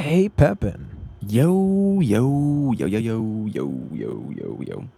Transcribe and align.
Hey, 0.00 0.30
Pepin. 0.30 0.88
Yo, 1.20 2.00
yo, 2.00 2.72
yo, 2.72 2.86
yo, 2.86 2.98
yo, 2.98 3.46
yo, 3.52 3.88
yo, 3.92 4.32
yo, 4.34 4.60
yo. 4.66 4.88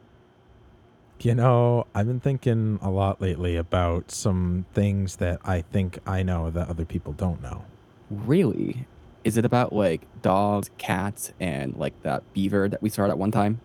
You 1.19 1.35
know, 1.35 1.89
I've 1.93 2.07
been 2.07 2.21
thinking 2.21 2.79
a 2.81 2.89
lot 2.89 3.21
lately 3.21 3.57
about 3.57 4.13
some 4.13 4.65
things 4.75 5.17
that 5.17 5.41
I 5.45 5.63
think 5.63 5.99
I 6.07 6.23
know 6.23 6.51
that 6.53 6.69
other 6.69 6.85
people 6.85 7.15
don't 7.15 7.43
know. 7.43 7.65
Really? 8.11 8.87
Is 9.25 9.37
it 9.37 9.45
about 9.45 9.73
like 9.73 10.03
dogs, 10.23 10.71
cats, 10.79 11.33
and 11.41 11.75
like 11.77 12.01
that 12.05 12.23
beaver 12.33 12.69
that 12.69 12.81
we 12.81 12.89
saw 12.89 13.07
at 13.07 13.19
one 13.19 13.33
time? 13.33 13.61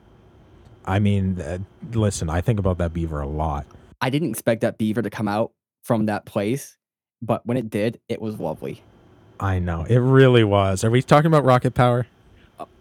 I 0.85 0.97
mean, 0.97 1.39
uh, 1.39 1.59
listen, 1.91 2.31
I 2.31 2.41
think 2.41 2.57
about 2.57 2.79
that 2.79 2.93
beaver 2.93 3.21
a 3.21 3.27
lot. 3.27 3.67
I 4.01 4.09
didn't 4.09 4.31
expect 4.31 4.61
that 4.61 4.79
beaver 4.79 5.03
to 5.03 5.11
come 5.11 5.27
out 5.27 5.51
from 5.83 6.07
that 6.07 6.25
place, 6.25 6.79
but 7.21 7.45
when 7.45 7.57
it 7.57 7.69
did, 7.69 7.99
it 8.09 8.19
was 8.19 8.39
lovely. 8.39 8.81
I 9.39 9.59
know. 9.59 9.85
It 9.87 9.97
really 9.97 10.43
was. 10.43 10.83
Are 10.83 10.89
we 10.89 11.01
talking 11.01 11.27
about 11.27 11.43
rocket 11.43 11.73
power? 11.73 12.07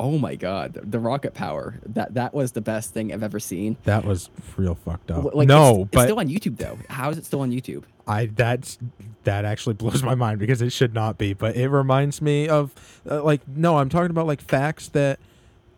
Oh 0.00 0.16
my 0.16 0.36
god, 0.36 0.72
the, 0.72 0.80
the 0.82 0.98
rocket 0.98 1.34
power. 1.34 1.74
That 1.84 2.14
that 2.14 2.32
was 2.32 2.52
the 2.52 2.62
best 2.62 2.94
thing 2.94 3.12
I've 3.12 3.22
ever 3.22 3.38
seen. 3.38 3.76
That 3.84 4.04
was 4.04 4.30
real 4.56 4.74
fucked 4.74 5.10
up. 5.10 5.34
Like, 5.34 5.48
no, 5.48 5.82
it's, 5.82 5.90
but 5.90 5.98
it's 6.00 6.06
still 6.06 6.18
on 6.18 6.28
YouTube 6.28 6.56
though. 6.56 6.78
How 6.88 7.10
is 7.10 7.18
it 7.18 7.26
still 7.26 7.40
on 7.40 7.50
YouTube? 7.50 7.84
I 8.06 8.26
that's 8.26 8.78
that 9.24 9.44
actually 9.44 9.74
blows 9.74 10.02
my 10.02 10.14
mind 10.14 10.38
because 10.38 10.62
it 10.62 10.70
should 10.70 10.94
not 10.94 11.18
be. 11.18 11.34
But 11.34 11.56
it 11.56 11.68
reminds 11.68 12.22
me 12.22 12.48
of 12.48 12.72
uh, 13.10 13.22
like 13.22 13.46
no, 13.46 13.76
I'm 13.76 13.90
talking 13.90 14.10
about 14.10 14.26
like 14.26 14.40
facts 14.40 14.88
that 14.88 15.18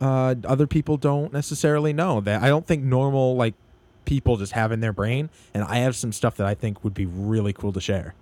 uh, 0.01 0.37
other 0.45 0.69
people 0.69 0.97
don't 0.97 1.33
necessarily 1.33 1.92
know. 1.92 2.20
That 2.20 2.42
I 2.42 2.48
don't 2.48 2.67
think 2.67 2.84
normal 2.84 3.34
like 3.34 3.55
people 4.09 4.39
just 4.39 4.53
have 4.53 4.73
in 4.73 4.81
their 4.81 4.92
brain. 4.92 5.29
And 5.53 5.62
I 5.65 5.79
have 5.79 5.95
some 5.95 6.12
stuff 6.12 6.37
that 6.39 6.47
I 6.47 6.55
think 6.55 6.83
would 6.83 6.95
be 6.95 7.05
really 7.06 7.53
cool 7.53 7.73
to 7.75 7.81
share. 7.81 8.15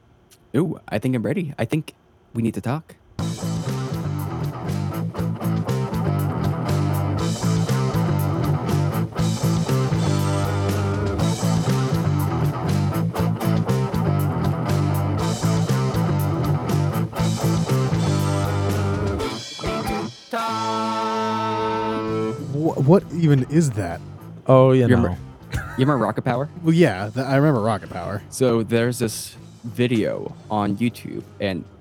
Ooh, 0.54 0.80
I 0.88 0.98
think 0.98 1.14
I'm 1.14 1.22
ready. 1.22 1.54
I 1.58 1.64
think 1.64 1.94
we 2.36 2.42
need 2.42 2.54
to 2.54 2.60
talk. 2.60 2.94
Wh- 22.52 22.76
what 22.88 23.04
even 23.12 23.44
is 23.50 23.70
that? 23.72 24.00
Oh, 24.46 24.72
you 24.72 24.82
You 24.82 24.88
know. 24.88 24.96
remember, 24.96 25.18
you 25.52 25.84
remember 25.86 26.04
Rocket 26.04 26.22
Power? 26.22 26.48
Well, 26.62 26.74
yeah, 26.74 27.10
th- 27.12 27.24
I 27.26 27.36
remember 27.36 27.60
Rocket 27.60 27.90
Power. 27.90 28.22
So 28.30 28.62
there's 28.62 28.98
this 28.98 29.36
video 29.64 30.34
on 30.50 30.76
YouTube, 30.76 31.22
and 31.40 31.64
I 31.64 31.75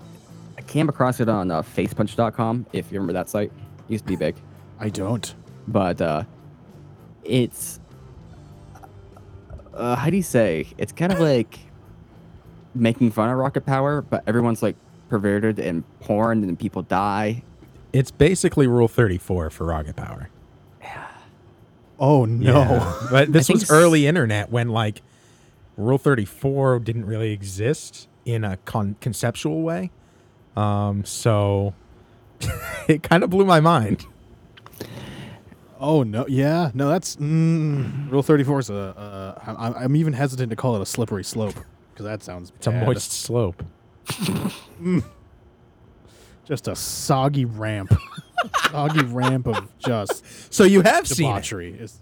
came 0.76 0.90
across 0.90 1.22
it 1.22 1.30
on 1.30 1.52
uh, 1.52 1.62
facepunch.com, 1.62 2.66
if 2.73 2.92
you 2.92 3.00
remember 3.00 3.14
that 3.14 3.30
site. 3.30 3.50
It 3.50 3.92
used 3.94 4.04
to 4.04 4.09
be 4.09 4.18
big. 4.18 4.36
I 4.78 4.90
don't. 4.90 5.34
But 5.70 6.02
uh, 6.02 6.23
it's. 7.23 7.80
Uh, 9.73 9.95
how 9.95 10.09
do 10.09 10.17
you 10.17 10.23
say? 10.23 10.67
It's 10.78 10.92
kind 10.92 11.14
of 11.14 11.22
like 11.22 11.59
making 12.73 13.12
fun 13.12 13.30
of 13.30 13.38
rocket 13.38 13.66
power, 13.66 14.02
but 14.02 14.26
everyone's 14.28 14.62
like 14.62 14.76
perverted 15.08 15.59
and 15.59 15.86
porn, 16.02 16.44
and 16.44 16.59
people 16.59 16.82
die. 16.82 17.42
It's 17.94 18.12
basically 18.12 18.67
Rule 18.67 18.89
34 18.89 19.52
for 19.52 19.66
rocket 19.66 19.95
power. 19.95 20.30
Yeah. 20.82 21.08
Oh 21.98 22.26
no. 22.26 22.66
Yeah. 22.66 23.08
but 23.10 23.32
this 23.32 23.48
was 23.50 23.72
early 23.72 24.08
internet 24.08 24.52
when 24.52 24.67
like 24.67 25.02
Rule 25.78 25.98
34 25.98 26.80
didn't 26.80 27.06
really 27.06 27.32
exist 27.32 28.10
in 28.26 28.44
a 28.44 28.58
con- 28.58 28.98
conceptual 29.00 29.62
way. 29.62 29.92
Um, 30.56 31.03
so 31.06 31.73
it 32.88 33.03
kind 33.03 33.23
of 33.23 33.30
blew 33.30 33.45
my 33.45 33.59
mind. 33.59 34.06
Oh 35.80 36.03
no. 36.03 36.25
Yeah. 36.28 36.72
No, 36.73 36.88
that's 36.89 37.17
mm, 37.17 38.09
Rule 38.09 38.23
Thirty 38.23 38.44
Four 38.44 38.59
is 38.59 38.70
a. 38.70 38.76
Uh, 38.76 39.55
I, 39.58 39.83
I'm 39.83 39.95
even 39.95 40.14
hesitant 40.14 40.49
to 40.49 40.55
call 40.55 40.76
it 40.76 40.82
a 40.82 40.86
slippery 40.86 41.23
slope 41.23 41.55
because 41.93 42.05
that 42.05 42.23
sounds. 42.23 42.52
It's 42.55 42.67
a 42.67 42.71
moist 42.71 43.11
slope. 43.11 43.64
Just 46.45 46.67
a 46.67 46.76
soggy 46.76 47.45
ramp. 47.45 47.93
soggy 48.72 49.04
ramp 49.05 49.48
of 49.48 49.67
just 49.80 50.54
So 50.54 50.64
you 50.64 50.82
have 50.82 51.08
seen 51.08 51.26
it. 51.26 51.30
debauchery. 51.30 51.73
Is. 51.73 51.99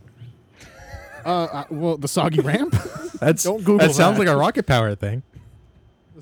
Uh, 1.25 1.30
uh, 1.30 1.64
well, 1.70 1.97
the 1.97 2.08
soggy 2.09 2.41
ramp. 2.41 2.75
That's 3.20 3.44
Don't 3.44 3.59
Google 3.59 3.78
that 3.78 3.94
sounds 3.96 4.20
like 4.20 4.28
a 4.28 4.35
rocket 4.35 4.68
power 4.68 4.94
thing. 4.96 5.24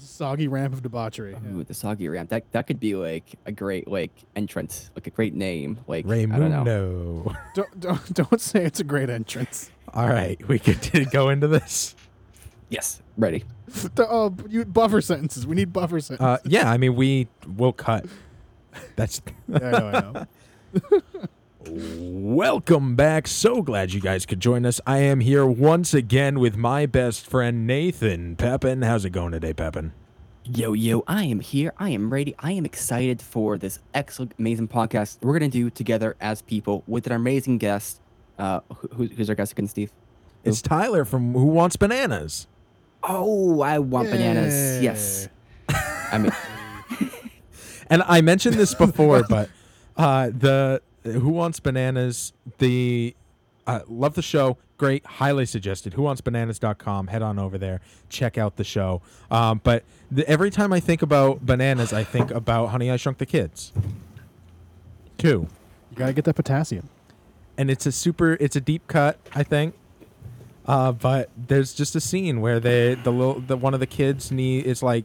The 0.01 0.07
soggy 0.07 0.47
ramp 0.47 0.73
of 0.73 0.81
debauchery. 0.81 1.33
yeah. 1.33 1.63
The 1.63 1.73
soggy 1.73 2.09
ramp. 2.09 2.29
That 2.29 2.51
that 2.51 2.67
could 2.67 2.79
be 2.79 2.95
like 2.95 3.23
a 3.45 3.51
great 3.51 3.87
like 3.87 4.11
entrance, 4.35 4.89
like 4.95 5.07
a 5.07 5.09
great 5.11 5.33
name. 5.33 5.79
Like 5.87 6.05
I 6.07 6.25
don't 6.25 6.49
know. 6.63 7.23
Raymundo. 7.25 7.37
Don't, 7.55 7.79
don't 7.79 8.13
don't 8.13 8.41
say 8.41 8.63
it's 8.65 8.79
a 8.79 8.83
great 8.83 9.09
entrance. 9.09 9.71
All 9.93 10.07
right, 10.07 10.39
we 10.47 10.57
could 10.59 10.79
go 11.11 11.29
into 11.29 11.47
this. 11.47 11.95
Yes, 12.69 13.01
ready. 13.17 13.43
The- 13.95 14.07
oh, 14.09 14.35
you 14.49 14.65
buffer 14.65 14.99
sentences. 15.01 15.47
We 15.47 15.55
need 15.55 15.71
buffer 15.71 15.99
sentences. 16.01 16.45
Uh, 16.45 16.49
yeah, 16.49 16.69
I 16.69 16.77
mean 16.77 16.95
we 16.95 17.27
will 17.55 17.73
cut. 17.73 18.05
That's 18.95 19.21
I 19.53 19.59
know. 19.59 19.67
I 19.77 19.91
know. 20.01 20.91
Welcome 21.67 22.95
back. 22.95 23.27
So 23.27 23.61
glad 23.61 23.93
you 23.93 24.01
guys 24.01 24.25
could 24.25 24.39
join 24.39 24.65
us. 24.65 24.81
I 24.85 24.99
am 24.99 25.19
here 25.19 25.45
once 25.45 25.93
again 25.93 26.39
with 26.39 26.57
my 26.57 26.85
best 26.85 27.25
friend 27.25 27.67
Nathan 27.67 28.35
Pepin. 28.35 28.81
How's 28.81 29.05
it 29.05 29.11
going 29.11 29.31
today, 29.31 29.53
Pepin? 29.53 29.93
Yo, 30.43 30.73
yo, 30.73 31.03
I 31.07 31.25
am 31.25 31.39
here. 31.39 31.73
I 31.77 31.89
am 31.89 32.11
ready. 32.11 32.33
I 32.39 32.53
am 32.53 32.65
excited 32.65 33.21
for 33.21 33.57
this 33.57 33.79
excellent, 33.93 34.33
amazing 34.39 34.69
podcast 34.69 35.17
we're 35.21 35.37
going 35.37 35.51
to 35.51 35.57
do 35.57 35.69
together 35.69 36.15
as 36.19 36.41
people 36.41 36.83
with 36.87 37.05
an 37.05 37.13
amazing 37.13 37.59
guest. 37.59 38.01
Uh, 38.39 38.61
who, 38.95 39.05
who's 39.05 39.29
our 39.29 39.35
guest 39.35 39.51
again, 39.51 39.67
Steve? 39.67 39.91
It's 40.43 40.61
Tyler 40.61 41.05
from 41.05 41.33
Who 41.33 41.45
Wants 41.45 41.75
Bananas. 41.75 42.47
Oh, 43.03 43.61
I 43.61 43.79
want 43.79 44.09
bananas. 44.09 44.81
Yes. 44.81 45.27
I 45.69 46.17
mean, 46.17 46.31
And 47.91 48.03
I 48.07 48.21
mentioned 48.21 48.55
this 48.55 48.73
before, 48.73 49.23
but 49.29 49.49
uh, 49.97 50.27
the 50.27 50.81
Who 51.03 51.29
Wants 51.29 51.59
Bananas, 51.59 52.33
the 52.59 53.15
uh, 53.67 53.81
love 53.87 54.15
the 54.15 54.21
show. 54.21 54.57
Great, 54.77 55.05
highly 55.05 55.45
suggested. 55.45 55.93
WhoWantsBananas.com. 55.93 57.07
Head 57.07 57.21
on 57.21 57.37
over 57.37 57.57
there, 57.59 57.81
check 58.09 58.37
out 58.37 58.55
the 58.55 58.63
show. 58.63 59.01
Um, 59.29 59.61
but 59.63 59.83
the, 60.09 60.27
every 60.27 60.49
time 60.49 60.73
I 60.73 60.79
think 60.79 61.03
about 61.03 61.45
bananas, 61.45 61.93
I 61.93 62.03
think 62.03 62.31
about 62.31 62.67
Honey 62.67 62.89
I 62.89 62.97
Shrunk 62.97 63.19
the 63.19 63.27
Kids. 63.27 63.71
Two. 65.19 65.47
You 65.91 65.97
gotta 65.97 66.13
get 66.13 66.25
that 66.25 66.33
potassium. 66.35 66.89
and 67.57 67.69
it's 67.69 67.85
a 67.85 67.91
super 67.91 68.33
it's 68.39 68.55
a 68.55 68.61
deep 68.61 68.87
cut 68.87 69.19
i 69.35 69.43
think 69.43 69.75
uh, 70.67 70.91
but 70.91 71.29
there's 71.35 71.73
just 71.73 71.95
a 71.95 71.99
scene 71.99 72.39
where 72.39 72.59
they 72.59 72.95
the 72.95 73.11
little 73.11 73.41
the 73.41 73.57
one 73.57 73.73
of 73.73 73.79
the 73.81 73.85
kids 73.87 74.31
knee 74.31 74.59
is 74.59 74.81
like 74.81 75.03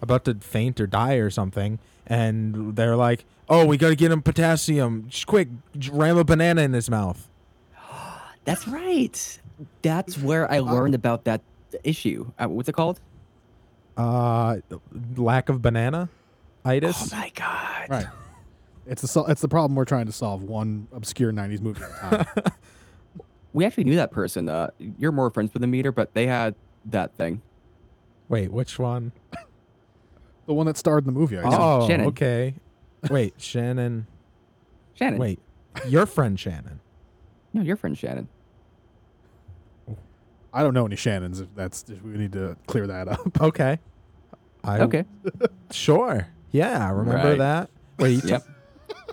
about 0.00 0.24
to 0.24 0.34
faint 0.36 0.80
or 0.80 0.86
die 0.86 1.14
or 1.14 1.30
something 1.30 1.78
and 2.10 2.76
they're 2.76 2.96
like 2.96 3.24
oh 3.48 3.64
we 3.64 3.78
gotta 3.78 3.94
get 3.96 4.12
him 4.12 4.20
potassium 4.20 5.06
just 5.08 5.26
quick 5.26 5.48
ram 5.90 6.18
a 6.18 6.24
banana 6.24 6.60
in 6.60 6.74
his 6.74 6.90
mouth 6.90 7.26
that's 8.44 8.68
right. 8.68 9.38
That's 9.82 10.18
where 10.18 10.50
I 10.50 10.60
learned 10.60 10.94
about 10.94 11.24
that 11.24 11.42
issue. 11.84 12.32
Uh, 12.38 12.48
what's 12.48 12.68
it 12.68 12.72
called? 12.72 13.00
uh 13.96 14.56
lack 15.16 15.48
of 15.48 15.60
banana 15.60 16.08
itis 16.64 17.12
Oh 17.12 17.16
my 17.16 17.30
god. 17.34 17.86
Right. 17.88 18.06
It's 18.86 19.02
the 19.02 19.24
it's 19.24 19.40
the 19.40 19.48
problem 19.48 19.76
we're 19.76 19.84
trying 19.84 20.06
to 20.06 20.12
solve. 20.12 20.42
One 20.42 20.88
obscure 20.92 21.32
'90s 21.32 21.60
movie 21.60 21.82
at 21.82 21.90
a 21.90 22.24
time. 22.24 22.44
We 23.52 23.64
actually 23.64 23.84
knew 23.84 23.96
that 23.96 24.10
person. 24.12 24.48
Uh, 24.48 24.70
you're 24.98 25.12
more 25.12 25.28
friends 25.30 25.52
with 25.52 25.60
the 25.60 25.66
Meader, 25.66 25.92
but 25.92 26.14
they 26.14 26.26
had 26.26 26.54
that 26.86 27.14
thing. 27.14 27.42
wait 28.28 28.50
which 28.52 28.78
one? 28.78 29.12
the 30.50 30.54
one 30.54 30.66
that 30.66 30.76
starred 30.76 31.04
in 31.06 31.14
the 31.14 31.18
movie. 31.18 31.38
I 31.38 31.42
guess. 31.44 31.52
oh 31.56 31.86
Shannon. 31.86 32.06
okay 32.08 32.54
wait 33.08 33.34
shannon 33.38 34.08
Shannon. 34.94 35.20
wait 35.20 35.38
your 35.86 36.04
friend 36.06 36.38
shannon 36.40 36.80
No, 37.52 37.62
your 37.62 37.76
friend 37.76 37.96
Shannon. 37.96 38.26
I 40.52 40.62
don't 40.64 40.74
know 40.74 40.84
any 40.86 40.96
Shannons. 40.96 41.38
If 41.40 41.54
that's 41.54 41.84
if 41.88 42.02
we 42.02 42.10
need 42.18 42.32
to 42.32 42.56
clear 42.66 42.88
that 42.88 43.06
up. 43.06 43.40
okay 43.40 43.78
I, 44.64 44.80
Okay. 44.80 45.04
Sure. 45.70 46.26
Yeah, 46.50 46.84
I 46.86 46.90
remember 46.90 47.28
Right. 47.30 47.38
that. 47.38 47.70
Wait, 47.98 48.10
you 48.16 48.20
ta- 48.20 48.26
Yep. 48.28 48.46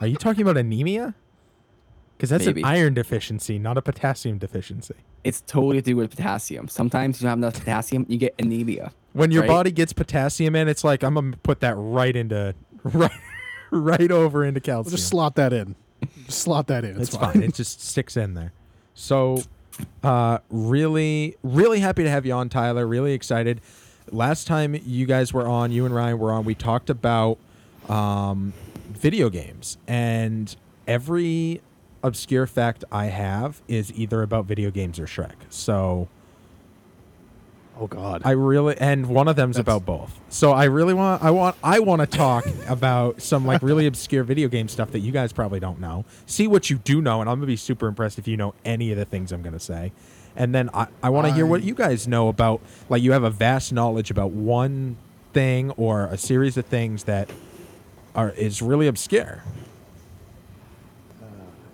are 0.02 0.08
you 0.08 0.16
talking 0.18 0.42
about 0.42 0.58
anemia? 0.58 1.14
Because 2.18 2.32
that's 2.32 2.46
Maybe. 2.48 2.62
an 2.62 2.68
iron 2.68 2.94
deficiency, 2.96 3.60
not 3.60 3.78
a 3.78 3.82
potassium 3.82 4.40
deficiency. 4.40 4.96
It's 5.24 5.42
totally 5.42 5.76
to 5.78 5.82
do 5.84 5.96
with 5.96 6.10
potassium. 6.10 6.68
Sometimes 6.68 7.22
you 7.22 7.26
don't 7.26 7.30
have 7.30 7.38
enough 7.38 7.54
potassium, 7.60 8.08
you 8.10 8.18
get 8.18 8.34
anemia. 8.40 8.92
When 9.14 9.30
your 9.32 9.44
Right. 9.44 9.48
body 9.50 9.72
gets 9.72 9.94
potassium 9.94 10.56
in, 10.56 10.68
it's 10.68 10.84
like 10.84 11.04
I'm 11.04 11.14
gonna 11.14 11.38
put 11.44 11.60
that 11.60 11.76
right 11.78 12.16
into 12.16 12.56
right 12.84 13.12
right 13.72 14.12
over 14.12 14.44
into 14.44 14.58
We'll 14.66 14.84
calcium. 14.84 14.96
just 14.96 15.10
slot 15.10 15.36
that 15.36 15.54
in. 15.54 15.76
Just 16.26 16.40
slot 16.40 16.68
that 16.68 16.84
in. 16.84 16.92
It's, 17.00 17.10
it's 17.10 17.18
fine. 17.18 17.44
it 17.44 17.54
just 17.54 17.82
sticks 17.88 18.18
in 18.18 18.34
there. 18.34 18.52
So, 18.96 19.44
uh, 20.04 20.40
really, 20.50 21.36
really 21.44 21.80
happy 21.82 22.04
to 22.04 22.10
have 22.10 22.26
you 22.26 22.34
on, 22.34 22.50
Tyler. 22.50 22.88
Really 22.88 23.14
excited. 23.14 23.62
Last 24.12 24.48
time 24.48 24.80
you 24.86 25.06
guys 25.06 25.34
were 25.34 25.48
on, 25.48 25.72
you 25.72 25.86
and 25.86 25.94
Ryan 25.94 26.18
were 26.18 26.32
on, 26.32 26.46
we 26.46 26.56
talked 26.56 26.90
about 26.90 27.38
um, 27.90 28.54
video 28.90 29.30
games, 29.30 29.78
and 29.88 30.56
every 30.88 31.62
obscure 32.08 32.48
fact 32.48 32.84
I 32.92 33.06
have 33.06 33.62
is 33.68 33.92
either 33.94 34.22
about 34.24 34.46
video 34.46 34.72
games 34.72 35.00
or 35.00 35.06
Shrek. 35.06 35.36
So 35.50 36.08
Oh 37.80 37.86
God. 37.86 38.24
I 38.26 38.32
really 38.32 38.76
and 38.80 39.06
one 39.08 39.28
of 39.28 39.36
them's 39.36 39.58
That's- 39.58 39.64
about 39.76 39.86
both. 39.86 40.20
So 40.30 40.52
I 40.52 40.64
really 40.66 40.96
want 40.96 41.22
I 41.24 41.30
want 41.30 41.56
I 41.64 41.80
want 41.80 42.02
to 42.02 42.08
talk 42.08 42.46
about 42.68 43.22
some 43.22 43.46
like 43.46 43.62
really 43.62 43.86
obscure 43.86 44.24
video 44.24 44.48
game 44.48 44.68
stuff 44.68 44.92
that 44.92 45.00
you 45.00 45.12
guys 45.12 45.32
probably 45.32 45.60
don't 45.60 45.80
know. 45.80 46.04
See 46.26 46.48
what 46.48 46.70
you 46.72 46.78
do 46.80 47.02
know 47.02 47.22
and 47.22 47.30
I'm 47.30 47.40
to 47.42 47.46
be 47.48 47.56
super 47.56 47.88
impressed 47.88 48.18
if 48.18 48.28
you 48.28 48.36
know 48.36 48.56
any 48.66 48.92
of 48.92 48.98
the 48.98 49.06
things 49.06 49.32
I'm 49.32 49.44
to 49.54 49.60
say. 49.60 49.92
And 50.36 50.56
then 50.56 50.72
I 50.74 50.88
I 51.04 51.12
want 51.12 51.28
to 51.28 51.34
hear 51.34 51.46
what 51.46 51.62
I- 51.62 51.66
you 51.66 51.76
guys 51.76 52.08
know 52.08 52.30
about 52.30 52.62
like 52.90 53.04
you 53.04 53.12
have 53.12 53.24
a 53.24 53.30
vast 53.30 53.72
knowledge 53.72 54.10
about 54.10 54.32
one 54.32 54.98
thing 55.34 55.70
or 55.72 56.06
a 56.06 56.18
series 56.18 56.58
of 56.58 56.66
things 56.66 57.04
that 57.04 57.30
are 58.16 58.32
is 58.32 58.60
really 58.60 58.88
obscure. 58.88 59.44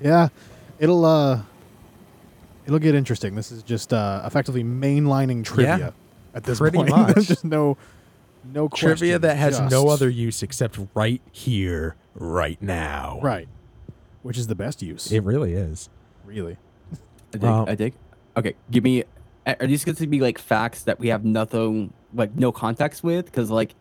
Yeah, 0.04 0.30
it'll 0.80 1.06
uh, 1.06 1.42
it'll 2.66 2.80
get 2.80 2.94
interesting. 2.96 3.36
This 3.36 3.52
is 3.52 3.64
just 3.64 3.94
uh, 3.94 4.22
effectively 4.26 4.64
mainlining 4.64 5.44
trivia 5.44 5.78
Yeah, 5.78 5.90
at 6.36 6.44
this 6.44 6.60
pretty 6.60 6.78
point. 6.78 6.90
much. 6.96 7.14
There's 7.16 7.28
just 7.28 7.46
no, 7.46 7.78
no 8.54 8.68
Trivia 8.68 9.18
question, 9.18 9.22
that 9.22 9.38
has 9.38 9.60
no 9.60 9.70
just- 9.70 9.88
other 9.88 10.10
use 10.10 10.44
except 10.44 10.78
right 10.94 11.22
here 11.32 11.96
right 12.16 12.62
now. 12.62 13.20
right, 13.24 13.48
which 14.24 14.38
is 14.38 14.48
the 14.48 14.56
best 14.56 14.82
use. 14.82 15.12
It 15.12 15.24
really 15.24 15.54
is. 15.54 15.90
really. 16.26 16.58
I 16.92 16.98
dig. 17.38 17.42
Well- 17.42 17.66
I 17.70 17.76
dig. 17.76 17.94
Okay, 18.38 18.56
give 18.72 18.84
me. 18.84 19.04
Are 19.46 19.68
these 19.68 19.84
going 19.84 19.96
to 19.96 20.08
be 20.08 20.22
like 20.22 20.38
facts 20.38 20.84
that 20.84 21.00
we 21.00 21.10
have 21.10 21.26
nothing, 21.26 21.92
like 22.14 22.34
no 22.36 22.52
context 22.54 23.04
with? 23.04 23.26
Because 23.26 23.50
like, 23.52 23.76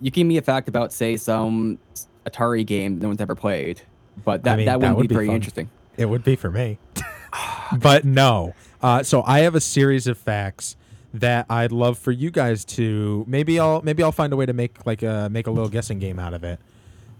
you 0.00 0.10
give 0.10 0.26
me 0.26 0.38
a 0.38 0.42
fact 0.42 0.66
about 0.68 0.92
say 0.94 1.16
some 1.18 1.78
Atari 2.26 2.64
game 2.64 2.98
no 2.98 3.08
one's 3.08 3.20
ever 3.20 3.34
played, 3.34 3.82
but 4.24 4.44
that 4.44 4.56
mean, 4.56 4.66
that 4.66 4.80
that 4.80 4.96
wouldn't 4.96 5.08
be 5.08 5.08
be 5.08 5.14
very 5.14 5.26
fun. 5.28 5.36
interesting. 5.36 5.70
It 5.96 6.06
would 6.06 6.24
be 6.24 6.36
for 6.36 6.50
me. 6.50 6.78
but 7.78 8.04
no. 8.04 8.54
Uh, 8.82 9.02
so 9.02 9.22
I 9.26 9.40
have 9.40 9.54
a 9.54 9.60
series 9.60 10.06
of 10.06 10.18
facts 10.18 10.76
that 11.12 11.46
I'd 11.48 11.72
love 11.72 11.96
for 11.98 12.10
you 12.10 12.30
guys 12.30 12.64
to 12.64 13.24
maybe 13.28 13.58
I'll 13.60 13.82
maybe 13.82 14.02
I'll 14.02 14.12
find 14.12 14.32
a 14.32 14.36
way 14.36 14.46
to 14.46 14.52
make 14.52 14.84
like 14.84 15.02
a 15.02 15.28
make 15.30 15.46
a 15.46 15.50
little 15.50 15.68
guessing 15.68 15.98
game 15.98 16.18
out 16.18 16.34
of 16.34 16.44
it. 16.44 16.58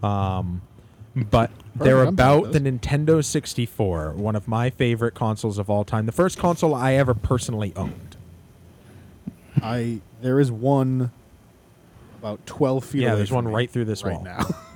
Um, 0.03 0.61
but 1.15 1.49
they're 1.75 2.01
I'm 2.01 2.09
about 2.09 2.51
the. 2.51 2.59
Nintendo 2.59 3.23
64, 3.23 4.11
one 4.11 4.35
of 4.35 4.47
my 4.47 4.69
favorite 4.69 5.13
consoles 5.15 5.57
of 5.57 5.69
all 5.69 5.85
time. 5.85 6.05
The 6.05 6.11
first 6.11 6.37
console 6.37 6.75
I 6.75 6.93
ever 6.93 7.13
personally 7.13 7.71
owned. 7.75 8.17
I 9.61 10.01
there 10.21 10.41
is 10.41 10.51
one 10.51 11.11
about 12.19 12.45
twelve 12.45 12.83
feet. 12.83 13.03
Yeah, 13.03 13.09
away 13.09 13.17
there's 13.17 13.29
from 13.29 13.35
one 13.35 13.45
me 13.45 13.53
right 13.53 13.71
through 13.71 13.85
this 13.85 14.03
right 14.03 14.15
wall. 14.15 14.23
now. 14.23 14.45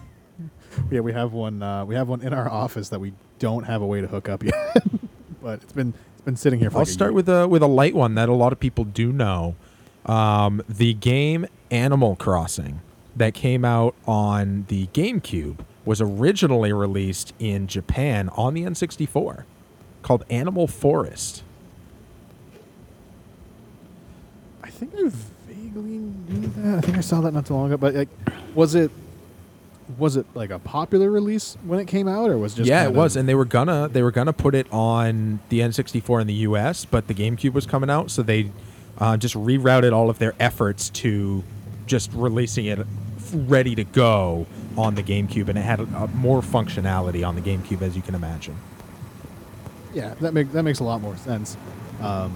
yeah, 0.91 0.99
we 0.99 1.13
have 1.13 1.33
one. 1.33 1.61
Uh, 1.61 1.85
we 1.85 1.95
have 1.95 2.07
one 2.07 2.21
in 2.21 2.33
our 2.33 2.49
office 2.49 2.89
that 2.89 2.99
we 2.99 3.13
don't 3.39 3.63
have 3.63 3.81
a 3.81 3.85
way 3.85 4.01
to 4.01 4.07
hook 4.07 4.29
up 4.29 4.43
yet, 4.43 4.83
but 5.41 5.61
it's 5.63 5.73
been 5.73 5.93
it's 6.13 6.25
been 6.25 6.35
sitting 6.35 6.59
here 6.59 6.69
for. 6.69 6.77
I'll 6.77 6.83
like 6.83 6.89
start 6.89 7.13
with 7.13 7.29
a 7.29 7.47
with 7.47 7.61
a 7.61 7.67
light 7.67 7.95
one 7.95 8.15
that 8.15 8.29
a 8.29 8.33
lot 8.33 8.51
of 8.51 8.59
people 8.59 8.83
do 8.83 9.11
know. 9.11 9.55
Um, 10.05 10.61
the 10.67 10.93
game 10.93 11.45
Animal 11.71 12.15
Crossing 12.15 12.81
that 13.15 13.33
came 13.33 13.65
out 13.65 13.95
on 14.07 14.65
the 14.69 14.87
GameCube 14.87 15.59
was 15.85 16.01
originally 16.01 16.71
released 16.71 17.33
in 17.39 17.67
Japan 17.67 18.29
on 18.29 18.53
the 18.53 18.63
N64, 18.63 19.43
called 20.01 20.23
Animal 20.29 20.67
Forest. 20.67 21.43
I 24.63 24.69
think 24.69 24.93
I 24.95 25.09
vaguely 25.47 25.97
knew 25.97 26.47
that. 26.57 26.77
I 26.77 26.81
think 26.81 26.97
I 26.97 27.01
saw 27.01 27.21
that 27.21 27.33
not 27.33 27.45
too 27.45 27.53
long 27.53 27.67
ago. 27.67 27.77
But 27.77 27.95
like, 27.95 28.09
was 28.55 28.75
it 28.75 28.91
was 29.97 30.15
it 30.15 30.25
like 30.35 30.51
a 30.51 30.59
popular 30.59 31.09
release 31.09 31.57
when 31.63 31.79
it 31.79 31.87
came 31.87 32.07
out, 32.07 32.29
or 32.29 32.37
was 32.37 32.53
it 32.53 32.57
just 32.57 32.69
yeah, 32.69 32.83
it 32.83 32.93
was, 32.93 33.15
and 33.15 33.27
they 33.27 33.35
were 33.35 33.45
gonna 33.45 33.87
they 33.87 34.03
were 34.03 34.11
gonna 34.11 34.33
put 34.33 34.53
it 34.55 34.67
on 34.71 35.39
the 35.49 35.59
N64 35.59 36.21
in 36.21 36.27
the 36.27 36.33
U.S., 36.33 36.85
but 36.85 37.07
the 37.07 37.13
GameCube 37.13 37.53
was 37.53 37.65
coming 37.65 37.89
out, 37.89 38.11
so 38.11 38.21
they 38.21 38.51
uh, 38.99 39.17
just 39.17 39.35
rerouted 39.35 39.91
all 39.93 40.09
of 40.09 40.19
their 40.19 40.33
efforts 40.39 40.89
to 40.89 41.43
just 41.87 42.11
releasing 42.13 42.65
it 42.65 42.79
ready 43.33 43.75
to 43.75 43.83
go 43.83 44.45
on 44.77 44.95
the 44.95 45.03
GameCube, 45.03 45.49
and 45.49 45.57
it 45.57 45.61
had 45.61 45.79
a, 45.79 45.83
a 45.83 46.07
more 46.09 46.41
functionality 46.41 47.27
on 47.27 47.35
the 47.35 47.41
GameCube, 47.41 47.81
as 47.81 47.95
you 47.95 48.01
can 48.01 48.15
imagine. 48.15 48.55
yeah, 49.93 50.13
that 50.21 50.33
makes 50.33 50.51
that 50.53 50.63
makes 50.63 50.79
a 50.79 50.83
lot 50.83 51.01
more 51.01 51.17
sense. 51.17 51.57
Um, 52.01 52.35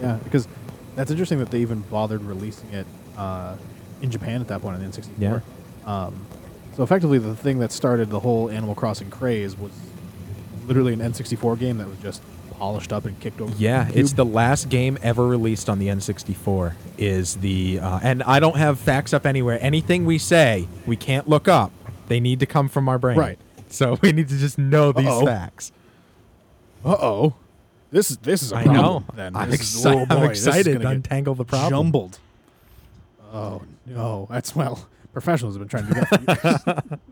yeah, 0.00 0.18
because 0.22 0.48
that's 0.94 1.10
interesting 1.10 1.38
that 1.38 1.50
they 1.50 1.60
even 1.60 1.80
bothered 1.80 2.22
releasing 2.22 2.72
it 2.72 2.86
uh, 3.16 3.56
in 4.00 4.10
Japan 4.10 4.40
at 4.40 4.48
that 4.48 4.62
point 4.62 4.76
on 4.76 4.82
the 4.82 4.88
N64. 4.88 5.10
Yeah. 5.18 5.40
Um, 5.84 6.26
so 6.76 6.82
effectively, 6.82 7.18
the 7.18 7.36
thing 7.36 7.58
that 7.60 7.72
started 7.72 8.10
the 8.10 8.20
whole 8.20 8.50
Animal 8.50 8.74
Crossing 8.74 9.10
craze 9.10 9.56
was 9.56 9.72
literally 10.66 10.92
an 10.92 11.00
N64 11.00 11.58
game 11.58 11.78
that 11.78 11.88
was 11.88 11.98
just 11.98 12.22
polished 12.52 12.92
up 12.92 13.04
and 13.04 13.18
kicked 13.20 13.40
over. 13.40 13.52
Yeah, 13.56 13.84
GameCube. 13.84 13.96
it's 13.96 14.12
the 14.12 14.24
last 14.24 14.68
game 14.68 14.98
ever 15.02 15.26
released 15.26 15.68
on 15.68 15.78
the 15.78 15.88
N64. 15.88 16.74
Is 16.98 17.36
the 17.36 17.80
uh, 17.80 18.00
and 18.02 18.22
I 18.22 18.40
don't 18.40 18.56
have 18.56 18.78
facts 18.78 19.12
up 19.12 19.26
anywhere. 19.26 19.58
Anything 19.60 20.04
we 20.04 20.18
say, 20.18 20.68
we 20.86 20.96
can't 20.96 21.28
look 21.28 21.48
up. 21.48 21.72
They 22.08 22.20
need 22.20 22.40
to 22.40 22.46
come 22.46 22.68
from 22.68 22.88
our 22.88 22.98
brain. 22.98 23.18
Right. 23.18 23.38
So 23.68 23.98
we 24.02 24.12
need 24.12 24.28
to 24.28 24.38
just 24.38 24.56
know 24.58 24.92
these 24.92 25.06
Uh-oh. 25.06 25.26
facts. 25.26 25.72
Uh 26.84 26.96
oh. 27.00 27.34
This 27.90 28.10
is 28.10 28.16
this 28.18 28.42
is 28.42 28.52
a 28.52 28.56
I 28.56 28.64
problem. 28.64 28.82
know. 28.84 29.04
Then 29.14 29.36
I'm, 29.36 29.50
exci- 29.50 29.86
oh, 29.86 30.06
I'm 30.08 30.20
boy, 30.20 30.28
this 30.28 30.40
is 30.40 30.46
excited 30.46 30.82
gonna 30.82 30.94
untangle 30.96 31.34
the 31.34 31.44
problem. 31.44 31.70
Jumbled. 31.86 32.18
Oh 33.32 33.62
no, 33.86 34.26
that's 34.30 34.54
well. 34.54 34.88
Professionals 35.14 35.56
have 35.56 35.66
been 35.66 35.68
trying 35.68 35.86
to 35.86 35.94
do 35.94 36.00
that 36.00 36.84
for 36.84 36.88
years. 36.88 37.00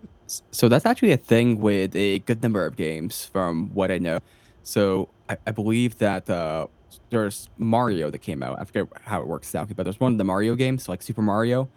So 0.51 0.69
that's 0.69 0.87
actually 0.87 1.13
a 1.13 1.17
thing 1.19 1.61
with 1.61 1.95
a 1.95 2.21
good 2.21 2.43
number 2.43 2.65
of 2.65 2.75
games, 2.77 3.27
from 3.27 3.69
what 3.75 3.91
I 3.91 3.99
know. 3.99 4.21
So 4.63 5.11
I, 5.29 5.37
I 5.47 5.51
believe 5.51 5.99
that 5.99 6.31
uh, 6.31 6.69
there's 7.11 7.51
Mario 7.59 8.11
that 8.11 8.21
came 8.21 8.43
out. 8.43 8.59
I 8.59 8.65
forget 8.65 8.87
how 9.03 9.21
it 9.21 9.27
works 9.27 9.49
exactly, 9.49 9.75
but 9.75 9.83
there's 9.83 10.01
one 10.01 10.13
of 10.13 10.19
the 10.19 10.25
Mario 10.25 10.55
games, 10.55 10.89
like 10.89 11.03
Super 11.03 11.21
Mario, 11.21 11.69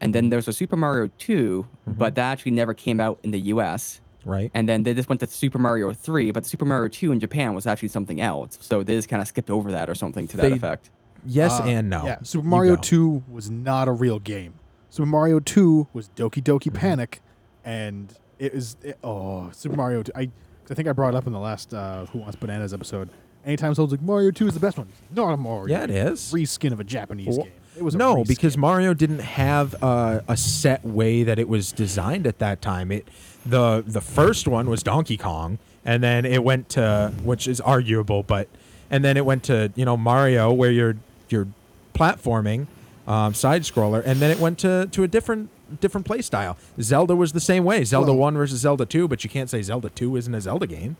and 0.00 0.14
then 0.14 0.28
there's 0.28 0.46
a 0.46 0.52
Super 0.52 0.76
Mario 0.76 1.10
2, 1.18 1.66
but 1.88 2.14
that 2.14 2.30
actually 2.30 2.52
never 2.52 2.72
came 2.72 3.00
out 3.00 3.18
in 3.24 3.32
the 3.32 3.40
U.S. 3.54 4.00
Right. 4.24 4.50
And 4.54 4.68
then 4.68 4.84
they 4.84 4.94
just 4.94 5.08
went 5.08 5.20
to 5.20 5.26
Super 5.26 5.58
Mario 5.58 5.92
3, 5.92 6.30
but 6.30 6.46
Super 6.46 6.66
Mario 6.66 6.86
2 6.88 7.10
in 7.10 7.18
Japan 7.18 7.52
was 7.54 7.66
actually 7.66 7.88
something 7.88 8.20
else. 8.20 8.58
So 8.60 8.84
they 8.84 8.94
just 8.94 9.08
kind 9.08 9.22
of 9.22 9.26
skipped 9.28 9.50
over 9.50 9.72
that 9.72 9.90
or 9.90 9.94
something 9.96 10.28
to 10.28 10.36
that 10.36 10.50
They- 10.50 10.52
effect. 10.52 10.90
Yes 11.26 11.58
Uh, 11.58 11.64
and 11.64 11.88
no. 11.90 12.04
Yeah, 12.04 12.18
Super 12.22 12.46
Mario 12.46 12.76
2 12.76 13.24
was 13.28 13.50
not 13.50 13.88
a 13.88 13.92
real 13.92 14.18
game. 14.20 14.54
Super 14.94 15.06
Mario 15.08 15.40
2 15.40 15.88
was 15.92 16.08
Doki 16.14 16.40
Doki 16.40 16.66
Mm-hmm. 16.70 16.76
Panic, 16.76 17.20
and 17.64 18.14
it 18.38 18.54
is 18.54 18.76
it, 18.84 18.96
oh 19.02 19.50
Super 19.52 19.74
Mario. 19.74 20.04
2, 20.04 20.12
I 20.14 20.30
I 20.70 20.74
think 20.74 20.86
I 20.86 20.92
brought 20.92 21.14
it 21.14 21.16
up 21.16 21.26
in 21.26 21.32
the 21.32 21.40
last 21.40 21.74
uh, 21.74 22.06
Who 22.06 22.20
Wants 22.20 22.36
Bananas 22.36 22.72
episode. 22.72 23.08
Anytime 23.44 23.74
someone's 23.74 23.90
like 23.90 24.02
Mario 24.02 24.30
2 24.30 24.46
is 24.46 24.54
the 24.54 24.60
best 24.60 24.78
one, 24.78 24.86
not 25.12 25.32
a 25.32 25.36
Mario. 25.36 25.66
Yeah, 25.76 25.82
it 25.82 25.90
is 25.90 26.32
reskin 26.32 26.70
of 26.72 26.78
a 26.78 26.84
Japanese 26.84 27.36
Wh- 27.36 27.42
game. 27.42 27.52
It 27.76 27.82
was 27.82 27.96
a 27.96 27.98
no, 27.98 28.14
reskin. 28.18 28.28
because 28.28 28.56
Mario 28.56 28.94
didn't 28.94 29.18
have 29.18 29.74
uh, 29.82 30.20
a 30.28 30.36
set 30.36 30.84
way 30.84 31.24
that 31.24 31.40
it 31.40 31.48
was 31.48 31.72
designed 31.72 32.24
at 32.24 32.38
that 32.38 32.62
time. 32.62 32.92
It 32.92 33.08
the 33.44 33.82
the 33.84 34.00
first 34.00 34.46
one 34.46 34.70
was 34.70 34.84
Donkey 34.84 35.16
Kong, 35.16 35.58
and 35.84 36.04
then 36.04 36.24
it 36.24 36.44
went 36.44 36.68
to 36.70 37.12
which 37.24 37.48
is 37.48 37.60
arguable, 37.60 38.22
but 38.22 38.46
and 38.92 39.04
then 39.04 39.16
it 39.16 39.24
went 39.26 39.42
to 39.44 39.72
you 39.74 39.84
know 39.84 39.96
Mario 39.96 40.52
where 40.52 40.70
you're 40.70 40.96
you're 41.30 41.48
platforming, 41.96 42.68
um, 43.06 43.34
side 43.34 43.62
scroller, 43.62 44.02
and 44.04 44.20
then 44.20 44.30
it 44.30 44.38
went 44.40 44.58
to 44.60 44.86
to 44.92 45.02
a 45.02 45.08
different 45.08 45.50
different 45.80 46.06
play 46.06 46.22
style. 46.22 46.56
Zelda 46.80 47.14
was 47.16 47.32
the 47.32 47.40
same 47.40 47.64
way. 47.64 47.84
Zelda 47.84 48.12
Well- 48.12 48.20
one 48.20 48.34
versus 48.36 48.60
Zelda 48.60 48.86
two, 48.86 49.08
but 49.08 49.24
you 49.24 49.30
can't 49.30 49.50
say 49.50 49.60
Zelda 49.62 49.90
two 49.90 50.16
isn't 50.16 50.34
a 50.34 50.40
Zelda 50.40 50.66
game. 50.66 50.96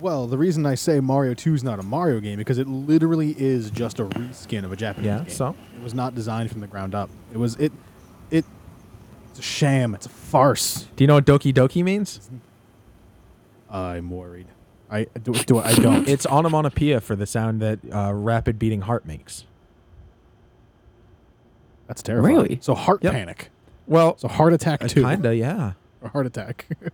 Well, 0.00 0.26
the 0.26 0.38
reason 0.38 0.64
I 0.64 0.76
say 0.76 0.98
Mario 1.00 1.34
2 1.34 1.56
is 1.56 1.62
not 1.62 1.78
a 1.78 1.82
Mario 1.82 2.20
game 2.20 2.38
because 2.38 2.56
it 2.56 2.66
literally 2.66 3.36
is 3.38 3.70
just 3.70 3.98
a 4.00 4.06
reskin 4.06 4.64
of 4.64 4.72
a 4.72 4.76
Japanese 4.76 5.06
Yeah, 5.06 5.18
game. 5.18 5.28
so? 5.28 5.54
it 5.76 5.82
was 5.82 5.92
not 5.92 6.14
designed 6.14 6.50
from 6.50 6.62
the 6.62 6.66
ground 6.66 6.94
up. 6.94 7.10
It 7.34 7.36
was 7.36 7.54
it 7.56 7.70
it 8.30 8.46
it's 9.28 9.38
a 9.40 9.42
sham. 9.42 9.94
It's 9.94 10.06
a 10.06 10.08
farce. 10.08 10.88
Do 10.96 11.04
you 11.04 11.06
know 11.08 11.16
what 11.16 11.26
Doki 11.26 11.52
Doki 11.52 11.84
means? 11.84 12.30
I'm 13.70 14.10
worried. 14.10 14.46
I 14.90 15.04
do, 15.22 15.32
do 15.34 15.58
I 15.58 15.74
don't. 15.74 16.08
It's 16.08 16.26
onomatopoeia 16.26 17.00
for 17.00 17.14
the 17.14 17.26
sound 17.26 17.60
that 17.60 17.78
uh, 17.92 18.12
rapid 18.14 18.58
beating 18.58 18.80
heart 18.80 19.04
makes. 19.06 19.44
That's 21.90 22.02
terrifying. 22.04 22.36
Really? 22.36 22.58
So 22.62 22.76
heart 22.76 23.02
Yep. 23.02 23.12
panic. 23.12 23.50
Well, 23.88 24.16
So 24.16 24.28
heart 24.28 24.52
attack 24.52 24.78
too. 24.86 25.02
kinda, 25.02 25.34
yeah. 25.34 25.72
A 26.04 26.08
heart 26.08 26.24
attack. 26.26 26.66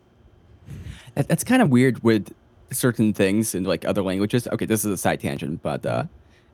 That, 1.15 1.29
that's 1.29 1.45
kind 1.45 1.63
of 1.63 1.71
weird 1.71 2.03
with 2.03 2.35
certain 2.71 3.13
things 3.15 3.55
in 3.55 3.65
like 3.65 3.85
other 3.87 4.03
languages. 4.03 4.47
Okay, 4.53 4.67
this 4.67 4.85
is 4.85 4.91
a 4.93 4.97
side 4.99 5.21
tangent, 5.21 5.63
but 5.63 5.85
uh, 5.87 6.05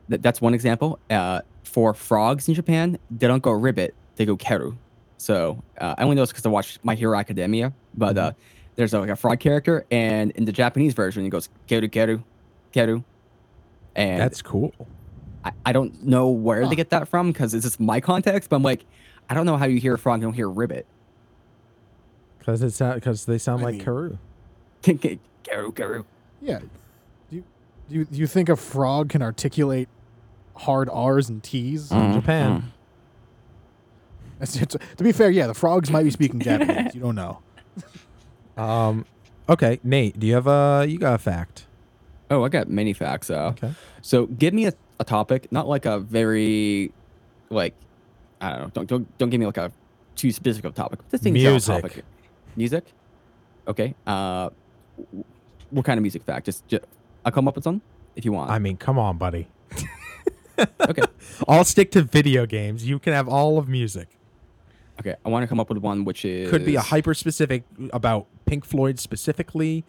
th- 0.08 0.22
that's 0.22 0.40
one 0.40 0.54
example. 0.54 1.00
Uh, 1.10 1.40
for 1.64 1.94
frogs 1.94 2.46
in 2.48 2.54
Japan, 2.54 2.96
they 3.10 3.26
don't 3.26 3.42
go 3.42 3.50
ribbit, 3.50 3.92
they 4.16 4.24
go 4.24 4.36
keru. 4.36 4.76
So 5.18 5.60
uh, 5.80 5.94
I 5.98 6.04
only 6.04 6.14
know 6.14 6.22
this 6.22 6.30
because 6.30 6.46
I 6.46 6.50
watched 6.50 6.78
My 6.84 6.94
Hero 6.94 7.18
Academia, 7.18 7.72
but 7.96 8.16
uh, 8.18 8.32
there's 8.76 8.92
a, 8.94 9.00
like 9.00 9.08
a 9.10 9.16
frog 9.16 9.40
character, 9.40 9.84
and 9.90 10.30
in 10.32 10.44
the 10.44 10.52
Japanese 10.52 10.94
version, 10.94 11.24
it 11.26 11.30
goes 11.30 11.48
keru 11.68 11.88
keru, 11.90 12.22
keru. 12.72 13.02
And 13.96 14.20
That's 14.20 14.42
cool. 14.42 14.72
I, 15.44 15.52
I 15.66 15.72
don't 15.72 16.04
know 16.04 16.28
where 16.28 16.62
Huh. 16.62 16.68
they 16.70 16.76
get 16.76 16.90
that 16.90 17.08
from 17.08 17.32
because 17.32 17.54
it's 17.54 17.64
just 17.64 17.80
my 17.80 18.00
context, 18.00 18.48
but 18.50 18.56
I'm 18.56 18.62
like, 18.62 18.84
I 19.28 19.34
don't 19.34 19.46
know 19.46 19.56
how 19.56 19.66
you 19.66 19.78
hear 19.80 19.94
a 19.94 19.98
frog 19.98 20.14
and 20.16 20.22
don't 20.24 20.32
hear 20.34 20.48
ribbit. 20.48 20.86
Because 22.38 22.62
it's 22.62 22.78
because 22.78 23.24
they 23.26 23.38
sound 23.38 23.62
I 23.62 23.64
like 23.66 23.74
mean- 23.76 23.84
Karoo. 23.84 24.18
Garu, 24.82 25.18
Garu. 25.72 26.04
Yeah. 26.40 26.58
Do 27.30 27.36
you, 27.36 27.44
do 27.88 27.94
you 27.94 28.04
do 28.04 28.18
you 28.18 28.26
think 28.26 28.48
a 28.48 28.56
frog 28.56 29.08
can 29.10 29.22
articulate 29.22 29.88
hard 30.56 30.88
R's 30.90 31.28
and 31.28 31.42
T's? 31.42 31.88
Mm, 31.90 32.14
Japan. 32.14 32.50
mm. 32.62 32.64
It's- 34.42 34.56
it's- 34.60 34.96
to 34.96 35.04
be 35.04 35.12
fair, 35.12 35.30
yeah, 35.30 35.46
the 35.46 35.54
frogs 35.54 35.90
might 35.90 36.02
be 36.02 36.10
speaking 36.10 36.40
Japanese. 36.40 36.94
You 36.94 37.00
don't 37.00 37.14
know. 37.14 37.38
Um, 38.56 39.06
okay, 39.48 39.78
Nate, 39.84 40.18
do 40.18 40.26
you 40.26 40.34
have 40.34 40.46
a 40.46 40.84
you 40.88 40.98
got 40.98 41.14
a 41.14 41.18
fact? 41.18 41.66
Oh, 42.30 42.44
I 42.44 42.48
got 42.48 42.68
many 42.68 42.92
facts. 42.92 43.30
Uh, 43.30 43.50
Okay. 43.56 43.72
So 44.00 44.26
give 44.26 44.52
me 44.52 44.66
a, 44.66 44.72
a 45.02 45.04
topic, 45.04 45.50
not 45.52 45.68
like 45.68 45.84
a 45.86 45.98
very, 45.98 46.92
like, 47.50 47.74
I 48.40 48.50
don't 48.50 48.60
know. 48.60 48.70
Don't 48.74 48.86
don't, 48.88 49.18
don't 49.18 49.30
give 49.30 49.40
me 49.40 49.46
like 49.46 49.58
a 49.58 49.70
too 50.16 50.32
specific 50.32 50.74
topic. 50.74 51.00
Think 51.10 51.36
general 51.36 51.52
Music. 51.54 51.82
Topic. 51.82 52.04
Music. 52.56 52.84
Okay. 53.68 53.94
Uh, 54.06 54.50
what 55.70 55.84
kind 55.84 55.98
of 55.98 56.02
music 56.02 56.22
fact? 56.24 56.46
Just, 56.46 56.66
just 56.68 56.84
I'll 57.24 57.32
come 57.32 57.46
up 57.48 57.54
with 57.54 57.64
some 57.64 57.82
if 58.16 58.24
you 58.24 58.32
want. 58.32 58.50
I 58.50 58.58
mean, 58.58 58.76
come 58.76 58.98
on, 58.98 59.18
buddy. 59.18 59.48
okay. 60.80 61.02
I'll 61.48 61.64
stick 61.64 61.90
to 61.92 62.02
video 62.02 62.46
games. 62.46 62.86
You 62.86 62.98
can 62.98 63.12
have 63.12 63.28
all 63.28 63.58
of 63.58 63.68
music. 63.68 64.08
Okay. 65.00 65.14
I 65.24 65.28
want 65.28 65.42
to 65.42 65.46
come 65.46 65.60
up 65.60 65.68
with 65.68 65.78
one 65.78 66.04
which 66.04 66.24
is 66.24 66.50
Could 66.50 66.64
be 66.64 66.76
a 66.76 66.80
hyper 66.80 67.14
specific 67.14 67.64
about 67.92 68.26
Pink 68.46 68.64
Floyd 68.64 68.98
specifically, 68.98 69.84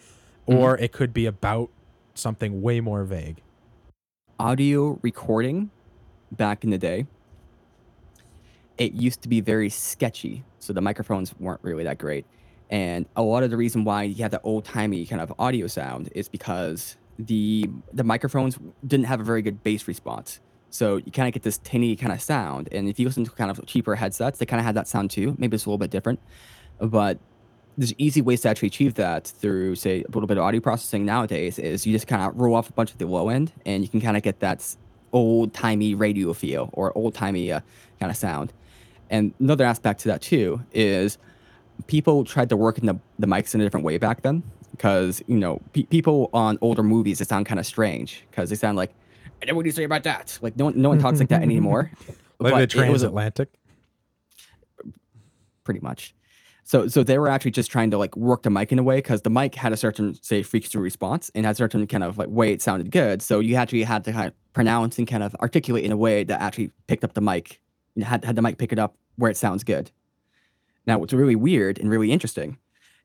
Mm-hmm. 0.48 0.60
or 0.60 0.78
it 0.78 0.92
could 0.92 1.14
be 1.14 1.26
about 1.26 1.70
something 2.16 2.62
way 2.62 2.82
more 2.82 3.06
vague. 3.06 3.42
Audio 4.40 5.00
recording 5.02 5.70
back 6.32 6.64
in 6.64 6.70
the 6.70 6.78
day, 6.78 7.06
it 8.78 8.94
used 8.94 9.22
to 9.22 9.30
be 9.30 9.42
very 9.42 9.70
sketchy. 9.70 10.44
So 10.60 10.74
the 10.74 10.82
microphones 10.82 11.34
weren't 11.40 11.62
really 11.64 11.84
that 11.84 11.98
great. 11.98 12.26
And 12.70 13.06
a 13.16 13.22
lot 13.22 13.44
of 13.44 13.52
the 13.52 13.58
reason 13.58 13.84
why 13.84 14.04
you 14.04 14.24
have 14.24 14.32
that 14.32 14.42
old 14.44 14.66
timey 14.66 15.06
kind 15.06 15.22
of 15.22 15.34
audio 15.38 15.68
sound 15.68 16.10
is 16.16 16.28
because 16.28 16.98
the 17.20 17.70
the 17.94 18.04
microphones 18.04 18.58
didn't 18.86 19.06
have 19.06 19.20
a 19.20 19.24
very 19.24 19.42
good 19.42 19.62
bass 19.64 19.88
response. 19.88 20.40
So 20.72 20.98
you 20.98 21.12
kind 21.12 21.28
of 21.28 21.34
get 21.34 21.44
this 21.44 21.60
tinny 21.60 21.96
kind 21.96 22.12
of 22.12 22.20
sound. 22.20 22.70
And 22.72 22.90
if 22.90 23.00
you 23.00 23.06
listen 23.06 23.26
to 23.26 23.32
kind 23.32 23.52
of 23.52 23.64
cheaper 23.68 23.94
headsets, 23.96 24.40
they 24.40 24.48
kind 24.48 24.60
of 24.60 24.66
had 24.66 24.76
that 24.76 24.88
sound 24.88 25.12
too. 25.12 25.36
Maybe 25.38 25.54
it's 25.54 25.66
a 25.66 25.70
little 25.70 25.78
bit 25.78 25.92
different. 25.92 26.20
But 26.80 27.20
there's 27.78 27.94
easy 27.98 28.22
ways 28.22 28.42
to 28.42 28.50
actually 28.50 28.68
achieve 28.68 28.94
that 28.96 29.28
through, 29.28 29.76
say, 29.76 30.02
a 30.02 30.08
little 30.12 30.28
bit 30.28 30.38
of 30.38 30.44
audio 30.44 30.62
processing 30.62 31.06
nowadays. 31.06 31.58
Is 31.60 31.86
you 31.88 31.94
just 31.94 32.08
kind 32.08 32.22
of 32.22 32.40
roll 32.40 32.56
off 32.56 32.70
a 32.70 32.74
bunch 32.74 32.92
of 32.92 32.98
the 33.00 33.06
low 33.08 33.30
end, 33.30 33.52
and 33.66 33.84
you 33.84 33.90
can 33.90 34.00
kind 34.02 34.16
of 34.18 34.24
get 34.24 34.40
that 34.42 34.76
old 35.12 35.54
timey 35.54 35.94
radio 35.96 36.34
feel 36.34 36.70
or 36.74 36.96
old 36.98 37.14
timey 37.16 37.52
uh, 37.52 37.60
kind 38.00 38.10
of 38.12 38.18
sound. 38.18 38.52
And 39.10 39.34
another 39.40 39.66
aspect 39.66 40.02
to 40.02 40.08
that 40.10 40.22
too 40.22 40.62
is 40.74 41.18
people 41.88 42.24
tried 42.24 42.50
to 42.50 42.58
work 42.58 42.78
in 42.78 42.86
the, 42.86 42.96
the 43.20 43.28
mics 43.28 43.54
in 43.54 43.62
a 43.62 43.64
different 43.64 43.86
way 43.86 43.98
back 43.98 44.22
then 44.24 44.42
because 44.72 45.22
you 45.28 45.38
know 45.38 45.62
pe- 45.74 45.84
people 45.84 46.30
on 46.34 46.58
older 46.62 46.82
movies 46.84 47.20
they 47.20 47.26
sound 47.26 47.46
kind 47.46 47.60
of 47.60 47.66
strange 47.66 48.24
because 48.32 48.50
they 48.50 48.56
sound 48.56 48.76
like 48.78 48.92
and 49.42 49.56
what 49.56 49.64
do 49.64 49.68
you 49.68 49.72
say 49.72 49.84
about 49.84 50.04
that 50.04 50.38
like 50.42 50.56
no 50.58 50.66
one 50.66 50.82
no 50.82 50.90
one 50.90 50.98
talks 51.00 51.20
like 51.20 51.30
that 51.30 51.42
anymore 51.50 51.92
Like 52.40 52.54
the 52.54 52.60
it 52.84 52.90
was 52.90 53.04
a- 53.04 53.08
transatlantic. 53.08 53.50
pretty 55.64 55.80
much. 55.80 56.14
So 56.64 56.88
so 56.88 57.04
they 57.04 57.18
were 57.18 57.28
actually 57.28 57.52
just 57.52 57.70
trying 57.70 57.92
to 57.92 57.98
like 57.98 58.16
work 58.16 58.44
the 58.44 58.50
mic 58.50 58.72
in 58.72 58.80
a 58.80 58.84
way 58.84 58.98
because 58.98 59.22
the 59.22 59.30
mic 59.30 59.56
had 59.56 59.74
a 59.74 59.78
certain 59.78 60.16
say 60.22 60.44
frequency 60.44 60.78
response 60.78 61.30
and 61.36 61.46
had 61.46 61.54
a 61.54 61.56
certain 61.56 61.86
kind 61.88 62.04
of 62.04 62.18
like 62.18 62.30
way 62.30 62.52
it 62.52 62.62
sounded 62.62 62.92
good. 62.92 63.22
So 63.22 63.40
you 63.40 63.56
actually 63.56 63.84
had 63.84 64.04
to 64.06 64.14
kind 64.14 64.28
of 64.28 64.34
pronounce 64.54 64.98
and 64.98 65.08
kind 65.08 65.24
of 65.24 65.36
articulate 65.36 65.84
in 65.84 65.92
a 65.92 65.98
way 65.98 66.24
that 66.24 66.42
actually 66.42 66.72
picked 66.88 67.04
up 67.04 67.14
the 67.14 67.22
mic. 67.22 67.60
Know, 67.96 68.06
had 68.06 68.26
had 68.26 68.36
the 68.36 68.42
mic 68.42 68.58
pick 68.58 68.72
it 68.72 68.80
up 68.80 68.96
where 69.18 69.30
it 69.30 69.38
sounds 69.38 69.64
good. 69.64 69.92
Now 70.88 70.98
what's 70.98 71.14
really 71.14 71.36
weird 71.36 71.80
and 71.80 71.90
really 71.90 72.12
interesting 72.12 72.58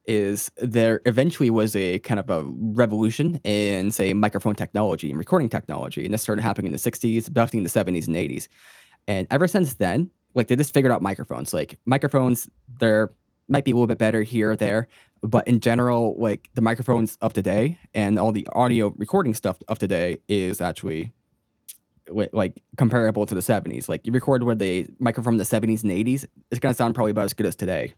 is 0.07 0.51
there 0.57 1.03
eventually 1.05 1.51
was 1.51 1.77
a 1.77 1.99
kind 1.99 2.19
of 2.19 2.31
a 2.31 2.43
revolution 2.45 3.41
in 3.45 3.91
say 3.91 4.15
microphone 4.15 4.55
technology 4.55 5.11
and 5.11 5.19
recording 5.19 5.51
technology, 5.51 6.05
and 6.05 6.15
this 6.15 6.23
started 6.23 6.43
happening 6.43 6.67
in 6.67 6.73
the 6.73 6.79
'60s, 6.79 7.31
definitely 7.33 7.59
in 7.59 7.65
the 7.65 7.71
'70s 7.71 8.07
and 8.07 8.17
'80s. 8.17 8.49
And 9.07 9.27
ever 9.31 9.47
since 9.47 9.75
then, 9.75 10.11
like 10.35 10.49
they 10.49 10.57
just 10.57 10.73
figured 10.73 10.93
out 10.93 11.03
microphones. 11.03 11.53
Like 11.53 11.79
microphones, 11.85 12.49
they're 12.81 13.11
might 13.49 13.65
be 13.65 13.71
a 13.71 13.75
little 13.75 13.87
bit 13.87 13.99
better 13.99 14.23
here 14.23 14.53
or 14.53 14.57
there, 14.57 14.89
but 15.23 15.47
in 15.49 15.61
general, 15.61 16.15
like 16.19 16.49
the 16.55 16.61
microphones 16.61 17.17
of 17.21 17.33
today 17.33 17.79
and 17.95 18.19
all 18.19 18.33
the 18.33 18.47
audio 18.53 18.95
recording 18.97 19.35
stuff 19.35 19.57
of 19.69 19.79
today 19.79 20.19
is 20.29 20.61
actually 20.61 21.13
like 22.33 22.63
comparable 22.77 23.27
to 23.27 23.35
the 23.35 23.41
70s. 23.41 23.89
Like 23.89 24.07
you 24.07 24.13
record 24.13 24.43
with 24.43 24.59
the 24.59 24.87
microphone 24.99 25.35
in 25.35 25.39
the 25.39 25.45
70s 25.45 25.83
and 25.83 25.93
80s, 25.93 26.25
it's 26.51 26.61
gonna 26.61 26.75
sound 26.75 26.95
probably 26.95 27.11
about 27.11 27.25
as 27.25 27.35
good 27.35 27.47
as 27.47 27.57
today. 27.57 27.95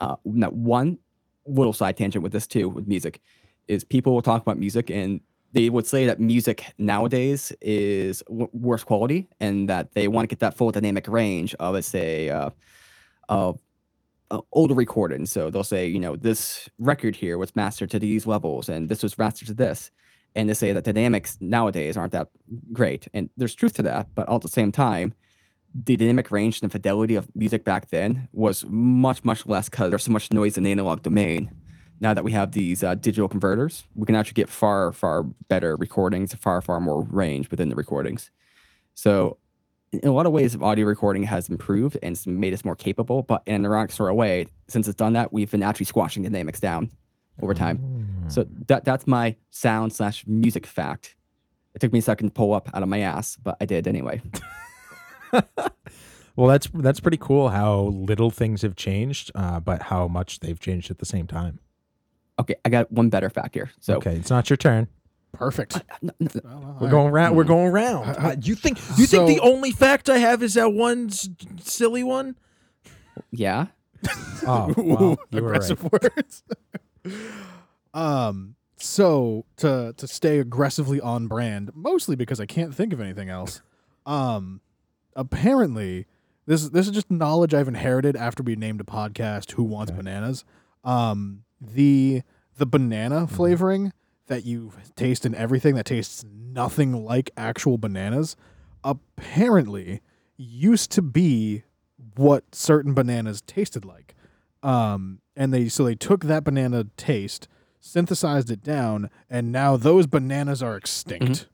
Uh, 0.00 0.16
now, 0.24 0.48
one 0.50 0.98
little 1.46 1.72
side 1.72 1.96
tangent 1.96 2.22
with 2.22 2.32
this 2.32 2.46
too, 2.46 2.68
with 2.68 2.86
music, 2.86 3.20
is 3.68 3.84
people 3.84 4.14
will 4.14 4.22
talk 4.22 4.42
about 4.42 4.58
music 4.58 4.90
and 4.90 5.20
they 5.52 5.68
would 5.68 5.86
say 5.86 6.06
that 6.06 6.18
music 6.18 6.64
nowadays 6.78 7.52
is 7.60 8.22
w- 8.28 8.48
worse 8.52 8.84
quality 8.84 9.28
and 9.38 9.68
that 9.68 9.92
they 9.92 10.08
want 10.08 10.24
to 10.24 10.28
get 10.28 10.40
that 10.40 10.56
full 10.56 10.70
dynamic 10.70 11.06
range 11.08 11.54
of, 11.56 11.74
let's 11.74 11.86
say, 11.86 12.30
uh, 12.30 12.50
of 13.28 13.60
uh, 14.32 14.40
older 14.52 14.74
recordings. 14.74 15.30
So 15.30 15.50
they'll 15.50 15.62
say, 15.62 15.86
you 15.86 16.00
know, 16.00 16.16
this 16.16 16.68
record 16.78 17.14
here 17.14 17.36
was 17.36 17.54
mastered 17.54 17.90
to 17.90 17.98
these 17.98 18.26
levels 18.26 18.68
and 18.68 18.88
this 18.88 19.02
was 19.02 19.16
mastered 19.18 19.48
to 19.48 19.54
this. 19.54 19.90
And 20.34 20.48
they 20.48 20.54
say 20.54 20.72
that 20.72 20.84
dynamics 20.84 21.36
nowadays 21.40 21.98
aren't 21.98 22.12
that 22.12 22.28
great. 22.72 23.06
And 23.12 23.28
there's 23.36 23.54
truth 23.54 23.74
to 23.74 23.82
that. 23.82 24.08
But 24.14 24.28
all 24.28 24.36
at 24.36 24.42
the 24.42 24.48
same 24.48 24.72
time, 24.72 25.12
the 25.74 25.96
dynamic 25.96 26.30
range 26.30 26.60
and 26.60 26.70
the 26.70 26.72
fidelity 26.72 27.14
of 27.14 27.28
music 27.34 27.64
back 27.64 27.90
then 27.90 28.28
was 28.32 28.64
much, 28.68 29.22
much 29.22 29.46
less 29.46 29.68
because 29.68 29.90
there's 29.90 30.04
so 30.04 30.12
much 30.12 30.32
noise 30.32 30.56
in 30.56 30.64
the 30.64 30.72
analog 30.72 31.02
domain. 31.02 31.50
Now 32.00 32.14
that 32.14 32.24
we 32.24 32.32
have 32.32 32.52
these 32.52 32.82
uh, 32.82 32.94
digital 32.94 33.28
converters, 33.28 33.84
we 33.94 34.06
can 34.06 34.16
actually 34.16 34.34
get 34.34 34.48
far, 34.48 34.92
far 34.92 35.24
better 35.48 35.76
recordings, 35.76 36.34
far, 36.34 36.60
far 36.62 36.80
more 36.80 37.02
range 37.02 37.50
within 37.50 37.68
the 37.68 37.76
recordings. 37.76 38.30
So, 38.94 39.38
in 39.92 40.08
a 40.08 40.12
lot 40.12 40.26
of 40.26 40.32
ways, 40.32 40.56
audio 40.60 40.86
recording 40.86 41.24
has 41.24 41.48
improved 41.48 41.98
and 42.02 42.12
it's 42.12 42.26
made 42.26 42.52
us 42.54 42.64
more 42.64 42.76
capable. 42.76 43.22
But 43.22 43.42
in 43.46 43.56
an 43.56 43.66
ironic 43.66 43.92
sort 43.92 44.10
of 44.10 44.16
way, 44.16 44.46
since 44.68 44.88
it's 44.88 44.96
done 44.96 45.12
that, 45.14 45.32
we've 45.32 45.50
been 45.50 45.62
actually 45.62 45.86
squashing 45.86 46.22
the 46.22 46.30
dynamics 46.30 46.60
down 46.60 46.90
over 47.42 47.54
time. 47.54 48.24
So 48.28 48.46
that 48.68 48.84
that's 48.84 49.06
my 49.06 49.36
sound 49.50 49.92
slash 49.92 50.24
music 50.26 50.66
fact. 50.66 51.16
It 51.74 51.80
took 51.80 51.92
me 51.92 51.98
a 52.00 52.02
second 52.02 52.28
to 52.28 52.32
pull 52.32 52.52
up 52.52 52.68
out 52.74 52.82
of 52.82 52.88
my 52.88 53.00
ass, 53.00 53.36
but 53.36 53.56
I 53.60 53.66
did 53.66 53.86
anyway. 53.86 54.22
Well, 56.36 56.48
that's 56.48 56.68
that's 56.72 57.00
pretty 57.00 57.18
cool 57.18 57.50
how 57.50 57.80
little 57.80 58.30
things 58.30 58.62
have 58.62 58.74
changed, 58.74 59.30
uh, 59.34 59.60
but 59.60 59.82
how 59.82 60.08
much 60.08 60.40
they've 60.40 60.58
changed 60.58 60.90
at 60.90 60.98
the 60.98 61.06
same 61.06 61.26
time. 61.26 61.58
Okay, 62.38 62.54
I 62.64 62.70
got 62.70 62.90
one 62.90 63.10
better 63.10 63.28
fact 63.28 63.54
here. 63.54 63.70
So 63.80 63.96
okay, 63.96 64.16
it's 64.16 64.30
not 64.30 64.48
your 64.48 64.56
turn. 64.56 64.88
Perfect. 65.32 65.76
n- 66.02 66.10
n- 66.20 66.28
Well, 66.44 66.60
well, 66.60 66.60
We're 66.60 66.62
all 66.62 66.80
right. 66.80 66.90
going 66.90 67.12
round. 67.12 67.36
We're 67.36 67.44
going 67.44 67.72
round. 67.72 68.10
Uh, 68.10 68.14
Uh, 68.28 68.36
you 68.40 68.54
think 68.54 68.78
you 68.98 69.06
think 69.06 69.28
the 69.28 69.40
only 69.40 69.72
fact 69.72 70.08
I 70.10 70.18
have 70.18 70.42
is 70.42 70.54
that 70.54 70.72
one 70.72 71.06
s- 71.06 71.28
silly 71.60 72.02
one? 72.04 72.36
yeah, 73.30 73.66
Oh, 74.46 74.74
Ooh, 74.78 74.82
well, 74.82 75.18
you 75.30 75.42
were 75.42 75.50
right. 75.52 75.92
words. 75.92 76.42
um. 77.94 78.56
So 78.76 79.44
to 79.58 79.94
to 79.96 80.08
stay 80.08 80.38
aggressively 80.40 81.00
on 81.00 81.28
brand, 81.28 81.70
mostly 81.74 82.16
because 82.16 82.40
I 82.40 82.46
can't 82.46 82.74
think 82.74 82.92
of 82.92 83.00
anything 83.00 83.28
else. 83.28 83.62
Um. 84.06 84.60
Apparently, 85.14 86.06
this 86.46 86.62
is 86.62 86.70
this 86.70 86.86
is 86.86 86.92
just 86.92 87.10
knowledge 87.10 87.54
I've 87.54 87.68
inherited 87.68 88.16
after 88.16 88.42
we 88.42 88.56
named 88.56 88.80
a 88.80 88.84
podcast. 88.84 89.52
Who 89.52 89.62
wants 89.62 89.90
Okay. 89.92 89.98
bananas? 89.98 90.44
Um. 90.84 91.44
The 91.60 92.22
the 92.56 92.66
banana 92.66 93.20
Mm-hmm. 93.22 93.34
flavoring 93.36 93.92
that 94.26 94.44
you 94.44 94.72
taste 94.96 95.26
in 95.26 95.34
everything 95.34 95.74
that 95.74 95.86
tastes 95.86 96.24
nothing 96.30 97.04
like 97.04 97.30
actual 97.36 97.78
bananas 97.78 98.36
apparently 98.84 100.00
used 100.36 100.90
to 100.92 101.02
be 101.02 101.62
what 102.16 102.54
certain 102.54 102.94
bananas 102.94 103.42
tasted 103.42 103.84
like. 103.84 104.14
Um, 104.62 105.20
and 105.36 105.52
they 105.52 105.68
so 105.68 105.84
they 105.84 105.94
took 105.94 106.24
that 106.24 106.44
banana 106.44 106.86
taste, 106.96 107.48
synthesized 107.80 108.50
it 108.50 108.62
down, 108.62 109.10
and 109.28 109.50
now 109.50 109.76
those 109.76 110.06
bananas 110.06 110.62
are 110.62 110.76
extinct. 110.76 111.48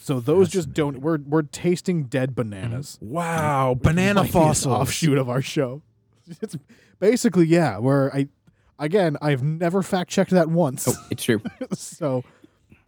So 0.00 0.20
those 0.20 0.50
just 0.50 0.72
don't. 0.72 0.98
We're 1.00 1.18
we're 1.18 1.42
tasting 1.42 2.04
dead 2.04 2.34
bananas. 2.34 2.98
Wow, 3.00 3.74
banana 3.80 4.20
might 4.20 4.32
be 4.32 4.38
an 4.38 4.44
fossils. 4.44 4.74
offshoot 4.74 5.18
of 5.18 5.28
our 5.28 5.42
show. 5.42 5.82
It's 6.40 6.56
basically 6.98 7.46
yeah. 7.46 7.76
Where 7.78 8.14
I 8.14 8.28
again 8.78 9.16
I've 9.22 9.42
never 9.42 9.82
fact 9.82 10.10
checked 10.10 10.30
that 10.32 10.48
once, 10.48 10.88
oh, 10.88 10.94
it's 11.10 11.22
true. 11.24 11.40
so 11.72 12.24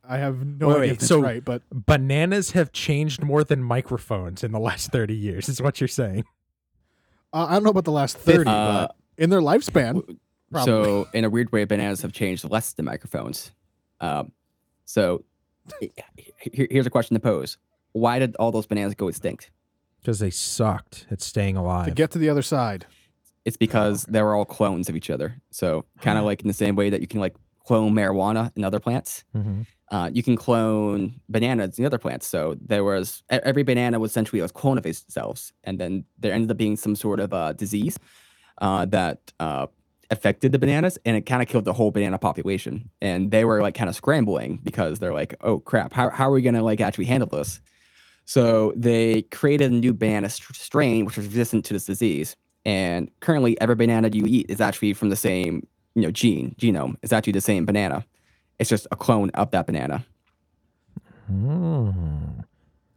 I 0.09 0.19
have 0.19 0.45
no 0.47 0.69
Wait, 0.69 0.73
idea 0.75 0.81
wait, 0.81 0.91
if 0.91 0.97
it's 0.99 1.07
so- 1.09 1.21
right. 1.21 1.45
But 1.45 1.63
Bananas 1.73 2.53
have 2.53 2.73
changed 2.73 3.23
more 3.23 3.43
than 3.45 3.63
microphones 3.63 4.45
in 4.45 4.53
the 4.53 4.61
last 4.61 4.91
thirty 4.93 5.15
years. 5.17 5.49
Is 5.49 5.61
what 5.61 5.81
you're 5.81 5.89
saying? 5.89 6.25
uh, 7.33 7.47
I 7.49 7.55
don't 7.55 7.65
know 7.65 7.71
about 7.71 7.85
the 7.85 7.93
last 7.93 8.17
thirty, 8.17 8.49
Uh, 8.49 8.87
but 8.89 8.97
in 9.19 9.31
their 9.31 9.41
lifespan, 9.41 10.03
probably. 10.53 10.65
So, 10.65 11.09
in 11.13 11.25
a 11.25 11.31
weird 11.31 11.51
way, 11.53 11.65
bananas 11.65 12.03
have 12.03 12.13
changed 12.13 12.49
less 12.49 12.73
than 12.73 12.85
microphones. 12.85 13.51
Um, 14.01 14.31
so, 14.85 15.25
he- 15.81 15.93
he- 16.53 16.69
here's 16.71 16.87
a 16.87 16.91
question 16.91 17.15
to 17.15 17.21
pose: 17.21 17.59
Why 17.93 18.19
did 18.21 18.37
all 18.37 18.53
those 18.53 18.67
bananas 18.67 18.95
go 18.95 19.09
extinct? 19.09 19.51
Because 20.01 20.21
they 20.21 20.31
sucked 20.31 21.07
at 21.11 21.21
staying 21.21 21.57
alive. 21.57 21.87
to 21.87 21.91
get 21.91 22.13
to 22.13 22.19
the 22.19 22.29
other 22.29 22.43
side. 22.43 22.87
It's 23.47 23.57
because 23.57 24.03
they 24.05 24.21
were 24.23 24.35
all 24.35 24.45
clones 24.45 24.89
of 24.91 24.97
each 24.97 25.09
other. 25.09 25.41
So 25.51 25.87
kind 26.01 26.19
of 26.19 26.25
like 26.25 26.43
in 26.43 26.49
the 26.49 26.55
same 26.65 26.77
way 26.77 26.91
that 26.91 27.01
you 27.01 27.07
can 27.07 27.21
like 27.21 27.35
clone 27.65 27.95
marijuana 27.95 28.53
in 28.57 28.65
other 28.65 28.81
plants, 28.81 29.25
hmm 29.33 29.63
uh, 29.91 30.11
you 30.13 30.23
can 30.23 30.37
clone 30.37 31.21
bananas 31.29 31.79
in 31.79 31.85
other 31.85 31.99
plants. 31.99 32.27
So 32.27 32.57
there 32.61 32.83
was 32.83 33.23
every 33.31 33.63
banana 33.63 34.01
was 34.01 34.11
essentially 34.11 34.41
a 34.41 34.49
clone 34.49 34.79
of 34.79 34.87
itself, 34.87 35.53
and 35.63 35.79
then 35.79 36.05
there 36.19 36.33
ended 36.33 36.51
up 36.51 36.57
being 36.57 36.77
some 36.77 36.97
sort 36.97 37.21
of 37.21 37.33
uh, 37.33 37.53
disease 37.53 37.99
uh, 38.59 38.87
that 38.87 39.33
uh, 39.39 39.67
affected 40.11 40.51
the 40.53 40.59
bananas, 40.59 40.99
and 41.05 41.17
it 41.17 41.23
kind 41.23 41.41
of 41.41 41.49
killed 41.49 41.65
the 41.65 41.73
whole 41.73 41.93
banana 41.93 42.19
population. 42.19 42.91
And 43.01 43.31
they 43.31 43.45
were 43.45 43.63
like 43.63 43.75
kind 43.75 43.89
of 43.89 43.95
scrambling 43.95 44.59
because 44.65 44.99
they're 44.99 45.15
like, 45.15 45.37
"Oh 45.41 45.61
crap, 45.61 45.93
how 45.93 46.11
how 46.11 46.29
are 46.29 46.33
we 46.33 46.43
gonna 46.43 46.63
like 46.63 46.81
actually 46.81 47.05
handle 47.05 47.29
this?" 47.29 47.61
So 48.25 48.73
they 48.75 49.23
created 49.23 49.71
a 49.71 49.75
new 49.75 49.95
banana 49.95 50.29
str- 50.29 50.53
strain 50.53 51.05
which 51.05 51.17
was 51.17 51.27
resistant 51.27 51.65
to 51.67 51.75
this 51.75 51.85
disease. 51.85 52.35
And 52.67 53.11
currently, 53.21 53.59
every 53.61 53.77
banana 53.77 54.11
you 54.13 54.25
eat 54.27 54.47
is 54.51 54.61
actually 54.61 54.93
from 54.93 55.09
the 55.09 55.17
same 55.17 55.67
you 55.95 56.03
know 56.03 56.11
gene 56.11 56.55
genome. 56.59 56.97
It's 57.03 57.13
actually 57.13 57.33
the 57.35 57.41
same 57.41 57.65
banana. 57.65 58.05
It's 58.59 58.69
just 58.69 58.87
a 58.91 58.97
clone 58.97 59.31
of 59.31 59.51
that 59.53 59.67
banana. 59.67 60.05
Mm. 61.33 62.45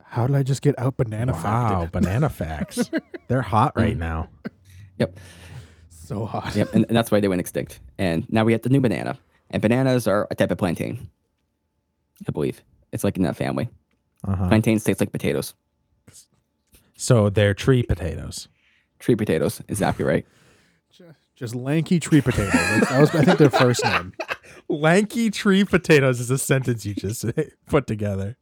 How 0.04 0.28
did 0.28 0.36
I 0.36 0.44
just 0.44 0.62
get 0.62 0.78
out 0.80 0.98
banana 0.98 1.34
Wow, 1.34 1.42
facted? 1.42 1.92
banana 2.02 2.30
facts. 2.30 2.90
They're 3.28 3.42
hot 3.44 3.74
right 3.76 3.96
Mm. 3.96 4.00
now. 4.00 4.30
So 5.90 6.26
hot. 6.26 6.56
Yep, 6.56 6.74
and, 6.74 6.86
and 6.90 6.98
that's 6.98 7.12
why 7.12 7.20
they 7.20 7.28
went 7.28 7.40
extinct. 7.40 7.80
And 8.00 8.26
now 8.32 8.44
we 8.44 8.52
have 8.54 8.64
the 8.64 8.70
new 8.70 8.82
banana. 8.82 9.20
And 9.52 9.62
bananas 9.62 10.08
are 10.08 10.28
a 10.32 10.36
type 10.36 10.50
of 10.52 10.58
plantain. 10.58 11.10
I 12.28 12.32
believe 12.32 12.64
it's 12.92 13.04
like 13.04 13.16
in 13.18 13.24
that 13.24 13.36
family. 13.36 13.70
Uh-huh. 14.28 14.48
Plantains 14.48 14.84
taste 14.84 15.00
like 15.00 15.12
potatoes. 15.12 15.54
So 16.98 17.30
they're 17.30 17.54
tree 17.54 17.84
potatoes. 17.84 18.48
Tree 19.00 19.16
potatoes, 19.16 19.62
exactly 19.68 20.06
right. 20.06 20.26
Just 21.36 21.56
lanky 21.56 22.00
tree 22.02 22.20
potato. 22.22 22.52
That's- 22.52 22.90
That 22.90 23.00
was, 23.00 23.16
I 23.16 23.24
think, 23.24 23.38
their 23.40 23.50
first 23.50 23.84
name. 23.86 24.12
Lanky 24.68 25.30
tree 25.32 25.64
potatoes 25.64 26.20
is 26.20 26.30
a 26.30 26.38
sentence 26.38 26.86
you 26.86 26.94
just 26.94 27.24
put 27.66 27.88
together. 27.88 28.36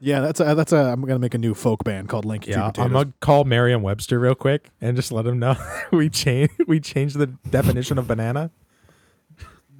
Yeah, 0.00 0.20
that's 0.20 0.40
a 0.40 0.54
that's 0.56 0.72
a. 0.72 0.76
I'm 0.76 1.00
gonna 1.02 1.20
make 1.20 1.32
a 1.34 1.38
new 1.38 1.54
folk 1.54 1.84
band 1.84 2.08
called 2.08 2.24
Lanky 2.26 2.50
Yeah, 2.50 2.56
Tree 2.56 2.66
Potatoes. 2.66 2.84
I'm 2.86 2.92
gonna 2.92 3.12
call 3.20 3.44
Merriam-Webster 3.44 4.18
real 4.18 4.34
quick 4.34 4.68
and 4.80 4.94
just 4.96 5.10
let 5.12 5.26
him 5.26 5.38
know 5.38 5.54
we 5.92 6.10
change 6.10 6.50
we 6.66 6.80
changed 6.80 7.16
the 7.18 7.28
definition 7.50 7.96
of 7.98 8.06
banana. 8.08 8.50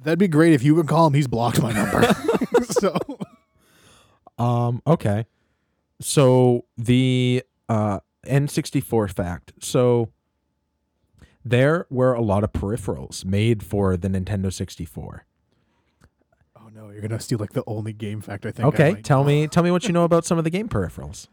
That'd 0.03 0.17
be 0.17 0.27
great 0.29 0.53
if 0.53 0.63
you 0.63 0.73
would 0.75 0.87
call 0.87 1.07
him. 1.07 1.13
He's 1.13 1.27
blocked 1.27 1.61
my 1.61 1.71
number. 1.73 2.07
so 2.63 2.97
Um, 4.39 4.81
okay. 4.87 5.25
So 5.99 6.65
the 6.77 7.43
uh, 7.69 7.99
N64 8.27 9.13
fact. 9.13 9.53
So 9.59 10.09
there 11.43 11.85
were 11.89 12.13
a 12.13 12.21
lot 12.21 12.43
of 12.43 12.51
peripherals 12.51 13.23
made 13.25 13.63
for 13.63 13.95
the 13.97 14.07
Nintendo 14.09 14.51
64. 14.51 15.25
Oh 16.57 16.69
no, 16.73 16.89
you're 16.91 17.01
gonna 17.01 17.19
steal 17.19 17.39
like 17.39 17.53
the 17.53 17.63
only 17.65 17.93
game 17.93 18.21
fact 18.21 18.45
I 18.45 18.51
think. 18.51 18.67
Okay, 18.67 18.93
might 18.93 19.03
tell 19.03 19.21
know. 19.23 19.27
me 19.27 19.47
tell 19.47 19.63
me 19.63 19.71
what 19.71 19.85
you 19.85 19.93
know 19.93 20.03
about 20.05 20.25
some 20.25 20.37
of 20.37 20.43
the 20.43 20.49
game 20.49 20.67
peripherals. 20.67 21.27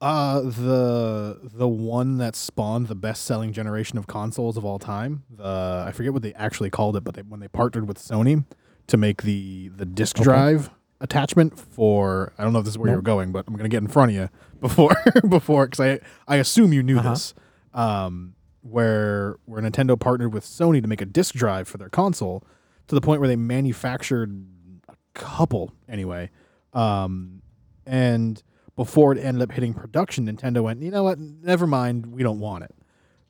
Uh 0.00 0.40
the 0.40 1.38
the 1.42 1.68
one 1.68 2.16
that 2.18 2.34
spawned 2.34 2.88
the 2.88 2.94
best 2.94 3.24
selling 3.24 3.52
generation 3.52 3.98
of 3.98 4.06
consoles 4.06 4.56
of 4.56 4.64
all 4.64 4.78
time. 4.78 5.24
The 5.30 5.84
I 5.86 5.92
forget 5.92 6.12
what 6.12 6.22
they 6.22 6.32
actually 6.34 6.70
called 6.70 6.96
it, 6.96 7.04
but 7.04 7.14
they, 7.14 7.22
when 7.22 7.40
they 7.40 7.48
partnered 7.48 7.86
with 7.86 7.98
Sony 7.98 8.44
to 8.86 8.96
make 8.96 9.22
the 9.22 9.68
the 9.68 9.84
disk 9.84 10.16
Okay. 10.16 10.24
drive 10.24 10.70
attachment 11.00 11.58
for 11.58 12.32
I 12.38 12.44
don't 12.44 12.52
know 12.52 12.58
if 12.58 12.64
this 12.64 12.74
is 12.74 12.78
where 12.78 12.88
Nope. 12.88 12.94
you're 12.96 13.02
going, 13.02 13.32
but 13.32 13.44
I'm 13.48 13.56
gonna 13.56 13.68
get 13.68 13.82
in 13.82 13.88
front 13.88 14.10
of 14.10 14.16
you 14.16 14.28
before 14.60 14.94
before 15.28 15.66
because 15.66 15.80
I 15.80 16.00
I 16.28 16.36
assume 16.36 16.72
you 16.72 16.82
knew 16.82 16.98
Uh-huh. 16.98 17.10
this. 17.10 17.34
Um, 17.72 18.34
where 18.62 19.36
where 19.46 19.62
Nintendo 19.62 19.98
partnered 19.98 20.34
with 20.34 20.44
Sony 20.44 20.82
to 20.82 20.88
make 20.88 21.00
a 21.00 21.06
disk 21.06 21.34
drive 21.34 21.66
for 21.68 21.78
their 21.78 21.88
console 21.88 22.44
to 22.88 22.94
the 22.94 23.00
point 23.00 23.20
where 23.20 23.28
they 23.28 23.36
manufactured 23.36 24.44
a 24.88 24.94
couple 25.14 25.72
anyway. 25.88 26.28
Um, 26.74 27.40
and 27.86 28.42
before 28.76 29.12
it 29.12 29.18
ended 29.18 29.42
up 29.42 29.52
hitting 29.52 29.72
production, 29.74 30.26
Nintendo 30.26 30.62
went, 30.62 30.82
you 30.82 30.90
know 30.90 31.04
what? 31.04 31.18
Never 31.18 31.66
mind, 31.66 32.06
we 32.06 32.22
don't 32.22 32.38
want 32.40 32.64
it. 32.64 32.74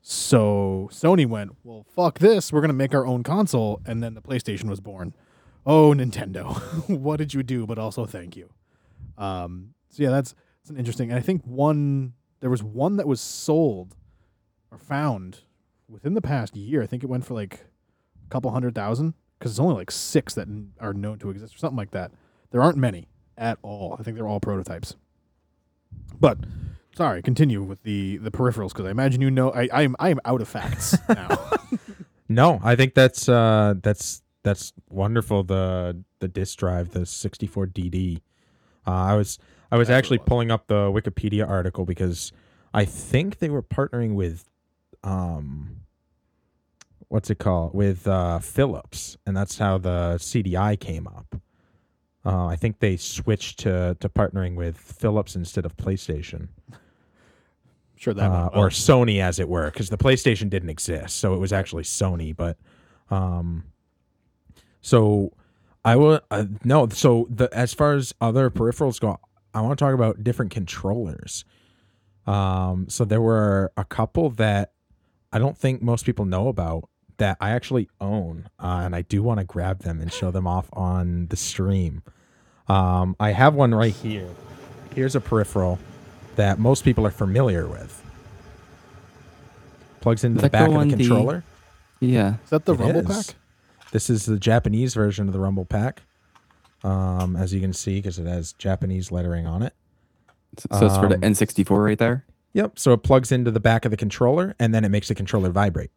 So 0.02 0.88
Sony 0.92 1.26
went, 1.26 1.52
well, 1.62 1.84
fuck 1.94 2.18
this. 2.18 2.52
We're 2.52 2.60
gonna 2.62 2.72
make 2.72 2.94
our 2.94 3.06
own 3.06 3.22
console, 3.22 3.80
and 3.86 4.02
then 4.02 4.14
the 4.14 4.22
PlayStation 4.22 4.64
was 4.64 4.80
born. 4.80 5.14
Oh, 5.66 5.92
Nintendo, 5.94 6.56
what 6.88 7.18
did 7.18 7.34
you 7.34 7.42
do? 7.42 7.66
But 7.66 7.78
also, 7.78 8.06
thank 8.06 8.36
you. 8.36 8.50
Um, 9.18 9.74
so 9.90 10.02
yeah, 10.02 10.10
that's 10.10 10.34
that's 10.62 10.70
an 10.70 10.76
interesting. 10.76 11.10
And 11.10 11.18
I 11.18 11.22
think 11.22 11.42
one 11.44 12.14
there 12.40 12.50
was 12.50 12.62
one 12.62 12.96
that 12.96 13.06
was 13.06 13.20
sold 13.20 13.94
or 14.70 14.78
found 14.78 15.40
within 15.88 16.14
the 16.14 16.22
past 16.22 16.56
year. 16.56 16.82
I 16.82 16.86
think 16.86 17.02
it 17.02 17.06
went 17.08 17.24
for 17.24 17.34
like 17.34 17.66
a 18.26 18.28
couple 18.30 18.50
hundred 18.50 18.74
thousand 18.74 19.14
because 19.38 19.52
it's 19.52 19.60
only 19.60 19.74
like 19.74 19.90
six 19.90 20.34
that 20.34 20.48
are 20.80 20.94
known 20.94 21.18
to 21.18 21.30
exist 21.30 21.54
or 21.54 21.58
something 21.58 21.76
like 21.76 21.90
that. 21.90 22.12
There 22.50 22.62
aren't 22.62 22.78
many 22.78 23.08
at 23.36 23.58
all. 23.62 23.96
I 23.98 24.02
think 24.02 24.16
they're 24.16 24.26
all 24.26 24.40
prototypes. 24.40 24.96
But 26.18 26.38
sorry, 26.94 27.22
continue 27.22 27.62
with 27.62 27.82
the 27.82 28.16
the 28.18 28.30
peripherals 28.30 28.68
because 28.70 28.86
I 28.86 28.90
imagine 28.90 29.20
you 29.20 29.30
know 29.30 29.52
I 29.52 29.68
I 29.72 29.82
am 29.82 29.96
I 29.98 30.10
am 30.10 30.20
out 30.24 30.40
of 30.40 30.48
facts 30.48 30.96
now. 31.08 31.38
No, 32.28 32.60
I 32.62 32.76
think 32.76 32.94
that's 32.94 33.28
uh 33.28 33.74
that's 33.82 34.22
that's 34.42 34.72
wonderful 34.88 35.42
the 35.42 36.02
the 36.20 36.28
disk 36.28 36.58
drive, 36.58 36.90
the 36.90 37.06
64 37.06 37.68
DD. 37.68 38.20
Uh, 38.86 38.90
I 38.90 39.14
was 39.14 39.38
I 39.70 39.76
was 39.76 39.88
That's 39.88 39.98
actually 39.98 40.18
pulling 40.18 40.50
up 40.50 40.66
the 40.66 40.90
Wikipedia 40.90 41.48
article 41.48 41.84
because 41.84 42.32
I 42.72 42.84
think 42.84 43.38
they 43.38 43.50
were 43.50 43.62
partnering 43.62 44.14
with 44.14 44.48
um 45.02 45.76
what's 47.08 47.30
it 47.30 47.38
called 47.38 47.74
with 47.74 48.06
uh 48.06 48.38
Philips 48.38 49.16
and 49.26 49.36
that's 49.36 49.58
how 49.58 49.78
the 49.78 50.16
CDI 50.18 50.78
came 50.78 51.06
up. 51.06 51.40
Uh, 52.22 52.46
I 52.46 52.56
think 52.56 52.80
they 52.80 52.96
switched 52.96 53.60
to 53.60 53.96
to 54.00 54.08
partnering 54.08 54.54
with 54.54 54.76
Philips 54.76 55.36
instead 55.36 55.64
of 55.64 55.76
PlayStation 55.76 56.48
sure 58.00 58.14
that 58.14 58.30
uh, 58.30 58.50
or. 58.54 58.70
Sony 58.70 59.20
as 59.20 59.38
it 59.38 59.48
were, 59.48 59.70
because 59.70 59.90
the 59.90 59.98
PlayStation 59.98 60.48
didn't 60.48 60.70
exist, 60.70 61.18
so 61.18 61.34
it 61.34 61.38
was 61.38 61.52
actually 61.52 61.82
Sony. 61.82 62.34
But 62.34 62.56
um, 63.10 63.64
so 64.80 65.32
I 65.84 65.96
will 65.96 66.20
uh, 66.30 66.44
no. 66.64 66.88
So 66.88 67.26
the 67.30 67.48
as 67.52 67.72
far 67.74 67.94
as 67.94 68.14
other 68.20 68.50
peripherals 68.50 69.00
go, 69.00 69.18
I 69.54 69.60
want 69.60 69.78
to 69.78 69.84
talk 69.84 69.94
about 69.94 70.22
different 70.24 70.50
controllers. 70.50 71.44
Um, 72.26 72.86
so 72.88 73.04
there 73.04 73.20
were 73.20 73.72
a 73.76 73.84
couple 73.84 74.30
that 74.30 74.72
I 75.32 75.38
don't 75.38 75.56
think 75.56 75.82
most 75.82 76.04
people 76.04 76.24
know 76.24 76.48
about 76.48 76.88
that 77.16 77.36
I 77.40 77.50
actually 77.50 77.88
own, 78.00 78.48
uh, 78.58 78.82
and 78.84 78.94
I 78.96 79.02
do 79.02 79.22
want 79.22 79.40
to 79.40 79.44
grab 79.44 79.80
them 79.80 80.00
and 80.00 80.12
show 80.12 80.30
them 80.30 80.46
off 80.46 80.68
on 80.72 81.26
the 81.28 81.36
stream. 81.36 82.02
Um, 82.68 83.16
I 83.18 83.32
have 83.32 83.54
one 83.54 83.74
right 83.74 83.92
here. 83.94 84.28
Here's 84.94 85.14
a 85.16 85.20
peripheral 85.20 85.78
that 86.36 86.58
most 86.58 86.84
people 86.84 87.06
are 87.06 87.10
familiar 87.10 87.66
with. 87.66 88.02
Plugs 90.00 90.24
into 90.24 90.36
the 90.40 90.48
that 90.48 90.52
go 90.52 90.58
back 90.58 90.68
of 90.68 90.76
on 90.76 90.88
the 90.88 90.96
the- 90.96 91.04
controller. 91.04 91.44
Yeah. 92.00 92.34
Is 92.44 92.50
that 92.50 92.64
the 92.64 92.72
It 92.74 92.80
Rumble 92.80 93.10
is. 93.10 93.26
Pack? 93.26 93.36
This 93.92 94.08
is 94.10 94.26
the 94.26 94.38
Japanese 94.38 94.94
version 94.94 95.26
of 95.26 95.32
the 95.32 95.40
Rumble 95.40 95.64
Pack. 95.64 96.02
Um, 96.82 97.36
as 97.36 97.52
you 97.52 97.60
can 97.60 97.72
see, 97.74 97.96
because 97.98 98.18
it 98.18 98.26
has 98.26 98.54
Japanese 98.54 99.12
lettering 99.12 99.46
on 99.46 99.62
it. 99.62 99.74
So, 100.58 100.86
it's 100.86 100.96
for 100.96 101.08
the 101.08 101.16
Um, 101.16 101.20
N64 101.20 101.84
right 101.84 101.98
there. 101.98 102.24
Yep. 102.54 102.78
So 102.78 102.92
it 102.94 103.02
plugs 103.02 103.30
into 103.30 103.50
the 103.50 103.60
back 103.60 103.84
of 103.84 103.90
the 103.90 103.96
controller, 103.96 104.56
and 104.58 104.74
then 104.74 104.84
it 104.84 104.88
makes 104.88 105.08
the 105.08 105.14
controller 105.14 105.50
vibrate, 105.50 105.90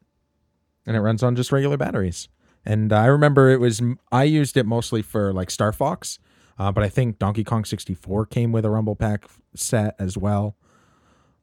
and 0.85 0.95
it 0.95 0.99
runs 0.99 1.23
on 1.23 1.35
just 1.35 1.51
regular 1.51 1.77
batteries. 1.77 2.27
And 2.65 2.93
I 2.93 3.05
remember 3.07 3.49
it 3.49 3.59
was 3.59 3.81
I 4.11 4.23
used 4.25 4.55
it 4.57 4.65
mostly 4.65 5.01
for 5.01 5.33
like 5.33 5.49
Star 5.49 5.71
Fox, 5.73 6.19
uh, 6.59 6.71
but 6.71 6.83
I 6.83 6.89
think 6.89 7.17
Donkey 7.17 7.43
Kong 7.43 7.65
64 7.65 8.25
came 8.27 8.51
with 8.51 8.65
a 8.65 8.69
Rumble 8.69 8.95
Pack 8.95 9.25
set 9.55 9.95
as 9.97 10.17
well, 10.17 10.55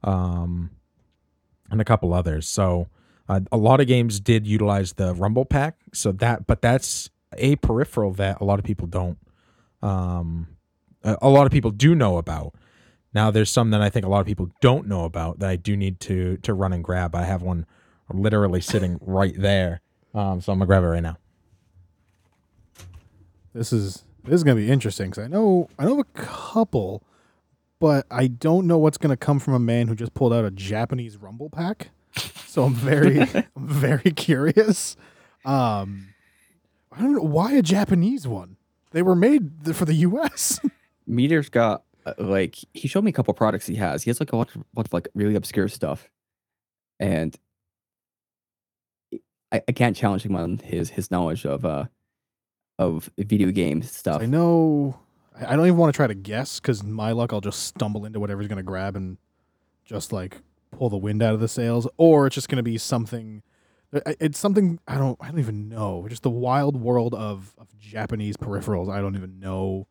um, 0.05 0.71
and 1.71 1.81
a 1.81 1.85
couple 1.85 2.15
others. 2.15 2.47
So 2.47 2.89
uh, 3.31 3.41
a 3.53 3.57
lot 3.57 3.81
of 3.81 3.87
games 3.87 4.19
did 4.19 4.45
utilize 4.45 4.95
the 4.95 5.15
Rumble 5.15 5.45
Pack. 5.45 5.77
So 5.93 6.11
that, 6.13 6.49
but 6.49 6.61
that's 6.61 7.11
a 7.39 7.55
peripheral 7.57 8.13
that 8.15 8.41
a 8.41 8.45
lot 8.45 8.59
of 8.59 8.65
people 8.65 8.89
don't. 8.89 9.19
Um, 9.83 10.49
a 11.05 11.17
a 11.23 11.29
lot 11.29 11.47
of 11.47 11.53
people 11.53 11.71
do 11.71 11.95
know 11.95 12.19
about. 12.19 12.55
Now 13.15 13.31
there's 13.31 13.49
some 13.49 13.71
that 13.71 13.81
I 13.81 13.89
think 13.89 14.05
a 14.05 14.09
lot 14.09 14.19
of 14.19 14.27
people 14.27 14.51
don't 14.61 14.89
know 14.89 15.05
about 15.05 15.39
that 15.39 15.49
I 15.49 15.55
do 15.55 15.77
need 15.77 16.01
to 16.01 16.39
to 16.39 16.53
run 16.53 16.73
and 16.73 16.83
grab. 16.83 17.15
I 17.15 17.23
have 17.23 17.41
one 17.41 17.67
literally 18.13 18.61
sitting 18.61 18.99
right 19.01 19.35
there. 19.39 19.81
Um, 20.13 20.41
so 20.41 20.53
I'm 20.53 20.59
gonna 20.59 20.67
grab 20.67 20.83
it 20.83 20.89
right 20.89 21.03
now. 21.03 21.17
This 23.55 23.73
is 23.73 24.03
this 24.25 24.35
is 24.35 24.45
gonna 24.45 24.57
be 24.57 24.69
interesting 24.69 25.11
because 25.11 25.25
I 25.25 25.29
know 25.29 25.69
I 25.79 25.85
know 25.85 26.01
a 26.01 26.05
couple, 26.05 27.05
but 27.79 28.07
I 28.11 28.27
don't 28.27 28.67
know 28.67 28.79
what's 28.79 28.99
gonna 28.99 29.17
come 29.17 29.39
from 29.39 29.55
a 29.55 29.61
man 29.61 29.87
who 29.87 29.95
just 29.95 30.15
pulled 30.15 30.33
out 30.33 30.45
a 30.45 30.51
Japanese 30.51 31.17
Rumble 31.17 31.49
Pack. 31.49 31.91
So 32.47 32.65
I'm 32.65 32.75
very 32.75 33.21
I'm 33.35 33.45
very 33.57 34.11
curious. 34.11 34.97
Um, 35.45 36.15
I 36.93 37.01
don't 37.01 37.15
know 37.15 37.23
why 37.23 37.53
a 37.53 37.63
Japanese 37.63 38.27
one. 38.27 38.57
They 38.91 39.03
were 39.03 39.15
made 39.15 39.65
th- 39.65 39.77
for 39.77 39.85
the 39.85 39.95
U.S. 39.95 40.61
Meader's 41.07 41.49
got 41.49 41.85
uh, 42.05 42.15
like 42.19 42.57
he 42.75 42.89
showed 42.89 43.05
me 43.05 43.11
a 43.11 43.13
couple 43.13 43.33
products 43.35 43.67
he 43.67 43.77
has. 43.77 44.03
He 44.03 44.11
has 44.11 44.21
like 44.21 44.33
a 44.33 44.37
lot 44.37 44.55
of, 44.55 44.65
lot 44.75 44.87
of 44.87 44.93
like 44.93 45.09
really 45.15 45.37
obscure 45.37 45.69
stuff, 45.69 46.11
and 46.99 47.37
I, 49.53 49.63
I 49.69 49.73
can't 49.73 49.97
challenge 49.97 50.23
him 50.23 50.35
on 50.35 50.59
his 50.59 50.91
his 50.91 51.11
knowledge 51.11 51.47
of 51.47 51.65
uh 51.65 51.85
of 52.79 53.11
video 53.17 53.51
game 53.51 53.83
stuff. 53.83 54.23
I 54.23 54.27
know. 54.27 54.99
I 55.39 55.53
I 55.53 55.57
don't 55.57 55.67
even 55.67 55.79
want 55.79 55.93
to 55.93 55.97
try 55.97 56.07
to 56.07 56.15
guess 56.15 56.59
because 56.59 56.83
my 56.83 57.13
luck, 57.13 57.33
I'll 57.33 57.41
just 57.41 57.63
stumble 57.63 58.05
into 58.05 58.19
whatever's 58.19 58.49
gonna 58.49 58.63
grab 58.63 58.97
and 58.97 59.19
just 59.85 60.13
like 60.13 60.39
pull 60.81 60.89
the 60.89 60.97
wind 60.97 61.23
out 61.23 61.35
of 61.35 61.41
the 61.41 61.47
sails, 61.47 61.87
or 61.99 62.27
it's 62.27 62.35
just 62.35 62.49
gonna 62.49 62.63
be 62.63 62.79
something. 62.79 63.43
It's 63.93 64.39
something 64.39 64.81
I 64.89 64.97
don't. 64.97 65.19
I 65.21 65.29
don't 65.29 65.39
even 65.39 65.69
know. 65.69 66.07
Just 66.09 66.23
the 66.23 66.31
wild 66.31 66.75
world 66.81 67.13
of 67.15 67.55
of 67.59 67.67
Japanese 67.79 68.37
peripherals. 68.39 68.89
I 68.91 69.03
don't 69.03 69.15
even 69.15 69.39
know. 69.39 69.87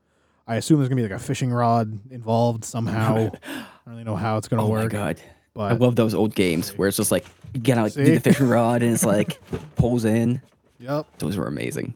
I 0.48 0.56
assume 0.56 0.80
there's 0.80 0.90
gonna 0.90 1.02
be 1.04 1.08
like 1.08 1.16
a 1.16 1.24
fishing 1.24 1.52
rod 1.52 2.00
involved 2.10 2.66
somehow. 2.66 3.16
I 3.16 3.20
don't 3.20 3.68
really 3.86 4.04
know 4.04 4.16
how 4.16 4.38
it's 4.38 4.48
gonna 4.48 4.64
oh 4.66 4.70
my 4.74 4.84
work. 4.84 4.92
god. 4.92 5.22
But 5.54 5.72
I 5.72 5.76
love 5.76 5.96
those 5.96 6.16
old 6.16 6.34
games 6.34 6.76
where 6.76 6.88
it's 6.88 6.98
just 6.98 7.12
like 7.12 7.26
you 7.54 7.62
gotta 7.62 7.84
like 7.84 7.94
do 7.94 8.04
the 8.04 8.20
fishing 8.20 8.48
rod 8.50 8.82
and 8.82 8.92
it's 8.94 9.06
like 9.06 9.40
pulls 9.76 10.06
in. 10.06 10.42
yep. 10.80 11.06
Those 11.20 11.38
were 11.38 11.46
amazing. 11.46 11.94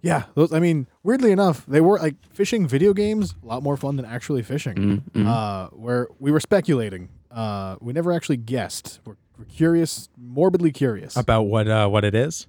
Yeah, 0.00 0.24
those. 0.34 0.52
I 0.52 0.60
mean, 0.60 0.86
weirdly 1.02 1.32
enough, 1.32 1.66
they 1.66 1.80
were 1.80 1.98
like 1.98 2.14
fishing 2.32 2.68
video 2.68 2.92
games. 2.94 3.34
A 3.42 3.46
lot 3.46 3.64
more 3.64 3.76
fun 3.76 3.96
than 3.96 4.04
actually 4.04 4.42
fishing. 4.44 4.76
Mhm, 4.76 5.02
mhm. 5.10 5.26
Uh, 5.26 5.70
where 5.70 6.06
we 6.20 6.30
were 6.30 6.38
speculating. 6.38 7.08
Uh, 7.30 7.76
we 7.80 7.92
never 7.92 8.12
actually 8.12 8.36
guessed. 8.38 9.00
We're, 9.04 9.16
we're 9.38 9.44
curious, 9.44 10.08
morbidly 10.16 10.72
curious. 10.72 11.16
about 11.16 11.42
what 11.42 11.68
uh, 11.68 11.88
what 11.88 12.04
it 12.04 12.14
is. 12.14 12.46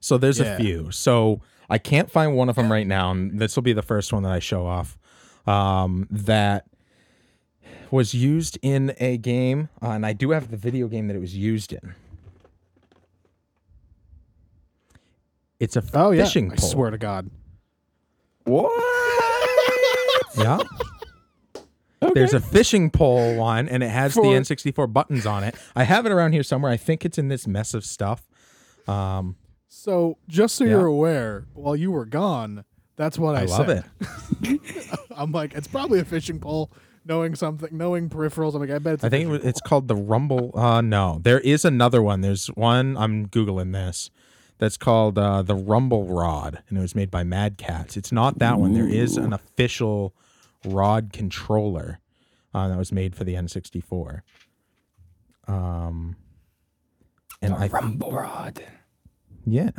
So 0.00 0.18
there's 0.18 0.38
Yeah. 0.38 0.54
a 0.54 0.58
few. 0.58 0.90
So 0.90 1.40
I 1.70 1.78
can't 1.78 2.10
find 2.10 2.34
one 2.36 2.48
of 2.48 2.56
them 2.56 2.70
right 2.70 2.86
now, 2.86 3.10
and 3.10 3.38
this 3.38 3.56
will 3.56 3.62
be 3.62 3.72
the 3.72 3.82
first 3.82 4.12
one 4.12 4.22
that 4.24 4.32
I 4.32 4.38
show 4.38 4.66
off. 4.66 4.98
Um, 5.46 6.06
that 6.10 6.66
was 7.90 8.12
used 8.14 8.58
in 8.62 8.94
a 8.98 9.16
game, 9.16 9.68
uh, 9.82 9.90
and 9.90 10.04
I 10.04 10.12
do 10.12 10.30
have 10.30 10.50
the 10.50 10.56
video 10.58 10.88
game 10.88 11.06
that 11.08 11.16
it 11.16 11.20
was 11.20 11.34
used 11.36 11.72
in. 11.72 11.94
It's 15.58 15.76
a 15.76 15.82
oh 15.94 16.10
yeah, 16.10 16.24
fishing 16.24 16.52
I 16.52 16.56
swear 16.56 16.90
to 16.90 16.98
God. 16.98 17.30
What? 18.44 18.72
Yeah. 20.36 20.58
There's 22.14 22.34
a 22.34 22.40
fishing 22.40 22.90
pole 22.90 23.36
one, 23.36 23.68
and 23.68 23.82
it 23.82 23.88
has 23.90 24.14
the 24.14 24.20
N64 24.20 24.92
buttons 24.92 25.26
on 25.26 25.44
it. 25.44 25.54
I 25.74 25.84
have 25.84 26.06
it 26.06 26.12
around 26.12 26.32
here 26.32 26.42
somewhere. 26.42 26.70
I 26.70 26.76
think 26.76 27.04
it's 27.04 27.18
in 27.18 27.28
this 27.28 27.46
mess 27.46 27.74
of 27.74 27.84
stuff. 27.84 28.28
Um, 28.86 29.36
So 29.68 30.16
just 30.28 30.54
so 30.56 30.64
Yeah. 30.64 30.70
you're 30.70 30.86
aware, 30.86 31.46
while 31.54 31.76
you 31.76 31.90
were 31.90 32.06
gone, 32.06 32.64
that's 32.96 33.18
what 33.18 33.34
I, 33.36 33.42
I 33.42 33.44
love 33.44 33.66
said. 33.66 33.84
it. 34.42 34.60
I'm 35.16 35.30
like, 35.32 35.54
it's 35.54 35.68
probably 35.68 35.98
a 36.00 36.04
fishing 36.04 36.38
pole. 36.40 36.70
Knowing 37.04 37.34
something, 37.36 37.70
knowing 37.72 38.10
peripherals, 38.10 38.54
I'm 38.54 38.60
like, 38.60 38.70
I 38.70 38.78
bet 38.78 38.94
it's. 38.94 39.04
I 39.04 39.08
think 39.08 39.30
it 39.32 39.42
it's 39.44 39.62
called 39.62 39.88
the 39.88 39.96
Rumble. 39.96 40.50
Uh, 40.54 40.82
no, 40.82 41.20
there 41.22 41.40
is 41.40 41.64
another 41.64 42.02
one. 42.02 42.20
There's 42.20 42.48
one. 42.48 42.98
I'm 42.98 43.28
googling 43.28 43.72
this. 43.72 44.10
That's 44.58 44.76
called 44.76 45.16
uh, 45.18 45.40
the 45.42 45.54
Rumble 45.54 46.04
Rod, 46.04 46.62
and 46.68 46.76
it 46.76 46.80
was 46.82 46.94
made 46.94 47.10
by 47.10 47.24
Mad 47.24 47.56
Catz. 47.56 47.96
It's 47.96 48.12
not 48.12 48.38
that 48.40 48.58
one. 48.58 48.74
There 48.74 48.88
is 48.88 49.16
an 49.16 49.32
official 49.32 50.12
rod 50.64 51.12
controller 51.12 52.00
uh, 52.54 52.68
that 52.68 52.78
was 52.78 52.92
made 52.92 53.14
for 53.14 53.24
the 53.24 53.34
N64. 53.34 54.22
Um, 55.46 56.16
and 57.40 57.54
I 57.54 57.68
Rumble 57.68 58.12
rod. 58.12 58.62
yeah. 59.46 59.70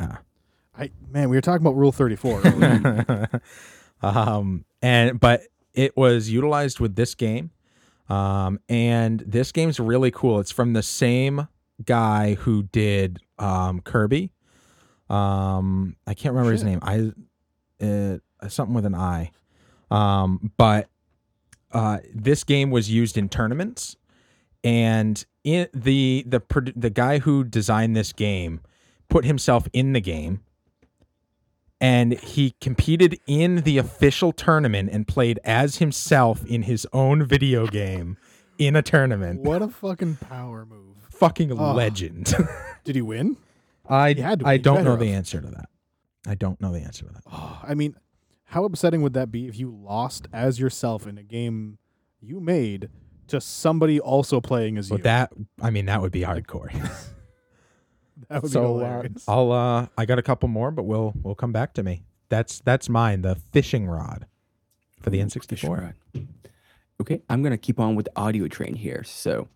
I 0.76 0.90
man, 1.10 1.30
we 1.30 1.36
were 1.36 1.40
talking 1.40 1.64
about 1.64 1.76
Rule 1.76 1.92
34. 1.92 3.40
um, 4.02 4.64
and 4.82 5.20
but 5.20 5.42
it 5.74 5.96
was 5.96 6.30
utilized 6.30 6.80
with 6.80 6.96
this 6.96 7.14
game, 7.14 7.50
um, 8.08 8.58
and 8.68 9.20
this 9.20 9.52
game's 9.52 9.78
really 9.78 10.10
cool. 10.10 10.40
It's 10.40 10.50
from 10.50 10.72
the 10.72 10.82
same 10.82 11.48
guy 11.84 12.34
who 12.34 12.64
did 12.64 13.20
um, 13.38 13.80
Kirby. 13.80 14.32
Um, 15.08 15.96
I 16.06 16.14
can't 16.14 16.34
remember 16.34 16.52
his 16.52 16.64
name. 16.64 16.80
I 16.82 17.12
uh, 17.84 18.18
something 18.48 18.74
with 18.74 18.86
an 18.86 18.94
I. 18.94 19.32
Um, 19.90 20.52
but 20.56 20.88
uh, 21.72 21.98
this 22.14 22.44
game 22.44 22.70
was 22.70 22.90
used 22.90 23.16
in 23.18 23.28
tournaments, 23.28 23.96
and 24.64 25.24
in 25.44 25.68
the 25.72 26.24
the 26.26 26.40
the 26.76 26.90
guy 26.90 27.18
who 27.18 27.44
designed 27.44 27.96
this 27.96 28.12
game 28.12 28.60
put 29.08 29.24
himself 29.24 29.66
in 29.72 29.92
the 29.92 30.00
game 30.00 30.40
and 31.80 32.12
he 32.20 32.54
competed 32.60 33.18
in 33.26 33.56
the 33.62 33.78
official 33.78 34.32
tournament 34.32 34.90
and 34.92 35.08
played 35.08 35.40
as 35.44 35.76
himself 35.76 36.44
in 36.44 36.62
his 36.62 36.86
own 36.92 37.24
video 37.24 37.66
game 37.66 38.16
in 38.58 38.76
a 38.76 38.82
tournament. 38.82 39.40
what 39.40 39.62
a 39.62 39.68
fucking 39.68 40.16
power 40.16 40.66
move! 40.66 40.96
Fucking 41.10 41.50
Oh. 41.52 41.72
legend. 41.72 42.34
Did 42.84 42.94
he 42.96 43.02
win? 43.02 43.36
I 43.88 44.12
He 44.12 44.20
had 44.20 44.40
to 44.40 44.46
I 44.46 44.58
don't 44.58 44.84
know 44.84 44.96
the 44.96 45.10
answer 45.12 45.40
to 45.40 45.48
that. 45.48 45.68
I 46.26 46.34
don't 46.34 46.60
know 46.60 46.72
the 46.72 46.80
answer 46.80 47.06
to 47.06 47.12
that. 47.12 47.22
Oh, 47.32 47.60
I 47.66 47.74
mean, 47.74 47.96
how 48.50 48.64
upsetting 48.64 49.00
would 49.02 49.14
that 49.14 49.30
be 49.30 49.46
if 49.46 49.58
you 49.58 49.70
lost 49.70 50.26
as 50.32 50.58
yourself 50.58 51.06
in 51.06 51.16
a 51.18 51.22
game 51.22 51.78
you 52.20 52.40
made 52.40 52.88
to 53.28 53.40
somebody 53.40 54.00
also 54.00 54.40
playing 54.40 54.76
as 54.76 54.90
you? 54.90 54.96
But 54.96 55.04
that 55.04 55.32
I 55.62 55.70
mean 55.70 55.86
that 55.86 56.02
would 56.02 56.10
be 56.10 56.22
hardcore. 56.22 56.72
that 58.28 58.42
would 58.42 58.48
be 58.50 58.52
so 58.52 58.80
uh. 58.80 59.04
I'll 59.28 59.52
uh 59.52 59.86
I 59.96 60.04
got 60.04 60.18
a 60.18 60.22
couple 60.22 60.48
more 60.48 60.72
but 60.72 60.82
we'll 60.82 61.14
we'll 61.22 61.36
come 61.36 61.52
back 61.52 61.74
to 61.74 61.82
me. 61.82 62.02
That's 62.28 62.60
that's 62.60 62.88
mine, 62.88 63.22
the 63.22 63.36
fishing 63.52 63.86
rod 63.86 64.26
for 65.00 65.10
the 65.10 65.20
Ooh, 65.20 65.24
N64. 65.24 65.94
Okay, 67.00 67.22
I'm 67.30 67.42
gonna 67.42 67.56
keep 67.56 67.78
on 67.78 67.94
with 67.94 68.06
the 68.06 68.12
audio 68.16 68.48
train 68.48 68.74
here. 68.74 69.04
So, 69.04 69.48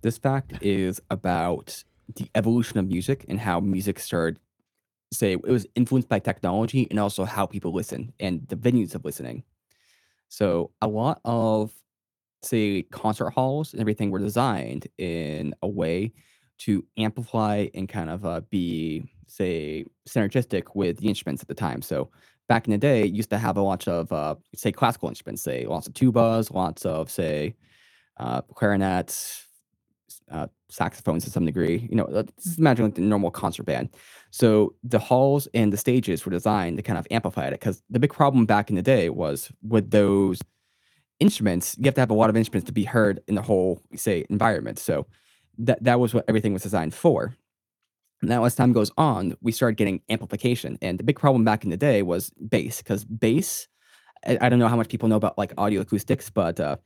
this 0.00 0.18
fact 0.18 0.54
is 0.62 1.00
about 1.10 1.84
the 2.16 2.28
evolution 2.34 2.78
of 2.78 2.86
music 2.88 3.24
and 3.28 3.40
how 3.40 3.60
music 3.60 3.98
started. 3.98 4.40
Say 5.12 5.32
it 5.32 5.42
was 5.42 5.66
influenced 5.74 6.08
by 6.08 6.18
technology 6.18 6.86
and 6.90 7.00
also 7.00 7.24
how 7.24 7.46
people 7.46 7.72
listen 7.72 8.12
and 8.20 8.46
the 8.48 8.56
venues 8.56 8.94
of 8.94 9.04
listening. 9.04 9.42
So, 10.28 10.70
a 10.82 10.88
lot 10.88 11.20
of 11.24 11.72
say 12.42 12.82
concert 12.82 13.30
halls 13.30 13.72
and 13.72 13.80
everything 13.80 14.10
were 14.10 14.18
designed 14.18 14.86
in 14.98 15.54
a 15.62 15.68
way 15.68 16.12
to 16.58 16.84
amplify 16.96 17.66
and 17.74 17.88
kind 17.88 18.10
of 18.10 18.24
uh, 18.24 18.40
be 18.50 19.04
say 19.26 19.84
synergistic 20.08 20.64
with 20.74 20.98
the 20.98 21.08
instruments 21.08 21.42
at 21.42 21.48
the 21.48 21.54
time. 21.54 21.82
So 21.82 22.10
back 22.48 22.66
in 22.66 22.72
the 22.72 22.78
day, 22.78 23.04
used 23.04 23.30
to 23.30 23.38
have 23.38 23.56
a 23.56 23.62
lot 23.62 23.86
of 23.86 24.10
uh, 24.12 24.34
say 24.54 24.72
classical 24.72 25.08
instruments, 25.08 25.42
say 25.42 25.66
lots 25.66 25.86
of 25.86 25.94
tubas, 25.94 26.52
lots 26.52 26.84
of 26.84 27.10
say 27.10 27.54
uh, 28.18 28.42
clarinets, 28.42 29.46
uh, 30.30 30.48
saxophones 30.68 31.24
to 31.24 31.30
some 31.30 31.44
degree. 31.44 31.86
You 31.90 31.96
know, 31.96 32.24
just 32.42 32.58
imagine 32.58 32.86
like 32.86 32.94
the 32.94 33.02
normal 33.02 33.30
concert 33.30 33.64
band. 33.64 33.90
So 34.30 34.74
the 34.82 34.98
halls 34.98 35.48
and 35.54 35.72
the 35.72 35.76
stages 35.76 36.24
were 36.24 36.30
designed 36.30 36.76
to 36.76 36.82
kind 36.82 36.98
of 36.98 37.06
amplify 37.10 37.46
it 37.46 37.52
because 37.52 37.82
the 37.88 37.98
big 37.98 38.12
problem 38.12 38.46
back 38.46 38.70
in 38.70 38.76
the 38.76 38.82
day 38.82 39.08
was 39.08 39.50
with 39.62 39.90
those 39.90 40.40
instruments, 41.20 41.76
you 41.78 41.84
have 41.86 41.94
to 41.94 42.00
have 42.00 42.10
a 42.10 42.14
lot 42.14 42.30
of 42.30 42.36
instruments 42.36 42.66
to 42.66 42.72
be 42.72 42.84
heard 42.84 43.20
in 43.26 43.34
the 43.34 43.42
whole 43.42 43.82
say 43.96 44.24
environment. 44.30 44.78
So 44.78 45.06
that 45.58 45.82
that 45.82 45.98
was 45.98 46.14
what 46.14 46.24
everything 46.28 46.52
was 46.52 46.62
designed 46.62 46.94
for. 46.94 47.34
Now, 48.20 48.44
as 48.44 48.54
time 48.54 48.72
goes 48.72 48.90
on, 48.98 49.36
we 49.40 49.52
started 49.52 49.76
getting 49.76 50.02
amplification, 50.08 50.76
and 50.82 50.98
the 50.98 51.04
big 51.04 51.18
problem 51.18 51.44
back 51.44 51.62
in 51.62 51.70
the 51.70 51.76
day 51.76 52.02
was 52.02 52.30
bass, 52.48 52.78
because 52.78 53.04
bass. 53.04 53.68
I, 54.26 54.38
I 54.40 54.48
don't 54.48 54.58
know 54.58 54.66
how 54.66 54.76
much 54.76 54.88
people 54.88 55.08
know 55.08 55.16
about 55.16 55.38
like 55.38 55.52
audio 55.56 55.82
acoustics, 55.82 56.28
but 56.28 56.58
uh, 56.58 56.76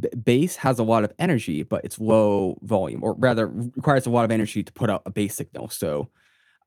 b- 0.00 0.08
bass 0.24 0.56
has 0.56 0.78
a 0.78 0.82
lot 0.82 1.04
of 1.04 1.12
energy, 1.18 1.62
but 1.62 1.84
it's 1.84 2.00
low 2.00 2.58
volume, 2.62 3.04
or 3.04 3.12
rather 3.14 3.46
requires 3.48 4.06
a 4.06 4.10
lot 4.10 4.24
of 4.24 4.30
energy 4.30 4.62
to 4.62 4.72
put 4.72 4.88
out 4.88 5.02
a 5.04 5.10
bass 5.10 5.34
signal. 5.34 5.68
So 5.68 6.08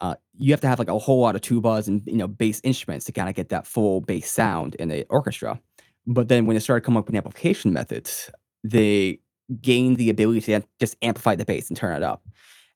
uh, 0.01 0.15
you 0.37 0.51
have 0.51 0.61
to 0.61 0.67
have 0.67 0.79
like 0.79 0.89
a 0.89 0.97
whole 0.97 1.21
lot 1.21 1.35
of 1.35 1.41
tubas 1.41 1.87
and 1.87 2.01
you 2.05 2.17
know 2.17 2.27
bass 2.27 2.59
instruments 2.63 3.05
to 3.05 3.11
kind 3.11 3.29
of 3.29 3.35
get 3.35 3.49
that 3.49 3.67
full 3.67 4.01
bass 4.01 4.31
sound 4.31 4.75
in 4.75 4.89
the 4.89 5.05
orchestra. 5.09 5.59
But 6.05 6.27
then 6.27 6.45
when 6.45 6.55
they 6.55 6.59
started 6.59 6.85
coming 6.85 6.99
up 6.99 7.07
with 7.07 7.15
amplification 7.15 7.71
methods, 7.71 8.29
they 8.63 9.19
gained 9.61 9.97
the 9.97 10.09
ability 10.09 10.41
to 10.41 10.63
just 10.79 10.95
amplify 11.01 11.35
the 11.35 11.45
bass 11.45 11.69
and 11.69 11.77
turn 11.77 11.95
it 11.95 12.03
up. 12.03 12.23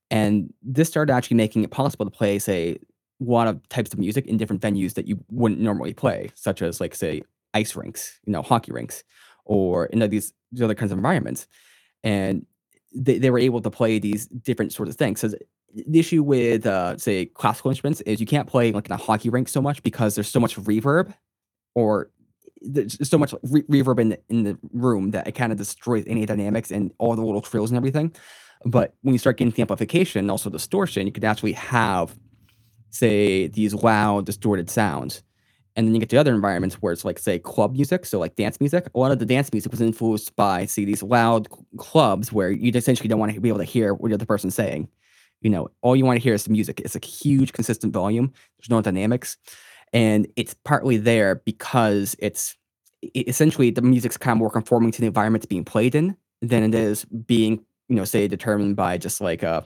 And 0.10 0.53
this 0.62 0.88
started 0.88 1.12
actually 1.13 1.38
making 1.38 1.63
it 1.63 1.71
possible 1.71 2.06
to 2.06 2.12
play, 2.12 2.39
say, 2.39 2.77
a 3.19 3.23
lot 3.23 3.47
of 3.47 3.67
types 3.69 3.91
of 3.91 3.99
music 3.99 4.25
in 4.27 4.38
different 4.38 4.62
venues 4.62 4.93
that 4.93 5.08
you 5.08 5.19
wouldn't 5.30 5.60
normally 5.60 5.93
play, 5.93 6.30
such 6.36 6.62
as 6.62 6.80
like 6.80 6.95
say 6.95 7.21
ice 7.53 7.75
rinks, 7.75 8.19
you 8.25 8.32
know, 8.32 8.41
hockey 8.41 8.71
rinks, 8.71 9.03
or 9.45 9.88
in 9.88 9.99
these, 10.10 10.34
these 10.51 10.62
other 10.62 10.75
kinds 10.75 10.91
of 10.91 10.97
environments. 10.97 11.47
And 12.03 12.45
they, 12.95 13.17
they 13.17 13.32
were 13.32 13.39
able 13.39 13.62
to 13.62 13.71
play 13.71 13.99
these 13.99 14.27
different 14.27 14.71
sorts 14.71 14.91
of 14.91 14.97
things. 14.97 15.19
So 15.19 15.32
the 15.86 16.00
issue 16.00 16.24
with 16.24 16.66
uh, 16.66 16.98
say 16.98 17.26
classical 17.26 17.70
instruments 17.72 18.02
is 18.02 18.20
you 18.20 18.26
can't 18.26 18.48
play 18.48 18.72
like 18.72 18.88
in 18.88 18.92
a 18.92 18.98
hockey 18.98 19.30
rink 19.30 19.48
so 19.48 19.62
much 19.62 19.84
because 19.84 20.16
there's 20.16 20.30
so 20.30 20.40
much 20.40 20.56
reverb 20.56 21.13
or 21.76 22.10
there's 22.62 22.98
so 23.08 23.18
much 23.18 23.34
re- 23.44 23.63
reverb 23.63 24.00
in 24.00 24.10
the, 24.10 24.20
in 24.30 24.44
the 24.44 24.58
room 24.74 25.12
that 25.12 25.28
it 25.28 25.34
kind 25.34 25.52
of 25.52 25.58
destroys 25.58 26.04
any 26.08 26.26
dynamics 26.26 26.72
and 26.72 26.92
all 26.98 27.16
the 27.16 27.24
little 27.24 27.42
trills 27.42 27.70
and 27.70 27.78
everything. 27.78 28.13
But 28.66 28.96
when 29.02 29.13
you 29.13 29.20
start 29.20 29.38
getting 29.38 29.52
the 29.52 29.62
amplification 29.62 30.20
and 30.20 30.32
also 30.32 30.50
distortion, 30.50 31.06
you 31.06 31.13
could 31.13 31.24
actually 31.24 31.54
have, 31.54 32.18
say, 32.90 33.48
these 33.48 33.74
loud, 33.74 34.26
distorted 34.26 34.70
sounds. 34.70 35.22
And 35.76 35.86
then 35.86 35.94
you 35.94 36.00
get 36.00 36.10
to 36.10 36.18
other 36.18 36.34
environments 36.34 36.76
where 36.76 36.92
it's 36.92 37.06
like, 37.06 37.20
say, 37.20 37.38
club 37.38 37.74
music, 37.74 38.08
so 38.08 38.18
like 38.18 38.36
dance 38.36 38.60
music. 38.60 38.90
A 38.96 39.00
lot 39.00 39.12
of 39.12 39.20
the 39.20 39.28
dance 39.28 39.54
music 39.54 39.72
was 39.72 39.80
influenced 39.80 40.36
by, 40.36 40.66
see, 40.66 40.86
these 40.86 41.04
loud 41.04 41.48
cl- 41.48 41.66
clubs 41.78 42.34
where 42.34 42.50
you 42.50 42.72
essentially 42.74 43.08
don't 43.08 43.20
want 43.20 43.32
to 43.32 43.40
be 43.40 43.50
able 43.50 43.60
to 43.60 43.63
hear 43.63 43.94
what 43.94 44.10
the 44.10 44.16
other 44.16 44.26
person's 44.26 44.56
saying. 44.56 44.88
You 45.41 45.50
know, 45.50 45.69
all 45.82 45.95
you 45.95 46.06
want 46.06 46.17
to 46.17 46.23
hear 46.23 46.34
is 46.34 46.43
the 46.43 46.52
music. 46.52 46.80
It's 46.80 46.95
a 46.95 47.06
huge, 47.06 47.54
consistent 47.54 47.93
volume. 47.93 48.34
There's 48.58 48.69
no 48.69 48.82
dynamics, 48.82 49.38
and 49.93 50.28
it's 50.36 50.54
partly 50.65 50.97
there 50.97 51.36
because 51.45 52.15
it's 52.19 52.56
essentially 53.15 53.69
the 53.69 53.82
music's 53.82 54.17
kind 54.17 54.34
of 54.34 54.39
more 54.39 54.50
conforming 54.50 54.91
to 54.91 55.02
the 55.02 55.08
environment 55.08 55.43
it's 55.43 55.50
being 55.50 55.63
played 55.63 55.95
in 55.95 56.17
than 56.41 56.63
it 56.63 56.73
is 56.73 57.06
being, 57.06 57.63
you 57.89 57.95
know, 57.95 58.06
say 58.06 58.28
determined 58.28 58.76
by 58.76 58.97
just 58.97 59.21
like 59.21 59.43
uh 59.43 59.62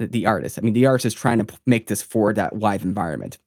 the, 0.00 0.06
the 0.06 0.26
artist. 0.26 0.58
I 0.58 0.62
mean, 0.62 0.72
the 0.72 0.86
artist 0.86 1.06
is 1.06 1.14
trying 1.14 1.44
to 1.44 1.54
make 1.66 1.86
this 1.86 2.02
for 2.02 2.32
that 2.32 2.58
live 2.58 2.82
environment. 2.82 3.38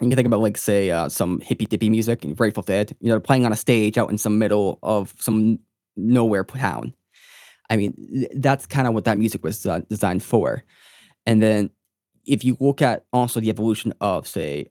And 0.00 0.10
you 0.10 0.16
think 0.16 0.26
about 0.26 0.40
like 0.40 0.56
say 0.56 0.90
uh, 0.90 1.08
some 1.08 1.40
hippy 1.40 1.66
dippy 1.66 1.90
music 1.90 2.24
and 2.24 2.36
Grateful 2.36 2.62
Dead, 2.62 2.96
you 3.00 3.08
know, 3.08 3.20
playing 3.20 3.44
on 3.44 3.52
a 3.52 3.56
stage 3.56 3.98
out 3.98 4.10
in 4.10 4.18
some 4.18 4.38
middle 4.38 4.78
of 4.82 5.14
some 5.18 5.58
nowhere 5.96 6.44
town. 6.44 6.94
I 7.70 7.76
mean, 7.76 8.26
that's 8.34 8.66
kind 8.66 8.86
of 8.86 8.94
what 8.94 9.04
that 9.04 9.18
music 9.18 9.44
was 9.44 9.66
designed 9.88 10.22
for. 10.22 10.64
And 11.26 11.42
then 11.42 11.70
if 12.26 12.44
you 12.44 12.56
look 12.60 12.80
at 12.82 13.04
also 13.12 13.40
the 13.40 13.50
evolution 13.50 13.92
of 14.00 14.26
say 14.26 14.70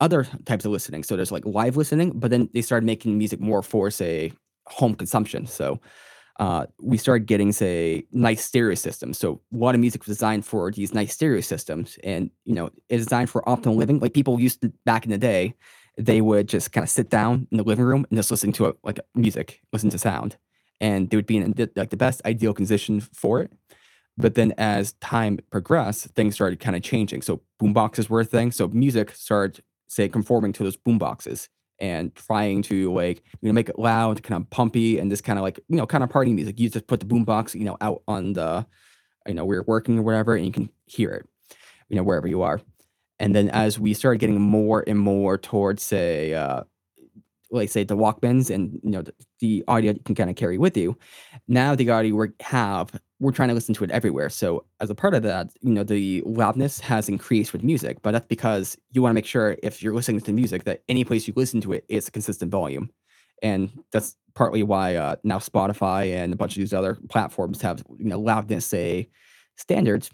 other 0.00 0.24
types 0.44 0.64
of 0.64 0.72
listening, 0.72 1.02
so 1.02 1.16
there's 1.16 1.32
like 1.32 1.44
live 1.44 1.76
listening, 1.76 2.12
but 2.14 2.30
then 2.30 2.48
they 2.54 2.62
started 2.62 2.86
making 2.86 3.18
music 3.18 3.40
more 3.40 3.62
for 3.62 3.90
say 3.90 4.32
home 4.66 4.94
consumption. 4.94 5.46
So 5.46 5.80
uh, 6.38 6.66
we 6.80 6.98
started 6.98 7.26
getting 7.26 7.50
say 7.52 8.04
nice 8.12 8.44
stereo 8.44 8.74
systems. 8.74 9.18
So 9.18 9.40
a 9.52 9.56
lot 9.56 9.74
of 9.74 9.80
music 9.80 10.06
was 10.06 10.16
designed 10.16 10.44
for 10.44 10.70
these 10.70 10.92
nice 10.92 11.14
stereo 11.14 11.40
systems, 11.40 11.98
and 12.04 12.30
you 12.44 12.54
know 12.54 12.70
it's 12.88 13.04
designed 13.04 13.30
for 13.30 13.42
optimal 13.42 13.76
living. 13.76 14.00
Like 14.00 14.12
people 14.12 14.38
used 14.38 14.60
to 14.60 14.72
back 14.84 15.04
in 15.04 15.10
the 15.10 15.18
day, 15.18 15.54
they 15.96 16.20
would 16.20 16.48
just 16.48 16.72
kind 16.72 16.84
of 16.84 16.90
sit 16.90 17.08
down 17.08 17.46
in 17.50 17.56
the 17.56 17.64
living 17.64 17.84
room 17.84 18.06
and 18.10 18.18
just 18.18 18.30
listen 18.30 18.52
to 18.52 18.66
a, 18.66 18.74
like 18.84 19.00
music, 19.14 19.60
listen 19.72 19.88
to 19.90 19.98
sound, 19.98 20.36
and 20.80 21.10
they 21.10 21.16
would 21.16 21.26
be 21.26 21.36
in 21.36 21.52
the, 21.52 21.70
like 21.76 21.90
the 21.90 21.96
best 21.96 22.22
ideal 22.24 22.52
condition 22.52 23.00
for 23.00 23.40
it. 23.40 23.52
But 24.18 24.34
then 24.34 24.54
as 24.56 24.94
time 24.94 25.38
progressed, 25.50 26.06
things 26.14 26.34
started 26.34 26.58
kind 26.58 26.76
of 26.76 26.82
changing. 26.82 27.22
So 27.22 27.42
boomboxes 27.60 28.08
were 28.08 28.20
a 28.20 28.24
thing. 28.24 28.50
So 28.50 28.68
music 28.68 29.10
started 29.12 29.62
say 29.88 30.08
conforming 30.08 30.52
to 30.54 30.64
those 30.64 30.76
boomboxes 30.76 31.48
and 31.78 32.14
trying 32.14 32.62
to 32.62 32.92
like 32.92 33.22
you 33.40 33.48
know 33.48 33.52
make 33.52 33.68
it 33.68 33.78
loud, 33.78 34.22
kind 34.22 34.42
of 34.42 34.50
pumpy, 34.50 34.98
and 34.98 35.12
this 35.12 35.20
kind 35.20 35.38
of 35.38 35.42
like 35.42 35.60
you 35.68 35.76
know 35.76 35.86
kind 35.86 36.02
of 36.02 36.10
party 36.10 36.32
music. 36.32 36.58
You 36.58 36.70
just 36.70 36.86
put 36.86 37.00
the 37.00 37.06
boombox 37.06 37.54
you 37.54 37.64
know 37.64 37.76
out 37.80 38.02
on 38.08 38.32
the 38.32 38.66
you 39.26 39.34
know 39.34 39.44
where 39.44 39.56
you're 39.56 39.64
working 39.66 39.98
or 39.98 40.02
whatever, 40.02 40.34
and 40.34 40.46
you 40.46 40.52
can 40.52 40.70
hear 40.86 41.10
it 41.10 41.26
you 41.88 41.96
know 41.96 42.02
wherever 42.02 42.26
you 42.26 42.42
are. 42.42 42.60
And 43.18 43.34
then 43.34 43.48
as 43.50 43.78
we 43.78 43.94
started 43.94 44.18
getting 44.18 44.40
more 44.40 44.84
and 44.86 44.98
more 44.98 45.38
towards 45.38 45.82
say 45.82 46.34
uh, 46.34 46.64
like 47.50 47.68
say 47.68 47.84
the 47.84 47.96
Walkmans 47.96 48.50
and 48.50 48.78
you 48.82 48.90
know 48.90 49.02
the, 49.02 49.12
the 49.40 49.64
audio 49.68 49.92
you 49.92 50.00
can 50.04 50.14
kind 50.14 50.30
of 50.30 50.36
carry 50.36 50.58
with 50.58 50.76
you. 50.76 50.96
Now 51.48 51.74
the 51.74 51.90
audio 51.90 52.14
we 52.14 52.28
have, 52.40 52.90
we're 53.20 53.32
trying 53.32 53.48
to 53.48 53.54
listen 53.54 53.74
to 53.74 53.84
it 53.84 53.90
everywhere. 53.90 54.28
So 54.30 54.64
as 54.80 54.90
a 54.90 54.94
part 54.94 55.14
of 55.14 55.22
that, 55.22 55.50
you 55.60 55.72
know 55.72 55.84
the 55.84 56.22
loudness 56.26 56.80
has 56.80 57.08
increased 57.08 57.52
with 57.52 57.62
music, 57.62 58.02
but 58.02 58.12
that's 58.12 58.26
because 58.26 58.76
you 58.92 59.02
want 59.02 59.10
to 59.10 59.14
make 59.14 59.26
sure 59.26 59.56
if 59.62 59.82
you're 59.82 59.94
listening 59.94 60.20
to 60.20 60.32
music 60.32 60.64
that 60.64 60.82
any 60.88 61.04
place 61.04 61.26
you 61.26 61.34
listen 61.36 61.60
to 61.62 61.72
it 61.72 61.84
is 61.88 62.08
a 62.08 62.10
consistent 62.10 62.50
volume, 62.50 62.90
and 63.42 63.70
that's 63.92 64.16
partly 64.34 64.62
why 64.62 64.96
uh, 64.96 65.16
now 65.24 65.38
Spotify 65.38 66.14
and 66.14 66.32
a 66.32 66.36
bunch 66.36 66.52
of 66.52 66.60
these 66.60 66.74
other 66.74 66.98
platforms 67.08 67.62
have 67.62 67.82
you 67.98 68.08
know 68.08 68.20
loudness 68.20 68.66
say 68.66 69.08
standards, 69.56 70.10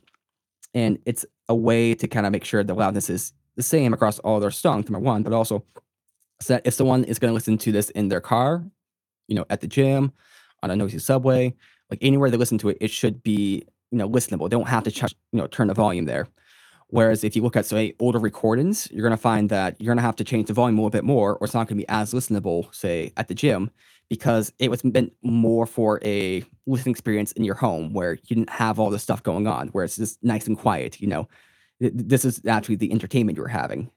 and 0.75 0.99
it's 1.07 1.25
a 1.49 1.55
way 1.55 1.95
to 1.95 2.09
kind 2.09 2.27
of 2.27 2.33
make 2.33 2.45
sure 2.45 2.63
the 2.63 2.75
loudness 2.75 3.11
is 3.11 3.33
the 3.57 3.63
same 3.63 3.93
across 3.93 4.19
all 4.21 4.41
their 4.41 4.51
songs. 4.51 4.89
Number 4.89 5.05
one, 5.05 5.23
but 5.23 5.33
also 5.33 5.65
so 6.43 6.55
that 6.55 6.67
if 6.67 6.75
someone 6.75 7.05
is 7.05 7.19
going 7.19 7.31
to 7.31 7.35
listen 7.35 7.59
to 7.59 7.73
this 7.73 7.91
in 7.91 8.09
their 8.09 8.21
car, 8.21 8.65
you 9.29 9.35
know, 9.35 9.47
at 9.51 9.61
the 9.61 9.67
gym, 9.67 10.13
on 10.63 10.71
a 10.71 10.77
noisy 10.77 10.99
subway, 10.99 11.55
like 11.91 11.99
anywhere 12.03 12.31
they 12.31 12.37
listen 12.37 12.59
to 12.59 12.69
it, 12.69 12.79
it 12.81 12.91
should 12.91 13.23
be, 13.23 13.65
you 13.91 13.99
know, 13.99 14.09
listenable. 14.09 14.49
They 14.49 14.57
don't 14.57 14.69
have 14.69 14.85
to, 14.85 14.91
ch- 14.91 15.15
you 15.33 15.39
know, 15.39 15.47
turn 15.47 15.69
the 15.69 15.75
volume 15.75 16.05
there. 16.07 16.29
Whereas 16.89 17.25
if 17.25 17.35
you 17.35 17.43
look 17.43 17.57
at 17.57 17.65
say 17.65 17.95
older 18.01 18.19
recordings, 18.19 18.89
you're 18.91 19.03
going 19.03 19.17
to 19.17 19.17
find 19.17 19.49
that 19.49 19.81
you're 19.81 19.91
going 19.91 19.99
to 19.99 20.03
have 20.03 20.17
to 20.17 20.25
change 20.25 20.49
the 20.49 20.53
volume 20.53 20.79
a 20.79 20.83
little 20.83 20.91
bit 20.91 21.05
more, 21.05 21.37
or 21.37 21.45
it's 21.45 21.55
not 21.55 21.67
going 21.67 21.79
to 21.79 21.85
be 21.85 21.89
as 21.89 22.13
listenable, 22.13 22.73
say 22.75 23.13
at 23.17 23.29
the 23.29 23.35
gym, 23.35 23.71
because 24.11 24.53
it 24.59 24.71
was 24.71 24.85
meant 24.85 25.13
more 25.23 25.65
for 25.65 26.01
a 26.05 26.45
listening 26.67 26.93
experience 26.93 27.33
in 27.33 27.45
your 27.45 27.55
home 27.55 27.95
where 27.95 28.15
you 28.15 28.37
didn't 28.37 28.51
have 28.51 28.79
all 28.79 28.91
this 28.91 29.03
stuff 29.03 29.23
going 29.23 29.47
on, 29.47 29.69
where 29.69 29.85
it's 29.85 29.97
just 29.97 30.23
nice 30.23 30.47
and 30.47 30.59
quiet. 30.59 31.01
You 31.01 31.09
know, 31.09 31.29
this 31.81 32.27
is 32.27 32.43
actually 32.47 32.77
the 32.77 32.93
entertainment 32.93 33.37
you 33.37 33.43
were 33.43 33.49
having 33.49 33.91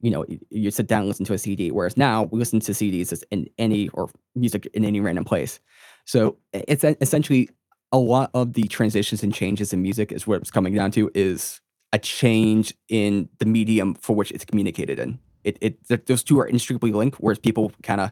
you 0.00 0.10
know, 0.10 0.24
you, 0.50 0.70
sit 0.70 0.86
down 0.86 1.00
and 1.00 1.08
listen 1.08 1.24
to 1.26 1.32
a 1.32 1.38
CD. 1.38 1.70
Whereas 1.70 1.96
now 1.96 2.24
we 2.24 2.38
listen 2.38 2.60
to 2.60 2.72
CDs 2.72 3.12
as 3.12 3.24
in 3.30 3.48
any 3.58 3.88
or 3.90 4.10
music 4.34 4.66
in 4.74 4.84
any 4.84 5.00
random 5.00 5.24
place. 5.24 5.60
So 6.04 6.36
it's 6.52 6.84
essentially 6.84 7.50
a 7.92 7.98
lot 7.98 8.30
of 8.34 8.54
the 8.54 8.64
transitions 8.64 9.22
and 9.22 9.32
changes 9.32 9.72
in 9.72 9.82
music 9.82 10.12
is 10.12 10.26
what 10.26 10.40
it's 10.40 10.50
coming 10.50 10.74
down 10.74 10.90
to 10.92 11.10
is 11.14 11.60
a 11.92 11.98
change 11.98 12.74
in 12.88 13.28
the 13.38 13.46
medium 13.46 13.94
for 13.94 14.14
which 14.14 14.30
it's 14.30 14.44
communicated 14.44 14.98
in. 14.98 15.18
It, 15.44 15.58
it 15.60 16.06
those 16.06 16.22
two 16.22 16.38
are 16.40 16.46
inextricably 16.46 16.92
linked, 16.92 17.18
whereas 17.18 17.38
people 17.38 17.72
kind 17.82 18.00
of 18.00 18.10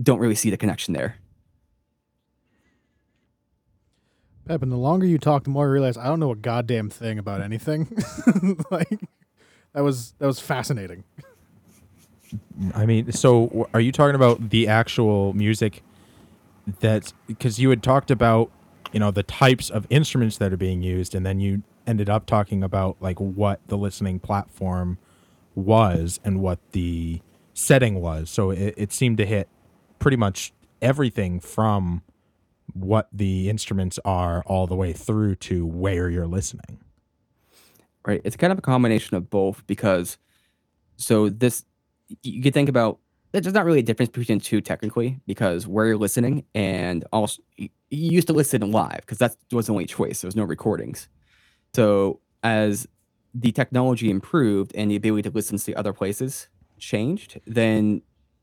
don't 0.00 0.20
really 0.20 0.36
see 0.36 0.50
the 0.50 0.56
connection 0.56 0.94
there. 0.94 1.16
Pep, 4.46 4.62
and 4.62 4.72
the 4.72 4.76
longer 4.76 5.06
you 5.06 5.18
talk, 5.18 5.44
the 5.44 5.50
more 5.50 5.66
I 5.66 5.68
realize 5.68 5.98
I 5.98 6.06
don't 6.06 6.20
know 6.20 6.30
a 6.30 6.36
goddamn 6.36 6.88
thing 6.88 7.18
about 7.18 7.42
anything. 7.42 8.00
like 8.70 9.00
that 9.74 9.82
was 9.82 10.14
that 10.18 10.26
was 10.26 10.40
fascinating. 10.40 11.04
I 12.74 12.84
mean, 12.86 13.12
so 13.12 13.68
are 13.72 13.80
you 13.80 13.92
talking 13.92 14.14
about 14.14 14.50
the 14.50 14.68
actual 14.68 15.32
music 15.32 15.82
that 16.80 17.12
because 17.26 17.58
you 17.58 17.70
had 17.70 17.82
talked 17.82 18.10
about 18.10 18.50
you 18.92 19.00
know 19.00 19.10
the 19.10 19.22
types 19.22 19.70
of 19.70 19.86
instruments 19.90 20.38
that 20.38 20.52
are 20.52 20.56
being 20.56 20.82
used, 20.82 21.14
and 21.14 21.24
then 21.24 21.40
you 21.40 21.62
ended 21.86 22.10
up 22.10 22.26
talking 22.26 22.62
about 22.62 22.96
like 23.00 23.18
what 23.18 23.60
the 23.68 23.78
listening 23.78 24.18
platform 24.18 24.98
was 25.54 26.20
and 26.24 26.40
what 26.40 26.58
the 26.72 27.20
setting 27.54 28.00
was. 28.00 28.30
So 28.30 28.50
it, 28.50 28.74
it 28.76 28.92
seemed 28.92 29.18
to 29.18 29.26
hit 29.26 29.48
pretty 29.98 30.16
much 30.16 30.52
everything 30.80 31.40
from 31.40 32.02
what 32.74 33.08
the 33.12 33.48
instruments 33.48 33.98
are 34.04 34.42
all 34.46 34.66
the 34.66 34.76
way 34.76 34.92
through 34.92 35.34
to 35.36 35.66
where 35.66 36.10
you're 36.10 36.26
listening. 36.26 36.78
Right? 38.08 38.20
It's 38.24 38.36
kind 38.36 38.52
of 38.52 38.58
a 38.58 38.62
combination 38.62 39.16
of 39.16 39.30
both 39.30 39.64
because 39.66 40.18
so 40.96 41.28
this 41.28 41.64
you 42.22 42.42
could 42.42 42.54
think 42.54 42.68
about 42.68 42.98
there's 43.32 43.52
not 43.52 43.66
really 43.66 43.80
a 43.80 43.82
difference 43.82 44.10
between 44.10 44.40
two 44.40 44.60
technically 44.62 45.20
because 45.26 45.66
where 45.66 45.86
you're 45.86 45.98
listening 45.98 46.44
and 46.54 47.04
also 47.12 47.42
you 47.56 47.68
you 47.90 48.10
used 48.10 48.26
to 48.26 48.32
listen 48.32 48.70
live 48.70 49.00
because 49.00 49.18
that 49.18 49.36
was 49.52 49.66
the 49.66 49.72
only 49.72 49.86
choice. 49.86 50.20
There 50.20 50.28
was 50.28 50.36
no 50.36 50.44
recordings. 50.44 51.08
So 51.74 52.20
as 52.42 52.86
the 53.34 53.52
technology 53.52 54.10
improved 54.10 54.72
and 54.74 54.90
the 54.90 54.96
ability 54.96 55.28
to 55.28 55.34
listen 55.34 55.58
to 55.58 55.74
other 55.74 55.92
places 55.92 56.48
changed, 56.78 57.40
then 57.46 58.02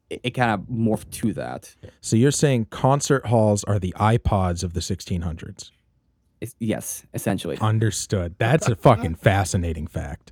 it, 0.10 0.22
it 0.24 0.32
kind 0.32 0.52
of 0.52 0.62
morphed 0.62 1.12
to 1.12 1.34
that. 1.34 1.76
So 2.02 2.16
you're 2.16 2.32
saying 2.32 2.66
concert 2.66 3.26
halls 3.28 3.64
are 3.66 3.80
the 3.80 3.94
iPods 4.00 4.64
of 4.64 4.74
the 4.74 4.80
1600s. 4.80 5.72
Yes, 6.60 7.06
essentially. 7.14 7.58
Understood. 7.60 8.36
That's 8.38 8.68
a 8.68 8.76
fucking 8.76 9.16
fascinating 9.16 9.88
fact. 9.88 10.32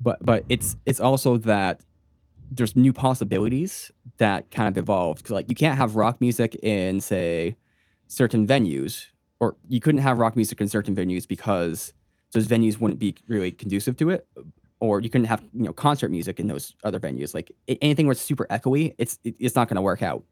but 0.00 0.18
but 0.24 0.44
it's 0.48 0.76
it's 0.86 1.00
also 1.00 1.36
that 1.38 1.80
there's 2.50 2.74
new 2.76 2.92
possibilities 2.92 3.90
that 4.18 4.50
kind 4.50 4.68
of 4.68 4.78
evolved 4.78 5.28
like 5.30 5.48
you 5.48 5.54
can't 5.56 5.76
have 5.76 5.96
rock 5.96 6.20
music 6.20 6.54
in 6.62 7.00
say 7.00 7.56
certain 8.06 8.46
venues 8.46 9.06
or 9.40 9.56
you 9.68 9.80
couldn't 9.80 10.00
have 10.00 10.18
rock 10.18 10.34
music 10.36 10.60
in 10.60 10.68
certain 10.68 10.94
venues 10.94 11.26
because 11.28 11.92
those 12.32 12.46
venues 12.46 12.78
wouldn't 12.80 12.98
be 13.00 13.14
really 13.26 13.50
conducive 13.50 13.96
to 13.96 14.08
it 14.10 14.26
or 14.80 15.00
you 15.00 15.10
couldn't 15.10 15.26
have 15.26 15.42
you 15.52 15.64
know 15.64 15.72
concert 15.74 16.10
music 16.10 16.38
in 16.40 16.46
those 16.46 16.74
other 16.84 17.00
venues 17.00 17.34
like 17.34 17.50
anything 17.82 18.06
where 18.06 18.12
it's 18.12 18.22
super 18.22 18.46
echoey 18.50 18.94
it's 18.98 19.18
it- 19.24 19.36
it's 19.38 19.54
not 19.56 19.68
going 19.68 19.76
to 19.76 19.82
work 19.82 20.02
out 20.02 20.22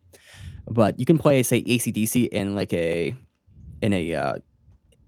but 0.68 0.98
you 0.98 1.04
can 1.04 1.18
play 1.18 1.42
say 1.42 1.58
AC/DC 1.66 2.28
in 2.28 2.54
like 2.54 2.72
a 2.72 3.14
in 3.82 3.92
a 3.92 4.14
uh 4.14 4.34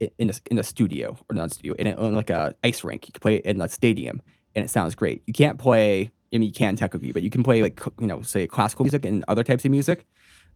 in 0.00 0.30
a, 0.30 0.34
in 0.50 0.58
a 0.58 0.62
studio 0.62 1.16
or 1.28 1.34
not 1.34 1.50
a 1.50 1.54
studio 1.54 1.74
in, 1.78 1.87
a, 1.88 2.06
in 2.06 2.14
like 2.14 2.30
a 2.30 2.54
ice 2.64 2.84
rink. 2.84 3.06
You 3.08 3.12
can 3.12 3.20
play 3.20 3.37
it 3.37 3.44
in 3.44 3.61
a 3.61 3.68
stadium 3.68 4.22
and 4.54 4.64
it 4.64 4.68
sounds 4.70 4.94
great. 4.94 5.22
You 5.26 5.32
can't 5.32 5.58
play 5.58 6.11
i 6.30 6.37
mean 6.37 6.42
you 6.42 6.52
can 6.52 6.76
technically 6.76 7.11
but 7.11 7.22
you 7.22 7.30
can 7.30 7.42
play 7.42 7.62
like 7.62 7.80
you 7.98 8.06
know 8.06 8.20
say 8.20 8.46
classical 8.46 8.84
music 8.84 9.06
and 9.06 9.24
other 9.28 9.42
types 9.42 9.64
of 9.64 9.70
music 9.70 10.04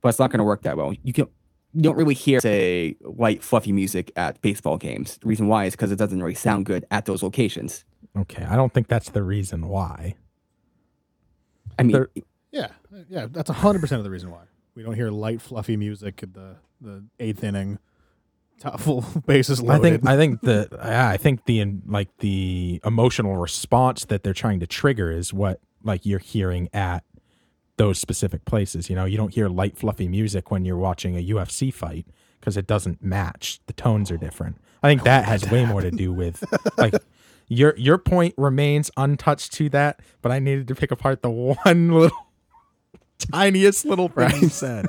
but 0.03 0.11
it's 0.11 0.19
not 0.19 0.31
going 0.31 0.39
to 0.39 0.45
work 0.45 0.61
that 0.63 0.77
well. 0.77 0.93
You 1.03 1.13
can 1.15 1.27
you 1.73 1.81
don't 1.83 1.97
really 1.97 2.13
hear 2.15 2.41
say 2.41 2.97
light 3.01 3.43
fluffy 3.43 3.73
music 3.73 4.13
at 4.17 4.41
baseball 4.43 4.77
games. 4.77 5.17
The 5.19 5.27
reason 5.29 5.47
why 5.49 5.65
is 5.65 5.73
because 5.73 5.91
it 5.91 5.97
doesn't 5.97 6.21
really 6.23 6.35
sound 6.35 6.67
good 6.67 6.85
at 6.91 7.07
those 7.07 7.23
locations. 7.23 7.85
Okay, 8.19 8.45
I 8.45 8.57
don't 8.57 8.75
think 8.75 8.89
that's 8.89 9.09
the 9.11 9.23
reason 9.23 9.67
why. 9.69 10.17
i 11.79 11.83
mean 11.83 11.93
There- 11.93 12.11
Yeah, 12.51 12.69
yeah, 13.09 13.27
that's 13.31 13.49
hundred 13.49 13.81
percent 13.81 14.01
of 14.01 14.05
the 14.05 14.11
reason 14.11 14.31
why. 14.31 14.43
We 14.75 14.83
don't 14.83 14.95
hear 14.95 15.11
light, 15.11 15.41
fluffy 15.41 15.77
music 15.79 16.23
at 16.23 16.35
the 16.35 16.57
the 16.81 17.05
eighth 17.19 17.43
inning, 17.43 17.79
top 18.63 18.81
full 18.81 19.05
bases 19.27 19.63
I 19.69 19.79
think 19.79 20.07
I 20.07 20.17
think 20.17 20.41
the 20.41 20.69
yeah, 20.73 21.09
I 21.09 21.17
think 21.17 21.45
the 21.47 21.65
like 21.87 22.09
the 22.19 22.81
emotional 22.85 23.37
response 23.37 24.05
that 24.07 24.23
they're 24.23 24.33
trying 24.33 24.61
to 24.61 24.67
trigger 24.67 25.11
is 25.11 25.33
what 25.33 25.61
like 25.83 26.07
you're 26.07 26.21
hearing 26.21 26.69
at 26.73 27.05
those 27.77 27.99
specific 27.99 28.45
places. 28.45 28.89
You 28.89 28.97
know, 28.97 29.05
you 29.05 29.17
don't 29.17 29.35
hear 29.35 29.49
light 29.49 29.77
fluffy 29.77 30.09
music 30.09 30.51
when 30.51 30.65
you're 30.65 30.77
watching 30.77 31.17
a 31.17 31.27
UFC 31.27 31.73
fight 31.73 32.07
because 32.39 32.57
it 32.57 32.67
doesn't 32.67 33.03
match. 33.03 33.61
The 33.67 33.73
tones 33.73 34.11
are 34.11 34.17
different. 34.17 34.57
I 34.83 34.89
think 34.89 35.05
that 35.05 35.25
has 35.25 35.49
way 35.51 35.65
more 35.65 35.81
to 35.81 35.91
do 35.91 36.13
with 36.13 36.45
like 36.77 36.95
your 37.49 37.75
your 37.77 37.99
point 37.99 38.35
remains 38.37 38.91
untouched 38.97 39.53
to 39.55 39.69
that, 39.71 40.01
but 40.21 40.33
I 40.33 40.39
needed 40.39 40.69
to 40.69 40.75
pick 40.75 40.91
apart 40.91 41.23
the 41.23 41.31
one 41.65 41.93
little 41.93 42.27
tiniest 43.19 43.85
little 43.85 44.09
thing 44.09 44.31
you 44.41 44.49
said. 44.49 44.87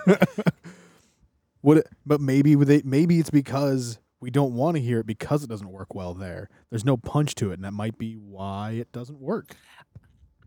Would 1.63 1.77
it, 1.79 1.87
but 2.05 2.21
maybe 2.21 2.55
with 2.55 2.69
it, 2.69 2.85
maybe 2.85 3.19
it's 3.19 3.29
because 3.29 3.97
we 4.19 4.29
don't 4.29 4.53
want 4.53 4.75
to 4.75 4.81
hear 4.81 4.99
it 4.99 5.05
because 5.05 5.43
it 5.43 5.49
doesn't 5.49 5.69
work 5.69 5.95
well 5.95 6.13
there. 6.13 6.49
There's 6.69 6.85
no 6.85 6.97
punch 6.97 7.35
to 7.35 7.51
it, 7.51 7.55
and 7.55 7.63
that 7.65 7.73
might 7.73 7.97
be 7.97 8.13
why 8.15 8.71
it 8.71 8.91
doesn't 8.91 9.19
work 9.19 9.55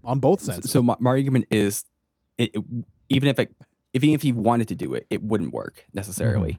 on 0.05 0.21
both 0.21 0.41
sides. 0.41 0.71
so 0.71 0.83
my, 0.83 0.95
my 1.01 1.11
argument 1.11 1.47
is, 1.51 1.85
it, 2.39 2.55
it- 2.55 2.65
even 3.09 3.29
if 3.29 3.39
it, 3.39 3.55
if 3.93 4.03
even 4.03 4.15
if 4.15 4.25
you 4.25 4.35
wanted 4.35 4.69
to 4.69 4.75
do 4.75 4.95
it, 4.95 5.07
it 5.11 5.23
wouldn't 5.23 5.53
work 5.53 5.85
necessarily. 5.95 6.59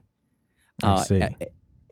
Mm-hmm. 0.82 0.88
Uh, 0.88 0.96
I 0.96 1.02
see. 1.02 1.22
I, 1.22 1.36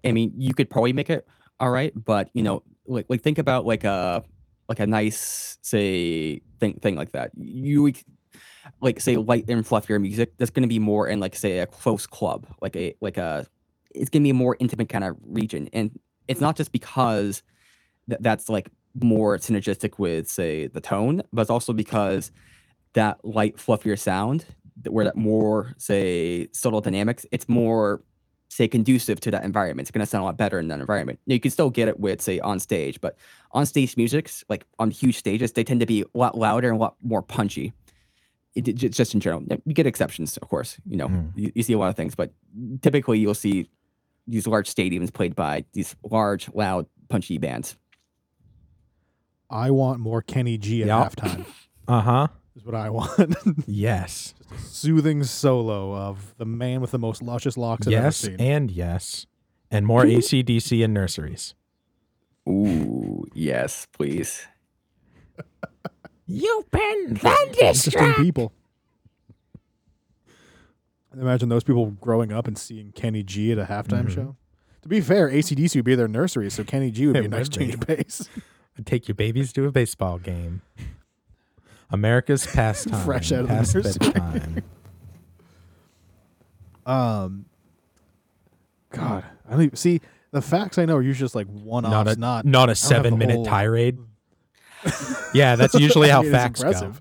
I 0.04 0.12
mean, 0.12 0.32
you 0.36 0.54
could 0.54 0.70
probably 0.70 0.92
make 0.92 1.10
it 1.10 1.26
all 1.60 1.70
right, 1.70 1.92
but 1.94 2.30
you 2.32 2.42
know, 2.42 2.62
like 2.86 3.06
like 3.08 3.22
think 3.22 3.38
about 3.38 3.66
like 3.66 3.84
a 3.84 4.24
like 4.68 4.80
a 4.80 4.86
nice 4.86 5.58
say 5.62 6.40
thing 6.58 6.74
thing 6.80 6.96
like 6.96 7.12
that. 7.12 7.32
You 7.36 7.92
like 8.80 9.00
say 9.00 9.16
light 9.16 9.44
and 9.48 9.64
fluffier 9.64 10.00
music. 10.00 10.32
That's 10.38 10.50
going 10.50 10.62
to 10.62 10.68
be 10.68 10.78
more 10.78 11.08
in 11.08 11.20
like 11.20 11.36
say 11.36 11.58
a 11.58 11.66
close 11.66 12.06
club, 12.06 12.46
like 12.60 12.76
a 12.76 12.94
like 13.00 13.16
a 13.16 13.46
it's 13.94 14.10
going 14.10 14.22
to 14.22 14.26
be 14.26 14.30
a 14.30 14.34
more 14.34 14.56
intimate 14.60 14.88
kind 14.88 15.04
of 15.04 15.16
region, 15.24 15.68
and 15.72 15.98
it's 16.28 16.40
not 16.40 16.56
just 16.56 16.72
because 16.72 17.42
th- 18.08 18.20
that's 18.20 18.48
like 18.48 18.70
more 18.94 19.38
synergistic 19.38 19.98
with 19.98 20.28
say 20.28 20.66
the 20.66 20.80
tone, 20.80 21.22
but 21.32 21.42
it's 21.42 21.50
also 21.50 21.72
because 21.72 22.30
that 22.94 23.22
light 23.24 23.56
fluffier 23.56 23.98
sound 23.98 24.46
where 24.88 25.04
that 25.04 25.16
more 25.16 25.74
say 25.78 26.48
subtle 26.52 26.80
dynamics 26.80 27.24
it's 27.32 27.48
more 27.48 28.02
say 28.48 28.68
conducive 28.68 29.18
to 29.20 29.30
that 29.30 29.42
environment. 29.42 29.86
It's 29.86 29.90
going 29.90 30.04
to 30.04 30.06
sound 30.08 30.22
a 30.22 30.24
lot 30.26 30.36
better 30.36 30.58
in 30.58 30.68
that 30.68 30.78
environment. 30.78 31.18
Now, 31.26 31.34
you 31.34 31.40
can 31.40 31.50
still 31.50 31.68
get 31.68 31.88
it 31.88 31.98
with 31.98 32.22
say 32.22 32.38
on 32.40 32.60
stage 32.60 33.00
but 33.00 33.16
on 33.52 33.66
stage 33.66 33.96
musics 33.96 34.44
like 34.48 34.66
on 34.78 34.90
huge 34.90 35.16
stages 35.16 35.52
they 35.52 35.64
tend 35.64 35.80
to 35.80 35.86
be 35.86 36.02
a 36.02 36.18
lot 36.18 36.36
louder 36.36 36.68
and 36.68 36.76
a 36.76 36.80
lot 36.80 36.96
more 37.02 37.22
punchy 37.22 37.72
it, 38.56 38.66
it- 38.68 38.92
just 38.92 39.14
in 39.14 39.20
general 39.20 39.44
you 39.64 39.72
get 39.74 39.86
exceptions 39.86 40.36
of 40.38 40.48
course 40.48 40.76
you 40.86 40.96
know 40.96 41.08
Mhm. 41.08 41.32
you, 41.36 41.52
you 41.54 41.62
see 41.62 41.72
a 41.74 41.78
lot 41.78 41.88
of 41.90 41.96
things 41.96 42.14
but 42.14 42.32
typically 42.82 43.18
you'll 43.18 43.34
see 43.34 43.68
these 44.26 44.46
large 44.46 44.68
stadiums 44.72 45.12
played 45.12 45.34
by 45.36 45.64
these 45.72 45.94
large 46.02 46.48
loud 46.54 46.86
punchy 47.08 47.38
bands 47.38 47.76
I 49.48 49.70
want 49.70 50.00
more 50.00 50.22
Kenny 50.22 50.58
G 50.58 50.82
at 50.82 50.88
Yup. 50.88 51.14
halftime. 51.16 51.46
Uh 51.88 52.00
huh. 52.00 52.26
is 52.56 52.64
what 52.64 52.74
I 52.74 52.90
want. 52.90 53.36
Yes. 53.68 54.34
Soothing 54.66 55.22
solo 55.22 55.94
of 55.94 56.34
the 56.36 56.44
man 56.44 56.80
with 56.80 56.90
the 56.90 56.98
most 56.98 57.22
luscious 57.22 57.56
locks 57.56 57.86
I've 57.86 57.92
yes, 57.92 58.24
ever 58.24 58.36
seen. 58.36 58.40
and 58.44 58.70
yes, 58.72 59.26
and 59.70 59.86
more 59.86 60.04
AC/DC 60.04 60.82
in 60.82 60.92
nurseries. 60.92 61.54
ooh 62.48 63.24
yes 63.34 63.86
please 63.92 64.46
You've 66.26 66.70
been 66.70 67.18
Interesting 67.60 68.14
people. 68.14 68.52
Imagine 71.18 71.48
those 71.48 71.64
people 71.64 71.86
growing 71.92 72.30
up 72.32 72.46
and 72.46 72.58
seeing 72.58 72.92
Kenny 72.92 73.22
G 73.22 73.52
at 73.52 73.58
a 73.58 73.64
halftime 73.64 74.04
Mhm. 74.06 74.10
show. 74.14 74.36
To 74.82 74.88
be 74.88 75.00
fair, 75.00 75.28
AC/DC 75.30 75.78
would 75.78 75.84
be 75.84 75.94
their 75.94 76.08
nursery, 76.08 76.50
so 76.50 76.62
Kenny 76.62 76.90
G 76.90 77.06
would 77.06 77.14
be 77.14 77.24
a 77.24 77.28
nice 77.28 77.46
would 77.46 77.52
change 77.52 77.74
of 77.74 77.80
pace. 77.80 78.28
I 78.78 78.82
Take 78.82 79.08
your 79.08 79.14
babies 79.14 79.52
to 79.54 79.64
a 79.66 79.72
baseball 79.72 80.18
game. 80.18 80.60
America's 81.90 82.46
pastime. 82.54 83.02
Fresh 83.04 83.32
out 83.32 83.40
of 83.42 83.48
the 83.48 83.54
past 83.54 83.74
nursery. 83.74 83.92
bedtime. 84.10 84.62
Um, 86.86 87.46
God, 88.90 89.24
I 89.48 89.50
don't 89.50 89.62
even 89.62 89.76
see 89.76 90.00
the 90.30 90.40
facts. 90.40 90.78
I 90.78 90.84
know 90.84 90.94
are 90.98 91.02
usually 91.02 91.24
just 91.24 91.34
like 91.34 91.48
one 91.48 91.82
not 91.82 92.06
a 92.06 92.14
not 92.14 92.44
not 92.44 92.68
a 92.68 92.72
the 92.72 92.76
seven 92.76 93.18
minute 93.18 93.34
whole- 93.34 93.44
tirade. 93.46 93.98
Yeah, 95.34 95.56
that's 95.56 95.74
usually 95.78 96.10
I 96.10 96.14
how 96.14 96.22
mean, 96.22 96.32
facts 96.32 96.62
go. 96.62 96.94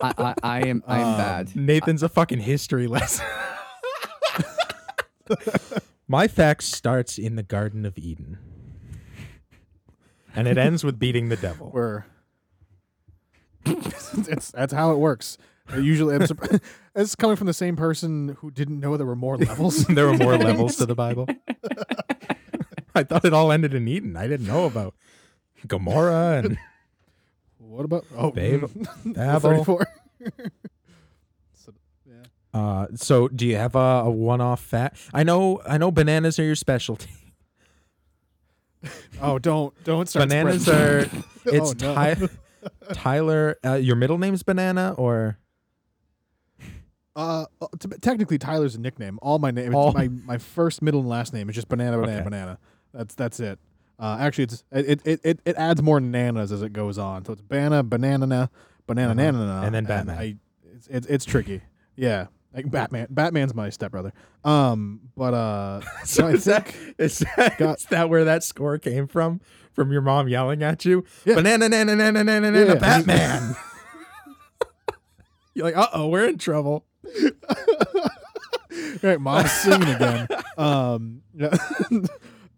I, 0.00 0.14
I, 0.18 0.34
I 0.42 0.60
am 0.66 0.82
I 0.86 0.98
am 1.00 1.06
Um, 1.06 1.16
bad 1.16 1.56
Nathan's 1.56 2.02
a 2.02 2.08
fucking 2.08 2.40
history 2.40 2.86
lesson. 2.86 3.26
My 6.08 6.26
fact 6.28 6.62
starts 6.62 7.18
in 7.18 7.36
the 7.36 7.42
Garden 7.42 7.84
of 7.84 7.98
Eden. 7.98 8.38
And 10.34 10.48
it 10.48 10.56
ends 10.56 10.84
with 10.84 10.98
beating 10.98 11.28
the 11.28 11.36
devil. 11.36 11.68
Where 11.70 12.06
it's, 13.66 14.50
that's 14.52 14.72
how 14.72 14.92
it 14.92 14.96
works. 14.98 15.36
It 15.74 15.82
usually, 15.82 16.14
I'm 16.14 16.26
surprised, 16.26 16.62
it's 16.94 17.14
coming 17.14 17.36
from 17.36 17.46
the 17.46 17.52
same 17.52 17.76
person 17.76 18.36
who 18.40 18.50
didn't 18.50 18.80
know 18.80 18.96
there 18.96 19.06
were 19.06 19.16
more 19.16 19.36
levels. 19.36 19.84
there 19.84 20.06
were 20.06 20.16
more 20.16 20.38
levels 20.38 20.76
to 20.76 20.86
the 20.86 20.94
Bible. 20.94 21.26
I 22.94 23.02
thought 23.02 23.24
it 23.26 23.34
all 23.34 23.52
ended 23.52 23.74
in 23.74 23.86
Eden. 23.86 24.16
I 24.16 24.28
didn't 24.28 24.46
know 24.46 24.64
about 24.64 24.94
Gomorrah 25.66 26.42
and 26.44 26.58
what 27.58 27.84
about 27.84 28.04
oh 28.16 28.30
Babe- 28.30 28.64
Babel. 29.04 29.64
34? 29.64 29.86
so, 31.54 31.72
yeah. 32.06 32.14
Uh, 32.54 32.86
so 32.94 33.28
do 33.28 33.46
you 33.46 33.56
have 33.56 33.74
a, 33.74 33.78
a 34.06 34.10
one-off 34.10 34.60
fat? 34.60 34.96
I 35.12 35.22
know, 35.22 35.60
I 35.66 35.78
know, 35.78 35.90
bananas 35.90 36.38
are 36.38 36.44
your 36.44 36.54
specialty. 36.56 37.10
Oh, 39.20 39.38
don't 39.40 39.74
don't 39.82 40.08
start. 40.08 40.28
Bananas 40.28 40.62
spreading- 40.62 41.10
are. 41.46 41.54
It's 41.54 41.70
Oh, 41.82 41.86
no. 41.86 41.94
Ty- 41.94 42.28
Tyler. 42.92 43.56
Uh, 43.64 43.74
your 43.74 43.96
middle 43.96 44.18
name's 44.18 44.44
Banana, 44.44 44.94
or 44.96 45.36
Uh, 47.16 47.46
uh, 47.60 47.66
t- 47.80 47.88
technically, 48.00 48.38
Tyler's 48.38 48.76
a 48.76 48.80
nickname. 48.80 49.18
All 49.20 49.40
my 49.40 49.50
name, 49.50 49.74
All- 49.74 49.92
my 49.92 50.06
my 50.08 50.38
first, 50.38 50.80
middle, 50.82 51.00
and 51.00 51.08
last 51.08 51.32
name 51.34 51.48
is 51.48 51.56
just 51.56 51.68
banana, 51.68 51.96
banana, 51.98 52.12
Okay. 52.18 52.24
banana. 52.24 52.58
That's 52.94 53.16
that's 53.16 53.40
it. 53.40 53.58
Uh, 53.98 54.16
actually, 54.20 54.44
it's 54.44 54.64
it, 54.70 55.00
it 55.04 55.20
it 55.24 55.40
it 55.44 55.56
adds 55.56 55.82
more 55.82 56.00
nanas 56.00 56.52
as 56.52 56.62
it 56.62 56.72
goes 56.72 56.98
on. 56.98 57.24
So 57.24 57.32
it's 57.32 57.42
banana, 57.42 57.82
banana, 57.82 58.50
banana, 58.86 59.10
Uh-huh. 59.10 59.14
banana, 59.32 59.62
And 59.66 59.74
then 59.74 59.84
Batman. 59.84 60.16
I, 60.18 60.36
it's, 60.74 60.86
it's 60.88 61.06
it's 61.08 61.24
tricky. 61.24 61.62
Yeah, 61.96 62.26
like 62.54 62.70
Batman. 62.70 63.08
Batman's 63.10 63.54
my 63.54 63.70
stepbrother. 63.70 64.12
Um, 64.44 65.00
but 65.16 65.34
uh, 65.34 65.80
so 66.04 66.28
is 66.28 66.44
that 66.44 66.68
think- 66.68 66.96
that, 67.36 67.54
Got- 67.58 67.78
is 67.78 67.86
that 67.86 68.08
where 68.08 68.24
that 68.24 68.44
score 68.44 68.78
came 68.78 69.08
from? 69.08 69.40
From 69.72 69.92
your 69.92 70.00
mom 70.02 70.26
yelling 70.28 70.62
at 70.64 70.84
you, 70.84 71.04
Yeah. 71.24 71.36
banana, 71.36 71.68
banana, 71.70 71.94
banana, 71.96 72.24
banana, 72.24 72.66
yeah. 72.66 72.74
Batman. 72.74 73.54
You're 75.54 75.66
like, 75.66 75.76
uh 75.76 75.86
oh, 75.92 76.08
we're 76.08 76.26
in 76.28 76.38
trouble. 76.38 76.84
right, 79.02 79.20
mom's 79.20 79.50
singing 79.52 79.88
again. 79.88 80.28
Um, 80.56 81.22
yeah. 81.34 81.56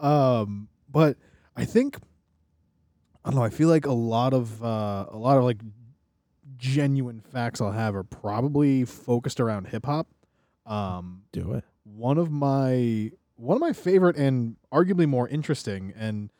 um, 0.00 0.68
but 0.90 1.16
I 1.60 1.64
think 1.66 1.98
I 3.24 3.30
don't 3.30 3.38
know. 3.38 3.44
I 3.44 3.50
feel 3.50 3.68
like 3.68 3.86
a 3.86 3.92
lot 3.92 4.32
of 4.32 4.62
uh, 4.64 5.06
a 5.10 5.16
lot 5.18 5.36
of 5.36 5.44
like 5.44 5.58
genuine 6.56 7.20
facts 7.20 7.60
I'll 7.60 7.72
have 7.72 7.94
are 7.94 8.02
probably 8.02 8.84
focused 8.84 9.40
around 9.40 9.66
hip 9.68 9.86
hop. 9.86 10.08
Um, 10.66 11.22
Do 11.32 11.52
it. 11.52 11.64
one 11.84 12.16
of 12.18 12.30
my 12.30 13.10
one 13.36 13.56
of 13.56 13.60
my 13.60 13.72
favorite 13.72 14.16
and 14.16 14.56
arguably 14.72 15.06
more 15.06 15.28
interesting 15.28 15.92
and 15.96 16.30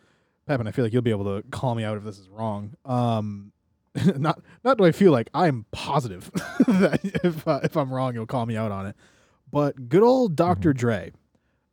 Pepin, 0.46 0.66
I 0.66 0.72
feel 0.72 0.84
like 0.84 0.92
you'll 0.92 1.02
be 1.02 1.10
able 1.10 1.40
to 1.40 1.46
call 1.50 1.74
me 1.74 1.84
out 1.84 1.96
if 1.96 2.04
this 2.04 2.18
is 2.18 2.28
wrong. 2.28 2.74
Um, 2.84 3.52
not 4.16 4.40
not 4.64 4.78
do 4.78 4.84
I 4.84 4.92
feel 4.92 5.12
like 5.12 5.28
I'm 5.34 5.66
positive 5.70 6.30
that 6.66 7.00
if 7.02 7.46
uh, 7.46 7.60
if 7.62 7.76
I'm 7.76 7.92
wrong, 7.92 8.14
you'll 8.14 8.26
call 8.26 8.46
me 8.46 8.56
out 8.56 8.72
on 8.72 8.86
it. 8.86 8.96
But 9.52 9.88
good 9.88 10.02
old 10.02 10.36
doctor 10.36 10.72
Dre, 10.72 11.12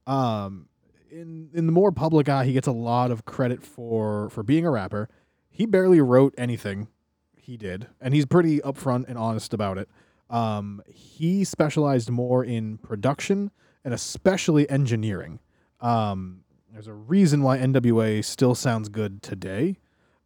um, 0.06 0.68
in 1.12 1.50
in 1.54 1.66
the 1.66 1.72
more 1.72 1.92
public 1.92 2.30
eye, 2.30 2.46
he 2.46 2.54
gets 2.54 2.68
a 2.68 2.72
lot 2.72 3.12
of 3.12 3.26
credit 3.26 3.64
for 3.64 4.30
for 4.30 4.44
being 4.44 4.66
a 4.66 4.72
rapper. 4.72 5.10
He 5.50 5.66
barely 5.66 6.02
wrote 6.02 6.34
anything. 6.38 6.88
He 7.36 7.58
did, 7.58 7.88
and 8.02 8.14
he's 8.14 8.26
pretty 8.26 8.60
upfront 8.60 9.08
and 9.08 9.18
honest 9.18 9.54
about 9.54 9.78
it. 9.78 9.90
Um, 10.30 10.82
he 10.88 11.44
specialized 11.44 12.10
more 12.10 12.44
in 12.44 12.78
production 12.80 13.52
and 13.86 13.94
especially 13.94 14.70
engineering. 14.70 15.40
Um, 15.80 16.42
there's 16.74 16.88
a 16.88 16.94
reason 16.94 17.42
why 17.42 17.58
NWA 17.58 18.24
still 18.24 18.54
sounds 18.54 18.90
good 18.90 19.24
today. 19.24 19.80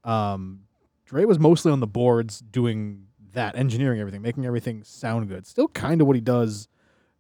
Um, 0.04 0.62
Dre 1.06 1.26
was 1.26 1.38
mostly 1.38 1.72
on 1.72 1.80
the 1.80 1.88
boards 1.88 2.40
doing 2.40 3.06
that, 3.34 3.56
engineering 3.56 4.00
everything, 4.00 4.22
making 4.22 4.46
everything 4.46 4.84
sound 4.84 5.30
good. 5.30 5.46
Still 5.46 5.68
kind 5.68 6.02
of 6.02 6.08
what 6.08 6.16
he 6.16 6.22
does 6.22 6.68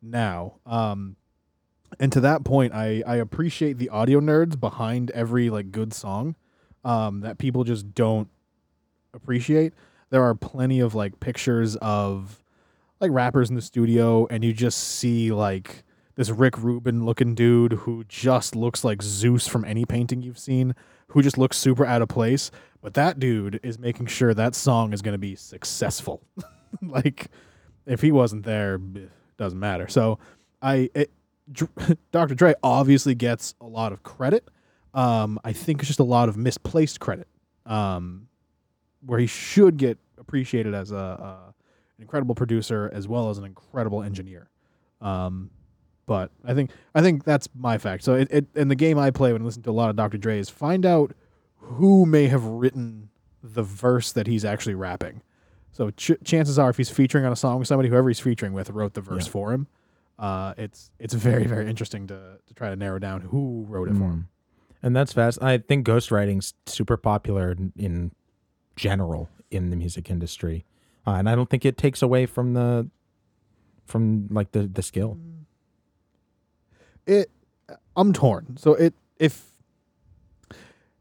now. 0.01 0.55
Um, 0.65 1.15
and 1.99 2.11
to 2.11 2.21
that 2.21 2.43
point, 2.43 2.73
I, 2.73 3.03
I 3.05 3.17
appreciate 3.17 3.77
the 3.77 3.89
audio 3.89 4.19
nerds 4.19 4.59
behind 4.59 5.11
every 5.11 5.49
like 5.49 5.71
good 5.71 5.93
song 5.93 6.35
um, 6.83 7.21
that 7.21 7.37
people 7.37 7.63
just 7.63 7.93
don't 7.93 8.29
appreciate. 9.13 9.73
There 10.09 10.23
are 10.23 10.35
plenty 10.35 10.79
of 10.79 10.95
like 10.95 11.19
pictures 11.19 11.75
of 11.77 12.43
like 12.99 13.11
rappers 13.11 13.49
in 13.49 13.55
the 13.55 13.61
studio, 13.61 14.27
and 14.27 14.43
you 14.43 14.53
just 14.53 14.77
see 14.79 15.31
like 15.31 15.83
this 16.15 16.29
Rick 16.29 16.57
Rubin 16.57 17.05
looking 17.05 17.35
dude 17.35 17.73
who 17.73 18.03
just 18.07 18.55
looks 18.55 18.83
like 18.83 19.01
Zeus 19.01 19.47
from 19.47 19.65
any 19.65 19.85
painting 19.85 20.21
you've 20.21 20.39
seen, 20.39 20.75
who 21.07 21.21
just 21.21 21.37
looks 21.37 21.57
super 21.57 21.85
out 21.85 22.01
of 22.01 22.09
place. 22.09 22.51
But 22.81 22.93
that 22.95 23.19
dude 23.19 23.59
is 23.63 23.79
making 23.79 24.07
sure 24.07 24.33
that 24.33 24.55
song 24.55 24.93
is 24.93 25.01
going 25.01 25.13
to 25.13 25.19
be 25.19 25.35
successful. 25.35 26.23
like, 26.81 27.27
if 27.85 28.01
he 28.01 28.11
wasn't 28.11 28.43
there, 28.43 28.79
eh, 28.95 29.01
doesn't 29.37 29.59
matter. 29.59 29.87
So, 29.87 30.19
I 30.61 30.89
it, 30.93 31.11
Dr. 32.11 32.35
Dre 32.35 32.53
obviously 32.63 33.15
gets 33.15 33.55
a 33.61 33.65
lot 33.67 33.91
of 33.91 34.03
credit, 34.03 34.47
Um, 34.93 35.39
I 35.43 35.53
think 35.53 35.79
it's 35.79 35.87
just 35.87 35.99
a 35.99 36.03
lot 36.03 36.29
of 36.29 36.37
misplaced 36.37 36.99
credit, 36.99 37.27
um, 37.65 38.27
where 39.05 39.19
he 39.19 39.27
should 39.27 39.77
get 39.77 39.97
appreciated 40.17 40.73
as 40.73 40.91
a, 40.91 40.95
a 40.95 41.53
an 41.97 42.03
incredible 42.03 42.35
producer 42.35 42.89
as 42.93 43.07
well 43.07 43.29
as 43.29 43.37
an 43.37 43.45
incredible 43.45 44.01
engineer. 44.03 44.49
Um, 45.01 45.49
but 46.07 46.31
I 46.43 46.53
think 46.53 46.71
I 46.95 47.01
think 47.01 47.23
that's 47.23 47.47
my 47.55 47.77
fact. 47.77 48.03
So 48.03 48.15
it, 48.15 48.27
it 48.31 48.45
in 48.55 48.67
the 48.67 48.75
game 48.75 48.97
I 48.97 49.11
play 49.11 49.31
when 49.33 49.41
I 49.41 49.45
listen 49.45 49.61
to 49.63 49.69
a 49.69 49.71
lot 49.71 49.89
of 49.89 49.95
Dr. 49.95 50.17
Dre 50.17 50.39
is 50.39 50.49
find 50.49 50.85
out 50.85 51.13
who 51.57 52.05
may 52.05 52.27
have 52.27 52.43
written 52.43 53.09
the 53.43 53.63
verse 53.63 54.11
that 54.11 54.27
he's 54.27 54.43
actually 54.43 54.75
rapping. 54.75 55.21
So 55.71 55.89
ch- 55.91 56.11
chances 56.23 56.59
are, 56.59 56.69
if 56.69 56.77
he's 56.77 56.89
featuring 56.89 57.23
on 57.23 57.31
a 57.31 57.35
song 57.35 57.59
with 57.59 57.67
somebody, 57.67 57.87
whoever 57.89 58.09
he's 58.09 58.19
featuring 58.19 58.51
with 58.53 58.69
wrote 58.71 58.93
the 58.93 59.01
verse 59.01 59.25
Yeah. 59.25 59.31
for 59.31 59.53
him. 59.53 59.67
Uh, 60.22 60.53
it's 60.55 60.91
it's 60.99 61.15
very 61.15 61.47
very 61.47 61.67
interesting 61.67 62.05
to 62.05 62.38
to 62.45 62.53
try 62.53 62.69
to 62.69 62.76
narrow 62.76 62.99
down 62.99 63.22
who 63.22 63.65
wrote 63.67 63.89
it 63.89 63.95
for 63.95 64.03
him. 64.03 64.13
Mm. 64.13 64.26
And 64.84 64.95
that's 64.95 65.13
fast. 65.13 65.41
I 65.41 65.57
think 65.57 65.86
ghostwriting's 65.86 66.53
super 66.65 66.95
popular 66.95 67.51
in, 67.51 67.74
in 67.76 68.11
general 68.76 69.30
in 69.49 69.72
the 69.72 69.76
music 69.76 70.11
industry, 70.11 70.63
uh, 71.07 71.11
and 71.11 71.28
I 71.28 71.34
don't 71.34 71.49
think 71.49 71.65
it 71.65 71.76
takes 71.76 72.03
away 72.03 72.28
from 72.28 72.53
the 72.53 72.88
from 73.86 74.28
like 74.30 74.51
the 74.51 74.67
the 74.67 74.84
skill. 74.84 75.17
It 77.07 77.32
I'm 77.95 78.13
torn. 78.13 78.57
So 78.57 78.76
it 78.76 78.93
if 79.17 79.47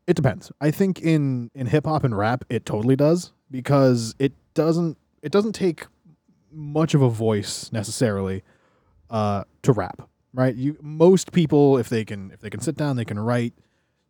it 0.06 0.16
depends. 0.16 0.50
I 0.62 0.70
think 0.70 0.98
in 1.02 1.50
in 1.54 1.66
hip 1.66 1.84
hop 1.84 2.04
and 2.04 2.16
rap 2.16 2.44
it 2.48 2.64
totally 2.64 2.96
does 2.96 3.32
because 3.50 4.14
it 4.18 4.32
doesn't 4.54 4.96
it 5.20 5.30
doesn't 5.30 5.52
take 5.52 5.86
much 6.50 6.94
of 6.94 7.02
a 7.02 7.10
voice 7.10 7.70
necessarily 7.70 8.42
uh 9.10 9.44
to 9.62 9.72
rap, 9.72 10.08
right? 10.32 10.54
You 10.54 10.76
most 10.80 11.32
people 11.32 11.78
if 11.78 11.88
they 11.88 12.04
can 12.04 12.30
if 12.30 12.40
they 12.40 12.50
can 12.50 12.60
sit 12.60 12.76
down, 12.76 12.96
they 12.96 13.04
can 13.04 13.18
write, 13.18 13.54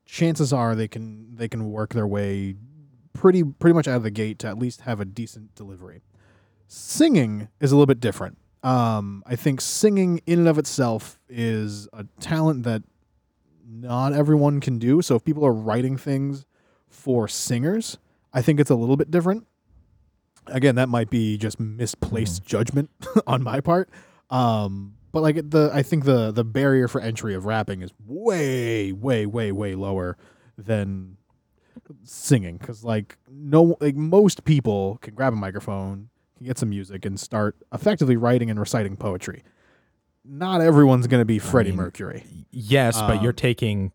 chances 0.05 0.53
are 0.53 0.75
they 0.75 0.89
can 0.89 1.37
they 1.37 1.49
can 1.49 1.71
work 1.71 1.95
their 1.95 2.07
way 2.07 2.55
pretty 3.13 3.43
pretty 3.43 3.75
much 3.75 3.89
out 3.89 3.97
of 3.97 4.03
the 4.03 4.11
gate 4.11 4.39
to 4.41 4.47
at 4.47 4.59
least 4.59 4.83
have 4.83 5.01
a 5.01 5.05
decent 5.05 5.55
delivery. 5.55 6.03
Singing 6.69 7.49
is 7.61 7.73
a 7.73 7.75
little 7.75 7.87
bit 7.87 8.01
different. 8.01 8.39
Um, 8.63 9.23
I 9.27 9.37
think 9.37 9.61
singing 9.61 10.21
in 10.27 10.41
and 10.41 10.49
of 10.49 10.59
itself 10.59 11.19
is 11.29 11.89
a 11.93 12.05
talent 12.21 12.65
that 12.65 12.83
not 13.67 14.13
everyone 14.13 14.61
can 14.61 14.79
do. 14.79 15.01
So 15.03 15.15
if 15.15 15.25
people 15.25 15.45
are 15.47 15.53
writing 15.53 15.97
things 15.97 16.45
for 16.89 17.29
singers, 17.29 17.99
I 18.33 18.43
think 18.43 18.61
it's 18.61 18.71
a 18.71 18.75
little 18.75 18.97
bit 18.97 19.11
different. 19.11 19.47
Again, 20.47 20.75
that 20.75 20.89
might 20.89 21.11
be 21.11 21.39
just 21.39 21.61
misplaced 21.61 22.45
judgment 22.45 22.91
on 23.27 23.43
my 23.43 23.61
part. 23.61 23.89
Um, 24.31 24.95
but 25.13 25.23
like 25.23 25.51
the 25.51 25.71
I 25.73 25.83
think 25.83 26.05
the 26.05 26.31
the 26.31 26.45
barrier 26.45 26.87
for 26.89 27.01
entry 27.01 27.35
of 27.35 27.45
rapping 27.45 27.83
is 27.83 27.91
way 28.07 28.93
way 28.93 29.27
way 29.27 29.51
way 29.53 29.75
lower 29.75 30.17
than 30.57 31.17
singing 32.05 32.59
cuz 32.59 32.85
like 32.85 33.17
no 33.29 33.77
like 33.81 33.97
most 33.97 34.45
people 34.45 34.99
can 35.03 35.15
grab 35.15 35.33
a 35.33 35.37
microphone, 35.37 36.09
can 36.37 36.47
get 36.47 36.59
some 36.59 36.71
music 36.71 37.05
and 37.05 37.19
start 37.19 37.57
effectively 37.73 38.17
writing 38.17 38.51
and 38.51 38.61
reciting 38.61 38.97
poetry. 38.97 39.43
Not 40.25 40.61
everyone's 40.61 41.07
going 41.07 41.21
to 41.23 41.25
be 41.25 41.39
Freddie 41.39 41.71
mean, 41.71 41.79
Mercury. 41.79 42.25
Yes, 42.51 43.01
but 43.01 43.23
you're 43.23 43.31
Um, 43.31 43.37
taking 43.37 43.93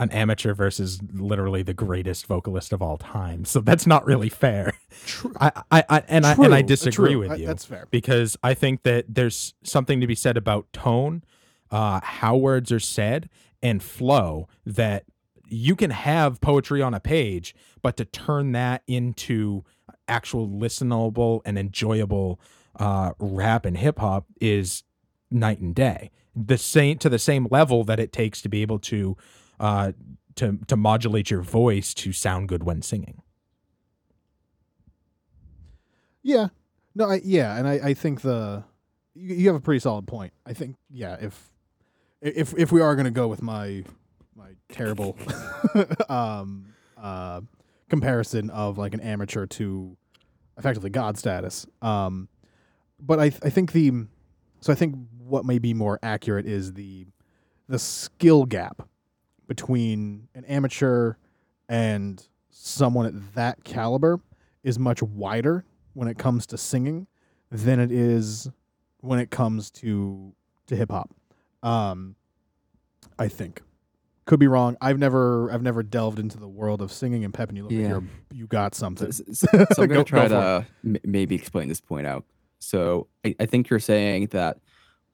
an 0.00 0.10
amateur 0.12 0.54
versus 0.54 1.00
literally 1.12 1.62
the 1.62 1.74
greatest 1.74 2.26
vocalist 2.26 2.72
of 2.72 2.80
all 2.80 2.96
time, 2.98 3.44
so 3.44 3.60
that's 3.60 3.86
not 3.86 4.06
really 4.06 4.28
fair. 4.28 4.72
True. 5.06 5.32
I, 5.40 5.50
I, 5.70 5.84
I 5.88 6.02
and 6.08 6.24
I 6.24 6.34
and 6.34 6.54
I 6.54 6.62
disagree 6.62 7.12
true. 7.12 7.18
with 7.20 7.32
I- 7.32 7.36
you. 7.36 7.46
That's 7.46 7.64
fair. 7.64 7.86
because 7.90 8.36
I 8.42 8.54
think 8.54 8.84
that 8.84 9.06
there's 9.08 9.54
something 9.62 10.00
to 10.00 10.06
be 10.06 10.14
said 10.14 10.36
about 10.36 10.72
tone, 10.72 11.24
uh, 11.70 12.00
how 12.02 12.36
words 12.36 12.70
are 12.70 12.80
said, 12.80 13.28
and 13.62 13.82
flow 13.82 14.48
that 14.64 15.04
you 15.48 15.74
can 15.74 15.90
have 15.90 16.40
poetry 16.40 16.80
on 16.82 16.94
a 16.94 17.00
page, 17.00 17.54
but 17.82 17.96
to 17.96 18.04
turn 18.04 18.52
that 18.52 18.82
into 18.86 19.64
actual 20.06 20.48
listenable 20.48 21.40
and 21.44 21.58
enjoyable 21.58 22.38
uh, 22.78 23.12
rap 23.18 23.64
and 23.64 23.76
hip 23.78 23.98
hop 23.98 24.26
is 24.40 24.84
night 25.30 25.58
and 25.58 25.74
day. 25.74 26.10
The 26.36 26.56
same 26.58 26.98
to 26.98 27.08
the 27.08 27.18
same 27.18 27.48
level 27.50 27.82
that 27.84 27.98
it 27.98 28.12
takes 28.12 28.40
to 28.42 28.48
be 28.48 28.62
able 28.62 28.78
to 28.80 29.16
uh, 29.60 29.92
to 30.36 30.58
to 30.66 30.76
modulate 30.76 31.30
your 31.30 31.42
voice 31.42 31.94
to 31.94 32.12
sound 32.12 32.48
good 32.48 32.62
when 32.62 32.82
singing. 32.82 33.22
Yeah. 36.22 36.48
No, 36.94 37.10
I 37.10 37.20
yeah, 37.24 37.56
and 37.56 37.68
I, 37.68 37.74
I 37.74 37.94
think 37.94 38.22
the 38.22 38.64
you, 39.14 39.34
you 39.34 39.46
have 39.48 39.56
a 39.56 39.60
pretty 39.60 39.80
solid 39.80 40.06
point. 40.06 40.32
I 40.46 40.52
think 40.52 40.76
yeah, 40.90 41.16
if 41.20 41.50
if 42.20 42.54
if 42.56 42.72
we 42.72 42.80
are 42.80 42.94
going 42.96 43.04
to 43.04 43.10
go 43.10 43.28
with 43.28 43.42
my 43.42 43.84
my 44.34 44.50
terrible 44.68 45.16
um 46.08 46.66
uh 46.96 47.40
comparison 47.88 48.50
of 48.50 48.78
like 48.78 48.94
an 48.94 49.00
amateur 49.00 49.46
to 49.46 49.96
effectively 50.56 50.90
god 50.90 51.16
status. 51.18 51.66
Um 51.82 52.28
but 53.00 53.20
I 53.20 53.26
I 53.26 53.50
think 53.50 53.72
the 53.72 53.92
so 54.60 54.72
I 54.72 54.76
think 54.76 54.96
what 55.18 55.44
may 55.44 55.58
be 55.58 55.74
more 55.74 55.98
accurate 56.02 56.46
is 56.46 56.72
the 56.72 57.06
the 57.68 57.78
skill 57.78 58.44
gap 58.44 58.88
between 59.48 60.28
an 60.36 60.44
amateur 60.44 61.14
and 61.68 62.24
someone 62.50 63.06
at 63.06 63.34
that 63.34 63.64
caliber 63.64 64.20
is 64.62 64.78
much 64.78 65.02
wider 65.02 65.64
when 65.94 66.06
it 66.06 66.18
comes 66.18 66.46
to 66.46 66.56
singing 66.56 67.08
than 67.50 67.80
it 67.80 67.90
is 67.90 68.48
when 69.00 69.18
it 69.18 69.30
comes 69.30 69.70
to 69.72 70.32
to 70.68 70.76
hip 70.76 70.90
hop. 70.90 71.10
Um, 71.62 72.14
I 73.18 73.26
think 73.28 73.62
could 74.26 74.38
be 74.38 74.46
wrong. 74.46 74.76
I've 74.80 74.98
never 74.98 75.50
I've 75.50 75.62
never 75.62 75.82
delved 75.82 76.18
into 76.18 76.38
the 76.38 76.48
world 76.48 76.82
of 76.82 76.92
singing. 76.92 77.24
And 77.24 77.32
Pep, 77.32 77.48
and 77.48 77.56
you 77.56 77.64
look 77.64 77.72
Yeah. 77.72 77.94
like 77.94 78.04
you 78.32 78.46
got 78.46 78.74
something. 78.74 79.10
so- 79.10 79.24
so 79.32 79.82
I'm 79.82 79.88
gonna 79.88 80.04
try 80.04 80.28
go 80.28 80.60
to 80.60 80.66
m- 80.84 80.96
maybe 81.04 81.34
explain 81.34 81.68
this 81.68 81.80
point 81.80 82.06
out. 82.06 82.24
So 82.60 83.06
I, 83.24 83.34
I 83.40 83.46
think 83.46 83.70
you're 83.70 83.78
saying 83.80 84.26
that 84.32 84.58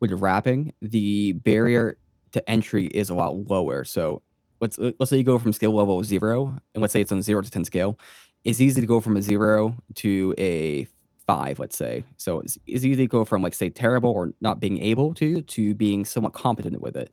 with 0.01 0.11
rapping, 0.13 0.73
the 0.83 1.33
barrier 1.33 1.97
to 2.35 2.51
entry 2.51 2.87
is 2.89 3.11
a 3.11 3.15
lot 3.15 3.49
lower. 3.49 3.85
So 3.85 4.23
let's 4.61 4.79
uh, 4.79 4.93
let's 4.99 5.11
say 5.11 5.17
you 5.17 5.25
go 5.25 5.39
from 5.39 5.53
skill 5.53 5.73
level 5.73 6.03
zero, 6.05 6.59
and 6.75 6.83
let's 6.83 6.93
say 6.93 7.01
it's 7.01 7.13
on 7.13 7.23
zero 7.23 7.43
to 7.43 7.51
ten 7.51 7.65
scale. 7.65 7.99
It's 8.45 8.61
easy 8.61 8.81
to 8.81 8.87
go 8.87 9.01
from 9.01 9.17
a 9.17 9.23
zero 9.23 9.75
to 9.97 10.35
a 10.37 10.87
five, 11.27 11.59
let's 11.59 11.77
say. 11.77 12.05
So 12.19 12.41
it's, 12.41 12.59
it's 12.67 12.85
easy 12.85 12.97
to 12.97 13.07
go 13.07 13.25
from 13.25 13.43
like 13.43 13.55
say 13.55 13.71
terrible 13.71 14.11
or 14.11 14.35
not 14.41 14.61
being 14.61 14.79
able 14.83 15.15
to 15.15 15.43
to 15.43 15.75
being 15.75 16.05
somewhat 16.05 16.35
competent 16.35 16.81
with 16.81 16.97
it. 16.97 17.13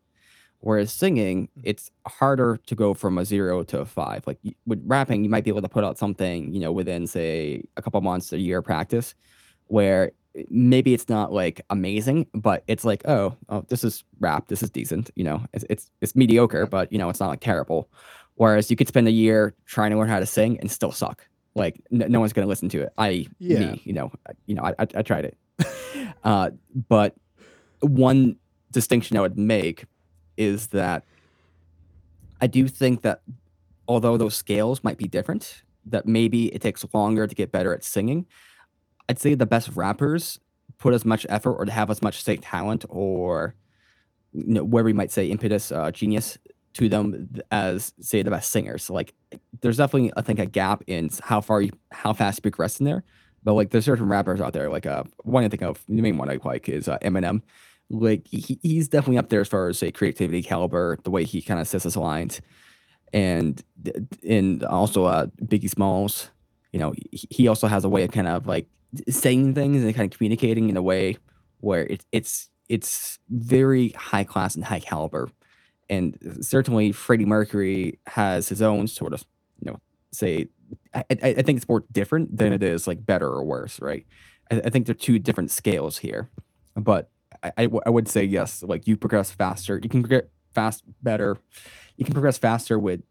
Whereas 0.60 0.92
singing, 0.92 1.48
mm. 1.48 1.62
it's 1.64 1.92
harder 2.08 2.60
to 2.66 2.76
go 2.76 2.94
from 2.94 3.18
a 3.18 3.26
zero 3.26 3.64
to 3.64 3.80
a 3.80 3.86
five. 3.86 4.26
Like 4.28 4.40
with 4.66 4.82
rapping, 4.86 5.24
you 5.24 5.30
might 5.30 5.44
be 5.44 5.52
able 5.52 5.62
to 5.62 5.70
put 5.70 5.84
out 5.84 5.98
something, 5.98 6.54
you 6.54 6.60
know, 6.60 6.72
within 6.72 7.08
say 7.08 7.64
a 7.78 7.82
couple 7.82 8.02
months, 8.02 8.34
a 8.34 8.40
year 8.40 8.60
of 8.60 8.66
practice, 8.66 9.14
where 9.68 10.12
maybe 10.50 10.94
it's 10.94 11.10
not 11.10 11.32
like 11.34 11.62
amazing, 11.70 12.28
but 12.34 12.64
it's 12.68 12.86
like, 12.86 13.02
oh, 13.08 13.36
oh, 13.50 13.66
this 13.70 13.84
is 13.84 14.04
rap, 14.20 14.48
this 14.48 14.64
is 14.64 14.70
decent, 14.70 15.12
you 15.16 15.24
know, 15.24 15.44
it's 15.54 15.66
it's 15.70 15.92
it's 16.02 16.16
mediocre, 16.16 16.66
but 16.66 16.92
you 16.92 16.98
know, 16.98 17.10
it's 17.10 17.20
not 17.20 17.30
like 17.30 17.42
terrible. 17.42 17.90
Whereas 18.36 18.70
you 18.72 18.78
could 18.78 18.88
spend 18.88 19.08
a 19.08 19.12
year 19.12 19.54
trying 19.66 19.92
to 19.92 19.98
learn 19.98 20.08
how 20.10 20.20
to 20.20 20.26
sing 20.26 20.60
and 20.60 20.72
still 20.72 20.92
suck. 20.92 21.28
Like 21.54 21.82
n- 21.92 22.06
no 22.10 22.20
one's 22.20 22.34
gonna 22.34 22.48
listen 22.48 22.70
to 22.70 22.82
it. 22.82 22.94
I 22.98 23.28
Yeah. 23.40 23.60
me, 23.60 23.82
you 23.84 23.94
know, 23.94 24.12
I- 24.28 24.32
you 24.46 24.56
know, 24.56 24.64
I 24.64 24.74
I, 24.80 24.88
I 24.96 25.02
tried 25.02 25.26
it, 25.26 25.38
uh, 26.24 26.52
but 26.88 27.16
one 27.82 28.38
distinction 28.72 29.18
I 29.18 29.22
would 29.22 29.38
make 29.38 29.86
is 30.38 30.68
that 30.68 31.04
I 32.40 32.48
do 32.48 32.68
think 32.68 33.02
that 33.02 33.22
although 33.88 34.18
those 34.18 34.36
scales 34.36 34.84
might 34.84 34.98
be 34.98 35.08
different, 35.08 35.64
that 35.86 36.06
maybe 36.08 36.46
it 36.54 36.62
takes 36.62 36.86
longer 36.94 37.28
to 37.28 37.36
get 37.36 37.52
better 37.52 37.74
at 37.74 37.84
singing. 37.84 38.26
I'd 39.12 39.20
say 39.20 39.34
the 39.34 39.46
best 39.46 39.68
rappers 39.76 40.40
put 40.78 40.94
as 40.94 41.04
much 41.04 41.26
effort 41.28 41.56
or 41.56 41.70
have 41.70 41.90
as 41.90 42.02
much 42.02 42.24
say 42.24 42.38
talent 42.38 42.86
or 42.88 43.56
you 44.32 44.54
know 44.54 44.64
where 44.64 44.86
we 44.86 44.94
might 44.94 45.12
say 45.12 45.28
impetus, 45.28 45.70
uh, 45.70 45.92
genius 45.92 46.38
to 46.76 46.88
them 46.88 47.30
as 47.52 47.94
say 48.00 48.24
the 48.24 48.32
best 48.32 48.52
singers. 48.52 48.86
So, 48.86 48.94
like 48.94 49.14
there's 49.60 49.76
definitely 49.76 50.14
I 50.16 50.22
think 50.22 50.40
a 50.40 50.46
gap 50.46 50.82
in 50.88 51.10
how 51.22 51.42
far 51.42 51.62
you 51.62 51.72
how 51.92 52.14
fast 52.14 52.38
you 52.38 52.44
progress 52.44 52.80
in 52.80 52.86
there. 52.86 53.04
But 53.44 53.56
like 53.56 53.72
there's 53.72 53.84
certain 53.84 54.08
rappers 54.08 54.40
out 54.40 54.54
there, 54.54 54.70
like 54.70 54.86
uh 54.86 55.04
one 55.24 55.44
I 55.44 55.50
think 55.50 55.62
of 55.62 55.84
the 55.90 56.02
main 56.02 56.18
one 56.18 56.30
I 56.30 56.40
like 56.46 56.70
is 56.70 56.88
uh, 56.88 56.98
Eminem. 57.00 57.42
Like 57.90 58.26
he, 58.28 58.58
he's 58.64 58.88
definitely 58.88 59.18
up 59.18 59.28
there 59.28 59.42
as 59.42 59.50
far 59.50 59.68
as 59.68 59.78
say 59.78 59.92
creativity 59.92 60.42
caliber, 60.42 61.00
the 61.04 61.12
way 61.12 61.26
he 61.26 61.42
kind 61.42 61.60
of 61.60 61.68
says 61.68 61.84
his 61.84 61.98
lines, 61.98 62.40
and 63.12 63.62
and 64.26 64.64
also 64.64 65.04
uh 65.04 65.26
Biggie 65.44 65.70
Smalls. 65.70 66.32
You 66.72 66.80
know, 66.80 66.94
he 67.12 67.50
also 67.50 67.68
has 67.68 67.84
a 67.84 67.90
way 67.90 68.04
of 68.06 68.12
kind 68.14 68.30
of 68.30 68.48
like 68.48 68.70
saying 69.10 69.56
things 69.56 69.84
and 69.84 69.96
kind 69.96 70.12
of 70.12 70.18
communicating 70.18 70.70
in 70.70 70.78
a 70.78 70.82
way 70.82 71.18
where 71.60 71.86
it's 71.88 72.06
it's 72.12 72.50
it's 72.70 73.20
very 73.30 73.90
high 73.90 74.24
class 74.24 74.56
and 74.56 74.64
high 74.66 74.80
caliber. 74.80 75.30
And 75.90 76.18
certainly 76.42 76.92
Freddie 76.92 77.26
Mercury 77.26 78.00
has 78.08 78.48
his 78.48 78.62
own 78.62 78.88
sort 78.88 79.14
of, 79.14 79.26
you 79.60 79.72
know, 79.72 79.80
say 80.12 80.48
I, 80.94 81.04
I 81.10 81.42
think 81.42 81.58
it's 81.58 81.68
more 81.68 81.84
different 81.92 82.38
than 82.38 82.54
it 82.54 82.64
is 82.64 82.88
like 82.88 83.06
better 83.06 83.28
or 83.28 83.44
worse, 83.44 83.80
right? 83.82 84.06
I, 84.50 84.62
I 84.66 84.70
think 84.70 84.86
they're 84.86 84.96
two 84.96 85.20
different 85.20 85.52
scales 85.52 85.98
here. 85.98 86.30
But 86.76 87.10
I, 87.44 87.52
I, 87.58 87.64
w- 87.64 87.82
I 87.86 87.90
would 87.90 88.08
say 88.08 88.24
yes, 88.24 88.64
like 88.64 88.88
you 88.88 88.96
progress 88.96 89.32
faster, 89.32 89.80
you 89.82 89.90
can 89.90 90.02
get 90.02 90.32
fast 90.54 90.84
better, 91.02 91.38
you 91.98 92.06
can 92.06 92.14
progress 92.14 92.38
faster 92.38 92.80
with 92.80 93.02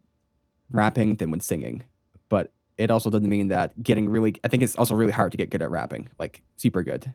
rapping 0.71 1.15
than 1.15 1.31
with 1.31 1.43
singing, 1.43 1.83
but 2.29 2.51
it 2.81 2.91
also 2.91 3.09
doesn't 3.09 3.29
mean 3.29 3.49
that 3.49 3.81
getting 3.83 4.09
really. 4.09 4.35
I 4.43 4.47
think 4.47 4.63
it's 4.63 4.75
also 4.75 4.95
really 4.95 5.11
hard 5.11 5.31
to 5.31 5.37
get 5.37 5.49
good 5.49 5.61
at 5.61 5.69
rapping, 5.69 6.09
like 6.17 6.41
super 6.57 6.83
good. 6.83 7.13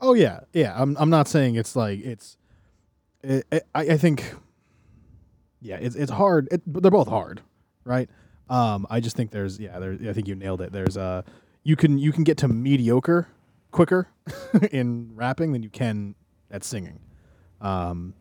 Oh 0.00 0.14
yeah, 0.14 0.40
yeah. 0.52 0.74
I'm 0.80 0.96
I'm 0.98 1.10
not 1.10 1.28
saying 1.28 1.56
it's 1.56 1.74
like 1.74 2.00
it's. 2.00 2.36
It, 3.22 3.46
it, 3.50 3.66
I 3.74 3.80
I 3.80 3.96
think. 3.96 4.34
Yeah, 5.60 5.76
it's 5.76 5.96
it's 5.96 6.12
hard. 6.12 6.48
It, 6.50 6.62
they're 6.66 6.90
both 6.90 7.08
hard, 7.08 7.40
right? 7.84 8.08
Um, 8.48 8.86
I 8.88 9.00
just 9.00 9.16
think 9.16 9.32
there's 9.32 9.58
yeah. 9.58 9.78
There, 9.78 9.96
I 10.08 10.12
think 10.12 10.28
you 10.28 10.34
nailed 10.34 10.60
it. 10.60 10.70
There's 10.70 10.96
uh, 10.96 11.22
you 11.64 11.74
can 11.74 11.98
you 11.98 12.12
can 12.12 12.22
get 12.22 12.36
to 12.38 12.48
mediocre 12.48 13.28
quicker 13.72 14.08
in 14.70 15.10
rapping 15.14 15.52
than 15.52 15.62
you 15.62 15.70
can 15.70 16.14
at 16.50 16.62
singing. 16.62 17.00
Um, 17.60 18.14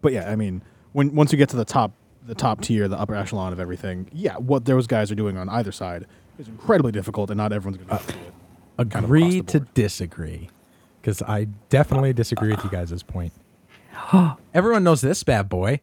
but 0.00 0.12
yeah, 0.12 0.28
I 0.30 0.34
mean, 0.34 0.62
when 0.92 1.14
once 1.14 1.30
you 1.30 1.38
get 1.38 1.50
to 1.50 1.56
the 1.56 1.64
top, 1.64 1.92
the 2.28 2.34
top 2.34 2.60
tier, 2.60 2.86
the 2.88 2.98
upper 2.98 3.14
echelon 3.14 3.52
of 3.52 3.58
everything, 3.58 4.08
yeah, 4.12 4.36
what 4.36 4.66
those 4.66 4.86
guys 4.86 5.10
are 5.10 5.14
doing 5.14 5.36
on 5.36 5.48
either 5.48 5.72
side 5.72 6.06
is 6.38 6.46
incredibly 6.46 6.92
difficult, 6.92 7.30
and 7.30 7.38
not 7.38 7.52
everyone's 7.52 7.82
going 7.82 7.98
to 7.98 8.06
do 8.06 8.12
it. 8.12 8.90
kind 8.90 9.04
of 9.04 9.04
Agree 9.04 9.42
to 9.42 9.60
disagree, 9.60 10.50
because 11.00 11.22
I 11.22 11.48
definitely 11.70 12.12
disagree 12.12 12.50
with 12.50 12.62
you 12.62 12.70
guys' 12.70 13.02
point. 13.06 13.32
Everyone 14.54 14.84
knows 14.84 15.00
this 15.00 15.24
bad 15.24 15.48
boy. 15.48 15.80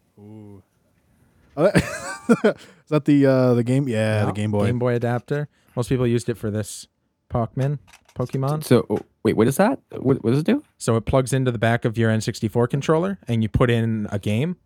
That- 1.55 1.75
is 2.43 2.89
that 2.89 3.05
the 3.05 3.25
uh, 3.25 3.53
the 3.53 3.63
game? 3.63 3.87
Yeah, 3.87 4.25
the 4.25 4.31
Game 4.31 4.51
Boy. 4.51 4.65
Game 4.65 4.79
Boy 4.79 4.93
adapter. 4.95 5.47
Most 5.75 5.89
people 5.89 6.07
used 6.07 6.29
it 6.29 6.37
for 6.37 6.51
this 6.51 6.87
Pokemon. 7.29 7.79
Pokemon. 8.15 8.63
So 8.63 8.85
oh, 8.89 8.99
wait, 9.23 9.35
what 9.35 9.47
is 9.47 9.57
that? 9.57 9.79
What, 9.91 10.23
what 10.23 10.31
does 10.31 10.39
it 10.39 10.45
do? 10.45 10.63
So 10.77 10.95
it 10.95 11.05
plugs 11.05 11.33
into 11.33 11.51
the 11.51 11.57
back 11.57 11.85
of 11.85 11.97
your 11.97 12.09
N64 12.11 12.69
controller, 12.69 13.19
and 13.27 13.43
you 13.43 13.49
put 13.49 13.69
in 13.69 14.07
a 14.11 14.19
game. 14.19 14.57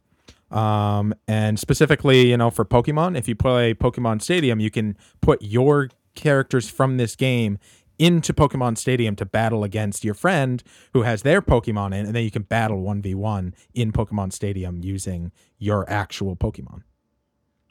Um, 0.51 1.13
and 1.27 1.59
specifically, 1.59 2.29
you 2.29 2.37
know, 2.37 2.49
for 2.49 2.65
Pokemon, 2.65 3.17
if 3.17 3.27
you 3.27 3.35
play 3.35 3.73
Pokemon 3.73 4.21
Stadium, 4.21 4.59
you 4.59 4.71
can 4.71 4.97
put 5.21 5.41
your 5.41 5.89
characters 6.15 6.69
from 6.69 6.97
this 6.97 7.15
game 7.15 7.59
into 7.99 8.33
Pokemon 8.33 8.77
Stadium 8.77 9.15
to 9.17 9.25
battle 9.25 9.63
against 9.63 10.03
your 10.03 10.13
friend 10.13 10.63
who 10.93 11.01
has 11.03 11.21
their 11.21 11.41
Pokemon 11.41 11.87
in, 11.87 12.05
and 12.05 12.15
then 12.15 12.23
you 12.23 12.31
can 12.31 12.43
battle 12.43 12.81
1v1 12.81 13.53
in 13.73 13.91
Pokemon 13.91 14.31
Stadium 14.31 14.79
using 14.81 15.31
your 15.59 15.87
actual 15.89 16.35
Pokemon. 16.35 16.83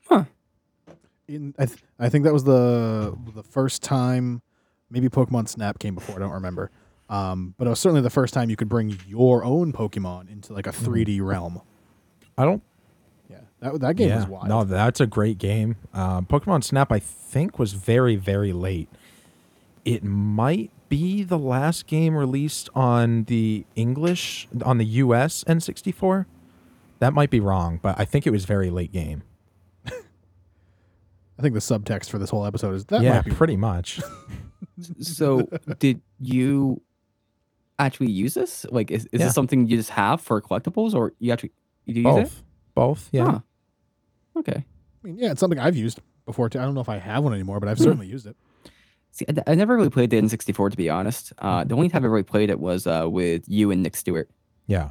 Huh. 0.06 0.24
In, 1.26 1.54
I, 1.58 1.66
th- 1.66 1.78
I 1.98 2.08
think 2.08 2.24
that 2.24 2.32
was 2.32 2.44
the 2.44 3.16
the 3.34 3.42
first 3.42 3.82
time. 3.82 4.42
Maybe 4.90 5.08
Pokemon 5.08 5.48
Snap 5.48 5.78
came 5.78 5.94
before. 5.94 6.16
I 6.16 6.18
don't 6.18 6.32
remember. 6.32 6.70
Um, 7.10 7.54
but 7.58 7.66
it 7.66 7.70
was 7.70 7.80
certainly 7.80 8.00
the 8.02 8.10
first 8.10 8.32
time 8.34 8.48
you 8.50 8.56
could 8.56 8.68
bring 8.68 8.98
your 9.06 9.44
own 9.44 9.72
Pokemon 9.72 10.30
into 10.30 10.52
like 10.52 10.66
a 10.66 10.72
3D 10.72 11.22
realm. 11.22 11.60
I 12.36 12.44
don't 12.44 12.62
Yeah, 12.62 12.67
that 13.60 13.80
that 13.80 13.96
game 13.96 14.08
yeah, 14.08 14.16
was 14.16 14.26
wild. 14.26 14.48
No, 14.48 14.64
that's 14.64 15.00
a 15.00 15.06
great 15.06 15.38
game. 15.38 15.76
Um, 15.92 16.26
Pokemon 16.26 16.64
Snap, 16.64 16.92
I 16.92 16.98
think, 16.98 17.58
was 17.58 17.72
very, 17.72 18.16
very 18.16 18.52
late. 18.52 18.88
It 19.84 20.04
might 20.04 20.70
be 20.88 21.22
the 21.22 21.38
last 21.38 21.86
game 21.86 22.14
released 22.16 22.68
on 22.74 23.24
the 23.24 23.64
English, 23.74 24.48
on 24.64 24.78
the 24.78 24.84
US 24.86 25.44
N64. 25.44 26.26
That 27.00 27.12
might 27.14 27.30
be 27.30 27.40
wrong, 27.40 27.78
but 27.82 27.98
I 27.98 28.04
think 28.04 28.26
it 28.26 28.30
was 28.30 28.44
very 28.44 28.70
late 28.70 28.92
game. 28.92 29.22
I 29.86 29.92
think 31.42 31.54
the 31.54 31.60
subtext 31.60 32.10
for 32.10 32.18
this 32.18 32.30
whole 32.30 32.44
episode 32.44 32.74
is 32.74 32.84
that 32.86 33.02
yeah, 33.02 33.14
might 33.14 33.24
be 33.24 33.30
pretty 33.32 33.56
much. 33.56 34.00
So 35.00 35.48
did 35.80 36.00
you 36.20 36.80
actually 37.80 38.10
use 38.12 38.34
this? 38.34 38.64
Like, 38.70 38.92
is, 38.92 39.06
is 39.06 39.18
Yeah. 39.20 39.26
this 39.26 39.34
something 39.34 39.66
you 39.66 39.76
just 39.76 39.90
have 39.90 40.20
for 40.20 40.40
collectibles, 40.40 40.94
or 40.94 41.14
you 41.18 41.32
actually 41.32 41.50
you 41.84 41.94
do 41.94 42.00
use 42.02 42.16
it? 42.16 42.22
Both. 42.22 42.42
Both, 42.74 43.08
yeah. 43.10 43.24
Huh. 43.24 43.40
Okay. 44.38 44.64
I 44.64 45.06
mean, 45.06 45.18
yeah, 45.18 45.30
it's 45.32 45.40
something 45.40 45.58
I've 45.58 45.76
used 45.76 46.00
before. 46.26 46.48
Too. 46.48 46.58
I 46.58 46.64
don't 46.64 46.74
know 46.74 46.80
if 46.80 46.88
I 46.88 46.98
have 46.98 47.22
one 47.24 47.32
anymore, 47.34 47.60
but 47.60 47.68
I've 47.68 47.78
Hmm. 47.78 47.84
certainly 47.84 48.06
used 48.06 48.26
it. 48.26 48.36
See, 49.12 49.24
I, 49.28 49.52
I 49.52 49.54
never 49.54 49.76
really 49.76 49.90
played 49.90 50.10
the 50.10 50.20
N64 50.20 50.70
to 50.70 50.76
be 50.76 50.88
honest. 50.90 51.32
Uh, 51.38 51.64
the 51.64 51.74
only 51.74 51.88
time 51.88 52.04
I 52.04 52.08
really 52.08 52.22
played 52.22 52.50
it 52.50 52.60
was 52.60 52.86
uh, 52.86 53.06
with 53.08 53.44
you 53.48 53.70
and 53.70 53.82
Nick 53.82 53.96
Stewart 53.96 54.28
Yeah. 54.66 54.90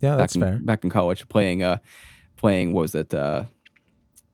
Yeah, 0.00 0.16
that's 0.16 0.34
back 0.36 0.42
in, 0.42 0.52
fair. 0.52 0.58
back 0.64 0.84
in 0.84 0.90
college, 0.90 1.26
playing 1.28 1.62
uh, 1.62 1.78
playing 2.36 2.72
what 2.74 2.82
was 2.82 2.94
it, 2.94 3.12
uh, 3.14 3.44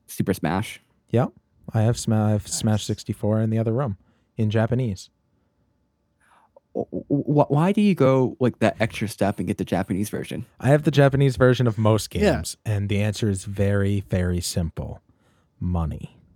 Super 0.07 0.35
Smash. 0.35 0.81
Yeah. 1.11 1.27
I 1.73 1.83
have, 1.83 1.97
Sma- 1.99 2.27
I 2.27 2.31
have 2.31 2.49
Smash 2.49 2.85
64 2.85 3.41
in 3.41 3.51
the 3.51 3.59
other 3.59 3.73
room 3.73 3.97
in 4.37 4.51
Japanese. 4.51 5.09
Wh- 6.75 6.89
wh- 7.09 7.51
Why 7.51 7.73
do 7.73 7.81
you 7.81 7.95
go 7.95 8.37
like 8.41 8.59
that 8.61 8.77
extra 8.81 9.07
step 9.09 9.39
and 9.39 9.47
get 9.47 9.59
the 9.59 9.65
Japanese 9.65 10.09
version? 10.09 10.47
I 10.61 10.69
have 10.69 10.85
the 10.85 10.91
Japanese 10.91 11.37
version 11.37 11.67
of 11.67 11.77
most 11.79 12.15
Yeah. 12.15 12.33
games, 12.37 12.57
and 12.65 12.89
the 12.89 13.01
answer 13.01 13.29
is 13.29 13.45
very, 13.45 14.01
very 14.09 14.41
simple 14.41 15.01
money. 15.61 16.17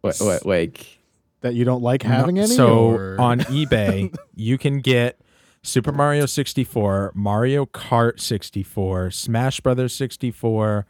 What, 0.00 0.16
what, 0.20 0.44
like, 0.44 0.98
That 1.42 1.54
you 1.54 1.64
don't 1.64 1.82
like 1.82 2.02
having 2.02 2.34
No- 2.36 2.42
any. 2.42 2.54
So 2.54 2.90
or- 2.90 3.16
on 3.20 3.40
eBay, 3.40 4.14
you 4.34 4.58
can 4.58 4.80
get 4.80 5.20
Super 5.62 5.92
Mario 5.92 6.26
64, 6.26 7.12
Mario 7.14 7.66
Kart 7.66 8.18
64, 8.20 9.12
Smash 9.12 9.60
Brothers 9.60 9.94
64, 9.94 10.86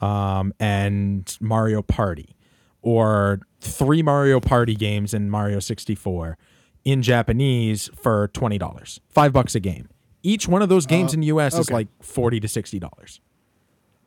um, 0.00 0.54
and 0.60 1.36
Mario 1.40 1.82
Party, 1.82 2.36
or 2.82 3.40
three 3.60 4.02
Mario 4.02 4.40
Party 4.40 4.74
games 4.74 5.14
in 5.14 5.30
Mario 5.30 5.58
64 5.60 6.36
in 6.84 7.00
Japanese 7.02 7.88
for 7.94 8.28
twenty 8.28 8.58
dollars, 8.58 9.00
five 9.08 9.32
bucks 9.32 9.54
a 9.54 9.60
game. 9.60 9.88
Each 10.24 10.46
one 10.48 10.62
of 10.62 10.68
those 10.68 10.84
games 10.86 11.12
Uh, 11.12 11.14
in 11.14 11.20
the 11.20 11.26
U.S. 11.28 11.56
is 11.58 11.70
like 11.70 11.88
forty 12.02 12.40
to 12.40 12.48
sixty 12.48 12.78
dollars. 12.78 13.20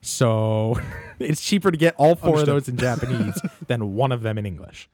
So 0.01 0.80
it's 1.19 1.41
cheaper 1.41 1.71
to 1.71 1.78
get 1.78 1.95
all 1.97 2.15
four 2.15 2.39
of 2.41 2.45
those 2.45 2.67
in 2.67 2.78
Japanese 2.78 3.41
than 3.67 3.93
one 3.95 4.11
of 4.11 4.21
them 4.21 4.38
in 4.38 4.45
English. 4.45 4.89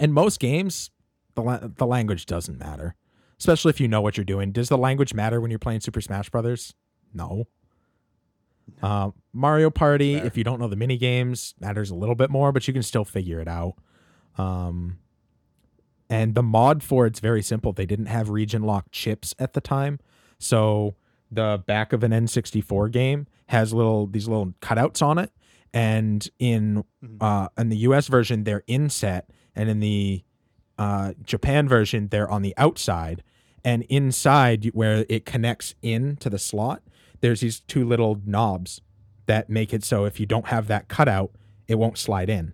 And 0.00 0.12
most 0.14 0.40
games, 0.40 0.90
the 1.34 1.42
la- 1.42 1.60
the 1.66 1.86
language 1.86 2.26
doesn't 2.26 2.58
matter, 2.58 2.94
especially 3.38 3.70
if 3.70 3.80
you 3.80 3.88
know 3.88 4.00
what 4.00 4.16
you're 4.16 4.24
doing. 4.24 4.52
Does 4.52 4.68
the 4.68 4.78
language 4.78 5.14
matter 5.14 5.40
when 5.40 5.50
you're 5.50 5.58
playing 5.58 5.80
Super 5.80 6.00
Smash 6.00 6.30
Brothers? 6.30 6.74
No. 7.12 7.46
Uh, 8.82 9.10
Mario 9.32 9.70
Party, 9.70 10.16
Fair. 10.16 10.26
if 10.26 10.36
you 10.36 10.44
don't 10.44 10.60
know 10.60 10.68
the 10.68 10.76
mini 10.76 10.96
games, 10.96 11.54
matters 11.60 11.90
a 11.90 11.94
little 11.94 12.14
bit 12.14 12.30
more, 12.30 12.52
but 12.52 12.66
you 12.66 12.74
can 12.74 12.82
still 12.82 13.04
figure 13.04 13.40
it 13.40 13.48
out. 13.48 13.74
Um, 14.38 14.98
and 16.08 16.34
the 16.34 16.42
mod 16.42 16.82
for 16.82 17.06
it's 17.06 17.20
very 17.20 17.42
simple. 17.42 17.72
They 17.72 17.86
didn't 17.86 18.06
have 18.06 18.28
region 18.30 18.62
lock 18.62 18.86
chips 18.92 19.34
at 19.38 19.54
the 19.54 19.60
time, 19.60 19.98
so 20.38 20.94
the 21.30 21.62
back 21.66 21.92
of 21.92 22.04
an 22.04 22.12
N64 22.12 22.90
game 22.92 23.26
has 23.48 23.72
little 23.72 24.06
these 24.06 24.28
little 24.28 24.54
cutouts 24.62 25.02
on 25.02 25.18
it, 25.18 25.32
and 25.74 26.28
in 26.38 26.84
Mhm. 27.04 27.16
uh, 27.20 27.48
in 27.58 27.68
the 27.70 27.78
US 27.78 28.06
version 28.08 28.44
they're 28.44 28.62
inset, 28.66 29.28
and 29.54 29.68
in 29.68 29.80
the 29.80 30.22
uh, 30.78 31.14
Japan 31.24 31.66
version 31.68 32.08
they're 32.08 32.30
on 32.30 32.42
the 32.42 32.54
outside, 32.56 33.22
and 33.64 33.82
inside 33.84 34.66
where 34.74 35.06
it 35.08 35.24
connects 35.24 35.74
in 35.82 36.16
to 36.16 36.28
the 36.30 36.38
slot, 36.38 36.82
there's 37.20 37.40
these 37.40 37.60
two 37.60 37.84
little 37.86 38.20
knobs 38.24 38.80
that 39.26 39.48
make 39.50 39.72
it 39.74 39.82
so 39.84 40.04
if 40.04 40.20
you 40.20 40.26
don't 40.26 40.46
have 40.46 40.68
that 40.68 40.88
cutout, 40.88 41.30
it 41.68 41.76
won't 41.76 41.98
slide 41.98 42.28
in. 42.30 42.52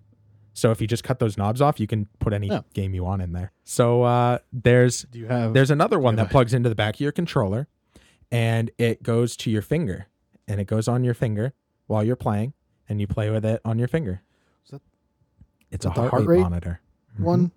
So 0.54 0.70
if 0.70 0.80
you 0.80 0.86
just 0.86 1.02
cut 1.04 1.18
those 1.18 1.36
knobs 1.38 1.60
off, 1.60 1.80
you 1.80 1.86
can 1.86 2.06
put 2.18 2.32
any 2.32 2.50
Oh. 2.50 2.64
game 2.74 2.94
you 2.94 3.04
want 3.04 3.22
in 3.22 3.32
there. 3.32 3.52
So 3.64 4.02
uh, 4.02 4.38
there's 4.52 5.02
do 5.10 5.18
you 5.18 5.26
have? 5.26 5.54
there's 5.54 5.70
another 5.70 5.98
one 5.98 6.16
that 6.16 6.26
a- 6.26 6.30
plugs 6.30 6.52
into 6.54 6.68
the 6.68 6.74
back 6.74 6.94
of 6.96 7.00
your 7.00 7.12
controller, 7.12 7.68
and 8.30 8.70
it 8.78 9.02
goes 9.02 9.36
to 9.38 9.50
your 9.50 9.62
finger, 9.62 10.06
and 10.46 10.60
it 10.60 10.66
goes 10.66 10.88
on 10.88 11.04
your 11.04 11.14
finger 11.14 11.54
while 11.86 12.04
you're 12.04 12.16
playing, 12.16 12.52
and 12.88 13.00
you 13.00 13.06
play 13.06 13.30
with 13.30 13.44
it 13.44 13.60
on 13.64 13.78
your 13.78 13.88
finger. 13.88 14.22
Is 14.64 14.72
that- 14.72 14.82
it's 15.70 15.84
a 15.86 15.90
heart, 15.90 16.10
heart 16.10 16.22
rate, 16.26 16.36
rate 16.36 16.42
monitor. 16.42 16.80
Mhm. 17.18 17.24
one. 17.24 17.52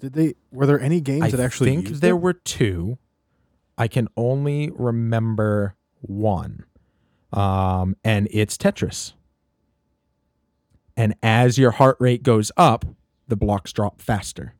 Did 0.00 0.12
they? 0.12 0.34
Were 0.52 0.66
there 0.66 0.80
any 0.80 1.00
games 1.00 1.24
I 1.24 1.30
that 1.30 1.40
actually 1.40 1.72
I 1.72 1.76
think 1.82 1.88
there 2.00 2.16
were 2.16 2.32
two. 2.32 2.98
I 3.76 3.86
can 3.88 4.08
only 4.16 4.70
remember 4.74 5.74
one, 6.00 6.64
um, 7.32 7.96
and 8.04 8.28
it's 8.30 8.56
Tetris. 8.56 9.12
And 10.96 11.14
as 11.22 11.58
your 11.58 11.70
heart 11.72 11.96
rate 12.00 12.22
goes 12.22 12.50
up, 12.56 12.84
the 13.28 13.36
blocks 13.36 13.72
drop 13.72 14.00
faster, 14.00 14.54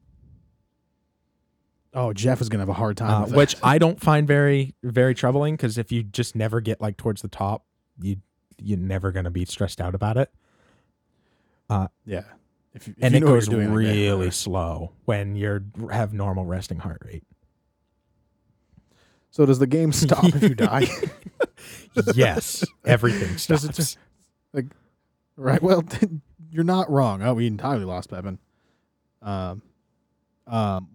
Oh, 1.94 2.12
Jeff 2.12 2.40
is 2.40 2.48
gonna 2.48 2.62
have 2.62 2.68
a 2.68 2.74
hard 2.74 2.96
time 2.96 3.24
uh, 3.24 3.26
which. 3.36 3.56
I 3.62 3.78
don't 3.78 4.00
find 4.00 4.26
very 4.26 4.74
very 4.82 5.14
troubling 5.14 5.54
because 5.54 5.78
if 5.78 5.90
you 5.90 6.02
just 6.02 6.36
never 6.36 6.60
get 6.60 6.80
like 6.80 6.96
towards 6.96 7.22
the 7.22 7.28
top, 7.28 7.64
you 8.00 8.16
you're 8.60 8.78
never 8.78 9.10
gonna 9.10 9.30
be 9.30 9.44
stressed 9.44 9.80
out 9.80 9.94
about 9.94 10.16
it. 10.16 10.30
yeah. 12.04 12.24
If, 12.74 12.86
if 12.86 12.94
and 13.00 13.14
you 13.14 13.18
it 13.18 13.20
goes 13.22 13.48
doing, 13.48 13.68
like 13.68 13.76
really 13.76 14.30
slow 14.30 14.92
when 15.06 15.34
you're 15.34 15.64
have 15.90 16.12
normal 16.12 16.44
resting 16.44 16.78
heart 16.78 17.02
rate. 17.04 17.24
So 19.30 19.46
does 19.46 19.58
the 19.58 19.66
game 19.66 19.92
stop 19.92 20.24
if 20.24 20.42
you 20.42 20.54
die? 20.54 20.86
yes, 22.14 22.64
everything 22.84 23.28
Does 23.46 23.64
it 23.64 23.74
stops. 23.74 23.76
just- 23.76 23.98
Right. 25.36 25.62
Well, 25.62 25.84
you're 26.50 26.64
not 26.64 26.90
wrong. 26.90 27.22
Oh, 27.22 27.34
we 27.34 27.46
entirely 27.46 27.84
lost 27.84 28.10
Pepin. 28.10 28.40
Um, 29.22 29.62
um, 30.48 30.88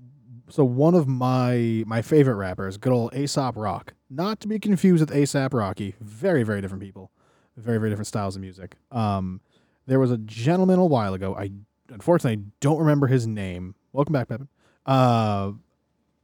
so 0.50 0.66
one 0.66 0.96
of 0.96 1.08
my 1.08 1.84
my 1.88 2.02
favorite 2.02 2.36
rappers, 2.36 2.76
good 2.78 2.92
old 2.92 3.16
Aesop 3.16 3.56
Rock, 3.56 3.94
not 4.10 4.42
to 4.42 4.50
be 4.50 4.60
confused 4.60 5.00
with 5.00 5.12
ASAP 5.18 5.54
Rocky. 5.54 5.96
Very, 6.02 6.44
very 6.44 6.60
different 6.60 6.84
people. 6.84 7.10
Very, 7.56 7.78
very 7.78 7.90
different 7.90 8.08
styles 8.08 8.36
of 8.36 8.42
music. 8.42 8.76
Um, 8.92 9.40
there 9.86 10.00
was 10.00 10.12
a 10.12 10.18
gentleman 10.18 10.78
a 10.80 10.86
while 10.86 11.14
ago. 11.14 11.36
I 11.36 11.52
unfortunately 11.90 12.44
don't 12.60 12.80
remember 12.80 13.08
his 13.08 13.26
name. 13.26 13.76
Welcome 13.94 14.12
back, 14.12 14.28
Pepin. 14.28 14.50
Uh, 14.86 15.52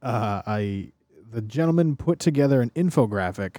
uh, 0.02 0.42
I 0.46 0.92
the 1.30 1.42
gentleman 1.42 1.96
put 1.96 2.18
together 2.18 2.60
an 2.60 2.70
infographic 2.70 3.58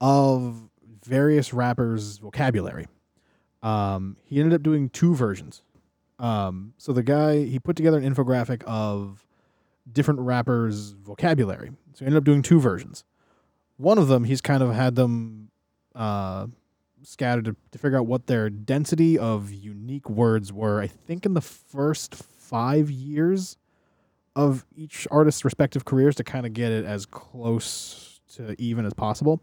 of 0.00 0.68
various 1.04 1.52
rappers' 1.52 2.18
vocabulary. 2.18 2.86
Um, 3.62 4.16
he 4.24 4.40
ended 4.40 4.54
up 4.54 4.62
doing 4.62 4.88
two 4.88 5.14
versions. 5.14 5.62
Um, 6.18 6.74
so 6.78 6.92
the 6.92 7.02
guy 7.02 7.44
he 7.44 7.58
put 7.58 7.76
together 7.76 7.98
an 7.98 8.14
infographic 8.14 8.62
of 8.64 9.26
different 9.90 10.20
rappers' 10.20 10.92
vocabulary. 10.92 11.70
So 11.94 12.00
he 12.00 12.06
ended 12.06 12.18
up 12.18 12.24
doing 12.24 12.42
two 12.42 12.60
versions. 12.60 13.04
One 13.76 13.98
of 13.98 14.08
them 14.08 14.24
he's 14.24 14.40
kind 14.40 14.62
of 14.62 14.74
had 14.74 14.94
them 14.94 15.50
uh, 15.94 16.46
scattered 17.02 17.44
to, 17.46 17.56
to 17.72 17.78
figure 17.78 17.98
out 17.98 18.06
what 18.06 18.26
their 18.26 18.50
density 18.50 19.18
of 19.18 19.50
unique 19.50 20.08
words 20.08 20.52
were. 20.52 20.80
I 20.80 20.86
think 20.86 21.26
in 21.26 21.34
the 21.34 21.40
first 21.40 22.14
five 22.14 22.90
years 22.90 23.56
of 24.34 24.64
each 24.74 25.06
artist's 25.10 25.44
respective 25.44 25.84
careers 25.84 26.14
to 26.16 26.24
kind 26.24 26.46
of 26.46 26.52
get 26.52 26.72
it 26.72 26.84
as 26.84 27.06
close 27.06 28.20
to 28.36 28.54
even 28.60 28.86
as 28.86 28.94
possible. 28.94 29.40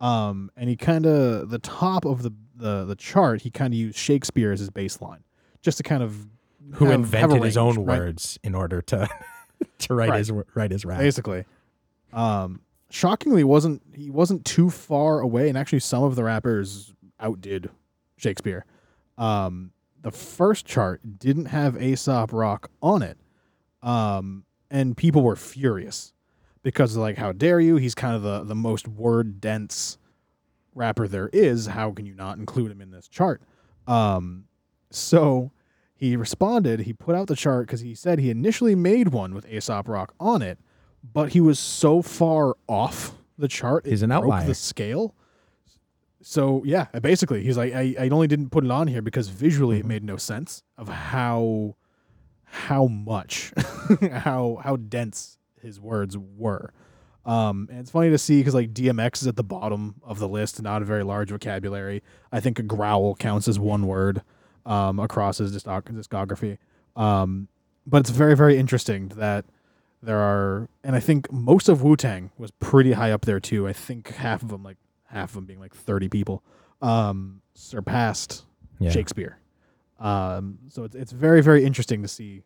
Um, 0.00 0.50
and 0.56 0.68
he 0.68 0.76
kind 0.76 1.06
of 1.06 1.48
the 1.50 1.58
top 1.58 2.04
of 2.04 2.22
the 2.22 2.32
the, 2.58 2.84
the 2.86 2.96
chart 2.96 3.42
he 3.42 3.50
kind 3.50 3.72
of 3.74 3.78
used 3.78 3.96
Shakespeare 3.98 4.50
as 4.50 4.60
his 4.60 4.70
baseline, 4.70 5.20
just 5.62 5.76
to 5.78 5.82
kind 5.82 6.02
of 6.02 6.26
Who 6.74 6.86
have- 6.86 6.90
have 6.90 6.90
a 6.90 6.94
invented 6.94 7.42
his 7.44 7.56
own 7.56 7.76
right? 7.84 7.98
words 7.98 8.38
in 8.42 8.54
order 8.54 8.80
to 8.82 9.08
to 9.80 9.94
write 9.94 10.10
Right. 10.10 10.18
his 10.18 10.32
write 10.54 10.70
his 10.70 10.84
rap. 10.84 10.98
basically. 10.98 11.44
Um, 12.12 12.60
shockingly, 12.90 13.44
wasn't 13.44 13.82
he 13.94 14.10
wasn't 14.10 14.44
too 14.44 14.70
far 14.70 15.20
away, 15.20 15.48
and 15.48 15.56
actually, 15.58 15.80
some 15.80 16.02
of 16.02 16.16
the 16.16 16.24
rappers 16.24 16.92
outdid 17.20 17.70
Shakespeare. 18.16 18.64
Um, 19.18 19.72
the 20.02 20.10
first 20.10 20.66
chart 20.66 21.18
didn't 21.18 21.46
have 21.46 21.80
Aesop 21.82 22.32
Rock 22.32 22.70
on 22.82 23.02
it, 23.02 23.18
um, 23.82 24.44
and 24.70 24.96
people 24.96 25.22
were 25.22 25.36
furious 25.36 26.12
because 26.62 26.96
like, 26.96 27.16
how 27.16 27.32
dare 27.32 27.60
you? 27.60 27.76
He's 27.76 27.94
kind 27.94 28.14
of 28.16 28.22
the 28.22 28.42
the 28.44 28.54
most 28.54 28.88
word 28.88 29.40
dense 29.40 29.98
rapper 30.74 31.06
there 31.08 31.28
is. 31.32 31.66
How 31.66 31.92
can 31.92 32.06
you 32.06 32.14
not 32.14 32.38
include 32.38 32.70
him 32.70 32.80
in 32.80 32.90
this 32.90 33.08
chart? 33.08 33.40
Um, 33.86 34.44
so 34.90 35.52
he 35.94 36.16
responded. 36.16 36.80
He 36.80 36.92
put 36.92 37.14
out 37.14 37.28
the 37.28 37.36
chart 37.36 37.66
because 37.66 37.80
he 37.80 37.94
said 37.94 38.18
he 38.18 38.30
initially 38.30 38.74
made 38.74 39.08
one 39.08 39.32
with 39.34 39.48
Aesop 39.48 39.88
Rock 39.88 40.14
on 40.20 40.42
it, 40.42 40.58
but 41.14 41.30
he 41.32 41.40
was 41.40 41.58
so 41.58 42.02
far 42.02 42.56
off 42.68 43.12
the 43.38 43.48
chart, 43.48 43.86
He's 43.86 44.02
an 44.02 44.08
broke 44.10 44.24
outlier. 44.24 44.46
The 44.46 44.54
scale. 44.54 45.14
So 46.22 46.62
yeah, 46.64 46.86
basically, 47.00 47.42
he's 47.44 47.56
like, 47.56 47.72
I, 47.74 47.94
I 48.00 48.08
only 48.08 48.26
didn't 48.26 48.50
put 48.50 48.64
it 48.64 48.70
on 48.70 48.88
here 48.88 49.02
because 49.02 49.28
visually 49.28 49.76
Mhm. 49.76 49.80
it 49.80 49.86
made 49.86 50.04
no 50.04 50.16
sense 50.16 50.62
of 50.76 50.88
how 50.88 51.76
how 52.64 52.86
much 52.86 53.52
how 54.12 54.58
how 54.62 54.76
dense 54.76 55.38
his 55.60 55.78
words 55.80 56.16
were. 56.16 56.72
Um, 57.24 57.68
and 57.70 57.80
it's 57.80 57.90
funny 57.90 58.10
to 58.10 58.18
see 58.18 58.38
because 58.40 58.54
like 58.54 58.72
DMX 58.72 59.22
is 59.22 59.26
at 59.26 59.36
the 59.36 59.42
bottom 59.44 59.96
of 60.04 60.18
the 60.20 60.28
list, 60.28 60.62
not 60.62 60.80
a 60.80 60.84
very 60.84 61.02
large 61.02 61.30
vocabulary. 61.30 62.02
I 62.30 62.40
think 62.40 62.58
a 62.58 62.62
growl 62.62 63.14
counts 63.16 63.48
as 63.48 63.58
one 63.58 63.86
word 63.86 64.22
um, 64.64 64.98
across 65.00 65.38
his 65.38 65.52
discography. 65.64 66.58
Um, 66.94 67.48
but 67.86 67.98
it's 67.98 68.10
very 68.10 68.36
very 68.36 68.56
interesting 68.58 69.08
that 69.16 69.44
there 70.02 70.18
are, 70.18 70.68
and 70.84 70.94
I 70.94 71.00
think 71.00 71.30
most 71.32 71.68
of 71.68 71.82
Wu 71.82 71.96
Tang 71.96 72.30
was 72.38 72.50
pretty 72.52 72.92
high 72.92 73.10
up 73.10 73.24
there 73.24 73.40
too. 73.40 73.66
I 73.66 73.72
think 73.72 74.14
half 74.14 74.42
of 74.42 74.48
them, 74.50 74.62
like 74.62 74.76
half 75.06 75.30
of 75.30 75.34
them 75.34 75.46
being 75.46 75.58
like 75.60 75.74
thirty 75.74 76.08
people, 76.08 76.42
um, 76.80 77.42
surpassed 77.54 78.44
Yeah. 78.78 78.90
Shakespeare. 78.90 79.38
Um, 79.98 80.58
so 80.68 80.84
it's 80.84 80.94
it's 80.94 81.12
very 81.12 81.42
very 81.42 81.64
interesting 81.64 82.02
to 82.02 82.08
see 82.08 82.42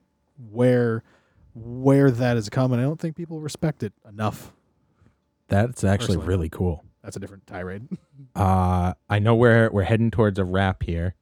where 0.50 1.02
where 1.54 2.10
that 2.10 2.36
has 2.36 2.48
come, 2.48 2.72
and 2.72 2.80
I 2.80 2.84
don't 2.84 3.00
think 3.00 3.16
people 3.16 3.40
respect 3.40 3.82
it 3.82 3.92
enough. 4.08 4.52
That's 5.48 5.82
actually 5.82 6.16
Personally. 6.16 6.26
really 6.28 6.48
cool. 6.48 6.84
That's 7.02 7.16
a 7.16 7.20
different 7.20 7.46
tirade. 7.46 7.88
Uh, 8.36 8.92
I 9.08 9.18
know 9.18 9.34
we're 9.34 9.70
we're 9.70 9.82
heading 9.82 10.10
towards 10.12 10.38
a 10.38 10.44
wrap 10.44 10.82
here. 10.84 11.14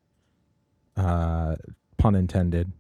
Uh, 0.97 1.57
pun 1.97 2.15
intended. 2.15 2.71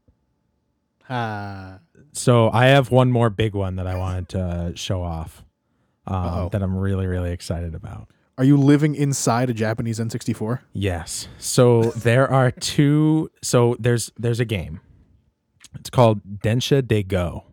Ah, 1.09 1.79
So 2.13 2.51
I 2.51 2.67
have 2.67 2.91
one 2.91 3.11
more 3.11 3.31
big 3.31 3.55
one 3.55 3.77
that 3.77 3.87
I 3.87 3.97
wanted 3.97 4.29
to 4.31 4.73
show 4.75 5.03
off. 5.03 5.45
Um, 6.07 6.49
that 6.53 6.63
I'm 6.63 6.77
really 6.77 7.07
really 7.07 7.31
excited 7.33 7.75
about. 7.75 8.09
Are 8.39 8.45
you 8.45 8.57
living 8.57 8.95
inside 8.95 9.51
a 9.51 9.53
Japanese 9.53 9.99
N64? 9.99 10.61
Yes. 10.73 11.29
So 11.39 11.83
there 11.97 12.31
are 12.31 12.53
two. 12.53 13.31
So 13.43 13.77
there's 13.79 14.13
there's 14.17 14.41
a 14.41 14.45
game. 14.45 14.81
It's 15.75 15.91
called 15.91 16.23
Densha 16.41 16.87
de 16.87 17.03
Go. 17.03 17.45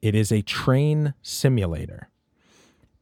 It 0.00 0.14
is 0.14 0.32
a 0.32 0.40
train 0.42 1.14
simulator, 1.20 2.08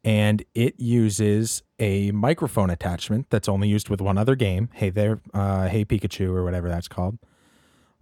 and 0.02 0.42
it 0.54 0.80
uses 0.80 1.62
a 1.78 2.10
microphone 2.12 2.70
attachment 2.70 3.26
that's 3.30 3.48
only 3.48 3.68
used 3.68 3.88
with 3.88 4.00
one 4.00 4.18
other 4.18 4.34
game. 4.34 4.70
Hey 4.72 4.90
there, 4.90 5.20
uh, 5.34 5.68
Hey 5.68 5.84
Pikachu 5.84 6.30
or 6.30 6.44
whatever 6.44 6.68
that's 6.68 6.88
called. 6.88 7.18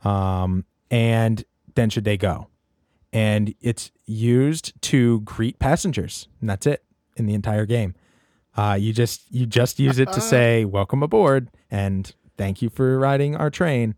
Um, 0.05 0.65
and 0.91 1.45
Densha 1.75 2.03
de 2.03 2.17
Go, 2.17 2.47
and 3.13 3.55
it's 3.61 3.91
used 4.07 4.81
to 4.83 5.21
greet 5.21 5.59
passengers, 5.59 6.29
and 6.41 6.49
that's 6.49 6.67
it 6.67 6.85
in 7.17 7.27
the 7.27 7.35
entire 7.35 7.67
game. 7.67 7.95
Uh, 8.59 8.75
you 8.75 8.93
just 8.93 9.23
you 9.31 9.47
just 9.47 9.79
use 9.79 10.01
it 10.01 10.11
to 10.13 10.21
say 10.21 10.65
welcome 10.65 11.01
aboard 11.01 11.49
and 11.71 12.13
thank 12.37 12.61
you 12.61 12.69
for 12.69 12.99
riding 12.99 13.37
our 13.37 13.51
train. 13.51 13.95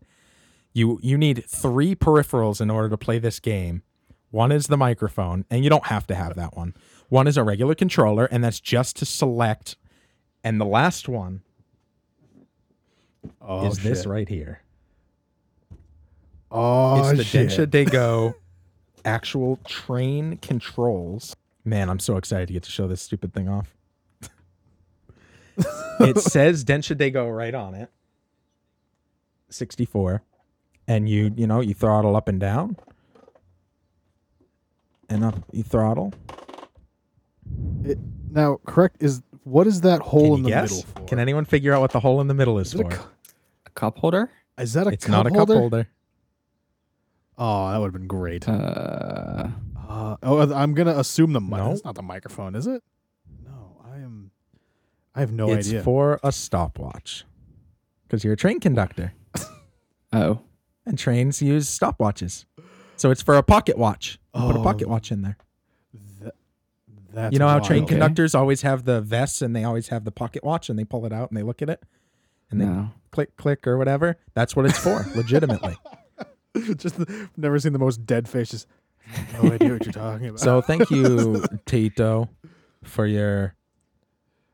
You 0.71 0.99
you 1.01 1.17
need 1.17 1.43
three 1.47 1.95
peripherals 1.95 2.61
in 2.61 2.69
order 2.69 2.87
to 2.89 2.97
play 2.97 3.17
this 3.17 3.39
game. 3.39 3.81
One 4.29 4.51
is 4.51 4.67
the 4.67 4.77
microphone, 4.77 5.45
and 5.49 5.63
you 5.63 5.69
don't 5.71 5.87
have 5.87 6.05
to 6.07 6.15
have 6.15 6.35
that 6.35 6.55
one. 6.55 6.75
One 7.09 7.25
is 7.25 7.37
a 7.37 7.43
regular 7.43 7.73
controller, 7.73 8.25
and 8.25 8.43
that's 8.43 8.59
just 8.59 8.97
to 8.97 9.05
select. 9.05 9.77
And 10.43 10.61
the 10.61 10.65
last 10.65 11.09
one 11.09 11.41
Oh, 13.41 13.65
is 13.65 13.79
this 13.79 14.05
right 14.05 14.29
here. 14.29 14.61
Oh, 16.51 17.09
it's 17.09 17.17
the 17.17 17.23
shit. 17.23 17.49
Densha 17.49 17.69
de 17.69 17.85
Go 17.85 18.35
actual 19.05 19.57
train 19.67 20.37
controls. 20.37 21.35
Man, 21.65 21.89
I'm 21.89 21.99
so 21.99 22.17
excited 22.17 22.47
to 22.47 22.53
get 22.53 22.63
to 22.63 22.71
show 22.71 22.87
this 22.87 23.01
stupid 23.01 23.33
thing 23.33 23.49
off. 23.49 23.75
it 25.99 26.17
says 26.19 26.63
Densha 26.65 26.97
de 26.97 27.09
Go 27.11 27.27
right 27.29 27.53
on 27.53 27.73
it. 27.75 27.89
64. 29.49 30.21
And 30.87 31.07
you, 31.09 31.31
you 31.35 31.47
know, 31.47 31.61
you 31.61 31.73
throttle 31.73 32.15
up 32.15 32.27
and 32.27 32.39
down. 32.39 32.77
And 35.09 35.23
up 35.23 35.35
you 35.51 35.63
throttle. 35.63 36.13
Now, 38.31 38.59
correct 38.65 38.97
is 39.03 39.21
what 39.43 39.67
is 39.67 39.81
that 39.81 40.01
hole 40.01 40.35
in 40.35 40.43
the 40.43 40.49
guess? 40.49 40.71
middle 40.71 40.83
for? 40.95 41.01
Can 41.05 41.19
anyone 41.19 41.43
figure 41.45 41.73
out 41.73 41.81
what 41.81 41.91
the 41.91 41.99
hole 41.99 42.21
in 42.21 42.27
the 42.27 42.33
middle 42.33 42.59
is 42.59 42.67
Is 42.73 42.79
it 42.79 42.85
a 42.85 42.89
for? 42.89 42.95
cu- 42.95 43.09
A 43.65 43.69
cup 43.71 43.97
holder? 43.97 44.29
is 44.57 44.73
that 44.73 44.87
a 44.87 44.91
It's 44.91 45.05
cup 45.05 45.11
not 45.11 45.25
a 45.27 45.29
cup 45.29 45.37
holder? 45.49 45.55
holder. 45.59 45.87
Oh, 47.37 47.71
that 47.71 47.77
would 47.79 47.87
have 47.87 47.93
been 47.93 48.07
great. 48.07 48.47
Uh, 48.47 49.47
Uh, 49.89 50.15
oh, 50.23 50.53
I'm 50.53 50.73
gonna 50.73 50.97
assume 50.97 51.33
the 51.33 51.41
mic. 51.41 51.59
No. 51.59 51.69
That's 51.69 51.83
not 51.83 51.95
the 51.95 52.01
microphone, 52.03 52.55
is 52.55 52.65
it? 52.67 52.81
No, 55.15 55.19
I 55.19 55.23
am. 55.23 55.27
I 55.27 55.29
have 55.29 55.31
no 55.31 55.45
idea. 55.45 55.57
it's 55.57 55.67
idea. 55.69 55.83
for 55.83 56.19
a 56.23 56.31
stopwatch. 56.31 57.25
Because 58.07 58.23
you're 58.23 58.33
a 58.33 58.37
train 58.37 58.59
conductor. 58.59 59.13
oh. 60.13 60.41
and 60.85 60.97
trains 60.97 61.41
use 61.41 61.67
stopwatches. 61.67 62.45
So 62.97 63.11
it's 63.11 63.21
for 63.21 63.35
a 63.35 63.43
pocket 63.43 63.77
watch. 63.77 64.19
You 64.35 64.41
Put 64.41 64.55
a 64.55 64.59
Oh. 64.59 64.63
pocket 64.63 64.87
watch 64.89 65.11
in 65.11 65.21
there. 65.21 65.37
Th- 66.21 66.31
that's 67.13 67.33
you 67.33 67.39
know 67.39 67.47
how 67.47 67.55
wild. 67.55 67.65
train 67.65 67.83
Okay. 67.83 67.89
conductors 67.95 68.33
always 68.35 68.61
have 68.61 68.85
the 68.85 69.01
vests 69.01 69.41
and 69.41 69.55
they 69.55 69.63
always 69.63 69.89
have 69.89 70.03
the 70.05 70.11
pocket 70.11 70.43
watch 70.43 70.69
and 70.69 70.77
they 70.79 70.83
pull 70.85 71.05
it 71.05 71.11
out 71.13 71.29
and 71.29 71.37
they 71.37 71.43
look 71.43 71.61
at 71.61 71.69
it 71.69 71.83
and 72.49 72.59
they 72.61 72.65
No. 72.65 72.89
click 73.11 73.35
click 73.37 73.65
or 73.67 73.77
whatever. 73.77 74.17
That's 74.33 74.55
what 74.55 74.65
it's 74.65 74.77
for, 74.77 75.05
legitimately. 75.15 75.77
just 76.77 76.97
the, 76.97 77.29
never 77.37 77.59
seen 77.59 77.73
the 77.73 77.79
most 77.79 78.05
dead 78.05 78.27
face. 78.29 78.51
Just 78.51 78.67
no 79.41 79.51
idea 79.51 79.71
what 79.73 79.85
you're 79.85 79.93
talking 79.93 80.27
about. 80.27 80.39
So 80.39 80.61
thank 80.61 80.89
you, 80.91 81.43
Tito, 81.65 82.29
for 82.83 83.05
your 83.05 83.55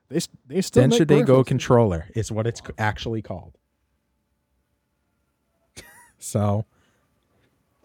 they 0.09 0.17
s- 0.17 0.29
they 0.47 0.61
still 0.61 0.83
Densha 0.83 0.99
make 0.99 1.07
de 1.07 1.23
Go 1.23 1.43
controller 1.43 2.07
is 2.15 2.31
what 2.31 2.47
it's 2.47 2.61
actually 2.77 3.21
called. 3.21 3.57
So 6.19 6.65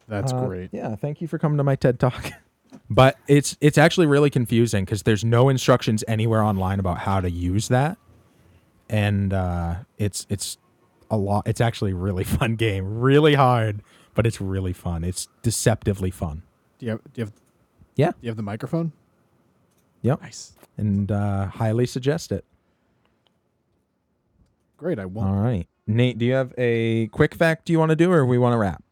That's 0.08 0.32
Uh, 0.32 0.46
great. 0.46 0.70
Yeah, 0.72 0.94
thank 0.96 1.20
you 1.20 1.28
for 1.28 1.38
coming 1.38 1.58
to 1.58 1.64
my 1.64 1.76
TED 1.76 1.98
Talk. 2.00 2.32
but 2.90 3.16
it's 3.28 3.56
it's 3.60 3.78
actually 3.78 4.06
really 4.06 4.30
confusing 4.30 4.84
because 4.84 5.02
there's 5.04 5.24
no 5.24 5.48
instructions 5.48 6.02
anywhere 6.08 6.42
online 6.42 6.80
about 6.80 6.98
how 6.98 7.20
to 7.20 7.30
use 7.30 7.68
that, 7.68 7.98
and 8.90 9.32
uh, 9.32 9.76
it's 9.98 10.26
it's 10.28 10.58
a 11.10 11.16
lot. 11.16 11.46
It's 11.46 11.60
actually 11.60 11.92
a 11.92 11.96
really 11.96 12.24
fun 12.38 12.56
game, 12.56 13.00
really 13.00 13.34
hard, 13.34 13.82
but 14.14 14.26
it's 14.26 14.40
really 14.40 14.72
fun. 14.72 15.04
It's 15.04 15.28
deceptively 15.42 16.10
fun. 16.10 16.42
Do 16.78 16.86
you 16.86 16.90
have 16.92 17.00
do 17.12 17.20
you 17.20 17.24
have 17.26 17.32
Yeah. 17.96 18.10
do 18.10 18.16
you 18.22 18.28
have 18.30 18.36
the 18.36 18.42
microphone? 18.42 18.92
Nice. 20.02 20.52
and 20.76 21.10
uh, 21.12 21.46
highly 21.46 21.86
suggest 21.86 22.32
it. 22.32 22.44
Great. 24.76 24.98
I 24.98 25.06
won't. 25.06 25.28
All 25.28 25.36
right, 25.42 25.66
Nate, 25.86 26.18
do 26.18 26.24
you 26.26 26.32
have 26.32 26.52
a 26.58 27.06
quick 27.08 27.34
fact 27.34 27.70
you 27.70 27.78
want 27.78 27.90
to 27.90 27.96
do, 27.96 28.10
or 28.12 28.26
we 28.26 28.38
want 28.38 28.54
to 28.54 28.58
wrap? 28.58 28.82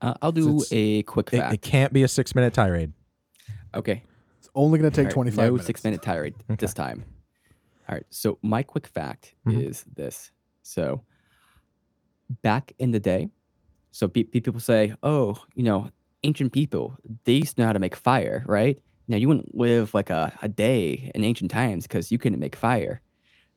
Uh, 0.00 0.14
I'll 0.20 0.32
do 0.32 0.48
It's- 0.56 0.68
a 0.72 1.02
quick 1.04 1.30
It, 1.32 1.38
fact. 1.38 1.54
it 1.54 1.62
can't 1.62 1.92
be 1.92 2.02
a 2.02 2.08
six 2.08 2.34
minute 2.34 2.52
tirade. 2.54 2.92
okay. 3.74 4.02
It's 4.38 4.48
only 4.54 4.78
going 4.78 4.90
to 4.90 4.94
take 4.94 5.04
All 5.06 5.08
right, 5.08 5.14
25 5.14 5.36
no 5.38 5.50
minutes. 5.52 5.66
six 5.66 5.84
minute 5.84 6.02
tirade 6.02 6.34
Okay. 6.50 6.56
this 6.58 6.74
time. 6.74 7.04
All 7.88 7.94
right. 7.94 8.04
So 8.10 8.38
my 8.42 8.62
quick 8.62 8.86
fact 8.86 9.34
Mhm. 9.46 9.62
is 9.68 9.84
this. 9.94 10.30
So 10.62 11.02
back 12.42 12.72
in 12.78 12.90
the 12.90 13.00
day, 13.00 13.28
so 13.92 14.08
pe- 14.08 14.24
pe- 14.24 14.40
people 14.40 14.60
say, 14.60 14.94
oh, 15.02 15.42
you 15.54 15.62
know, 15.62 15.90
ancient 16.24 16.52
people, 16.52 16.96
they 17.24 17.34
used 17.34 17.56
to 17.56 17.62
know 17.62 17.66
how 17.66 17.72
to 17.72 17.78
make 17.78 17.94
fire, 17.96 18.44
right? 18.46 18.80
Now 19.08 19.16
you 19.16 19.28
wouldn't 19.28 19.54
live 19.54 19.94
like 19.94 20.10
a, 20.10 20.32
a 20.42 20.48
day 20.48 21.10
in 21.14 21.24
ancient 21.24 21.50
times 21.50 21.84
because 21.86 22.10
you 22.10 22.18
couldn't 22.18 22.38
make 22.38 22.56
fire, 22.56 23.00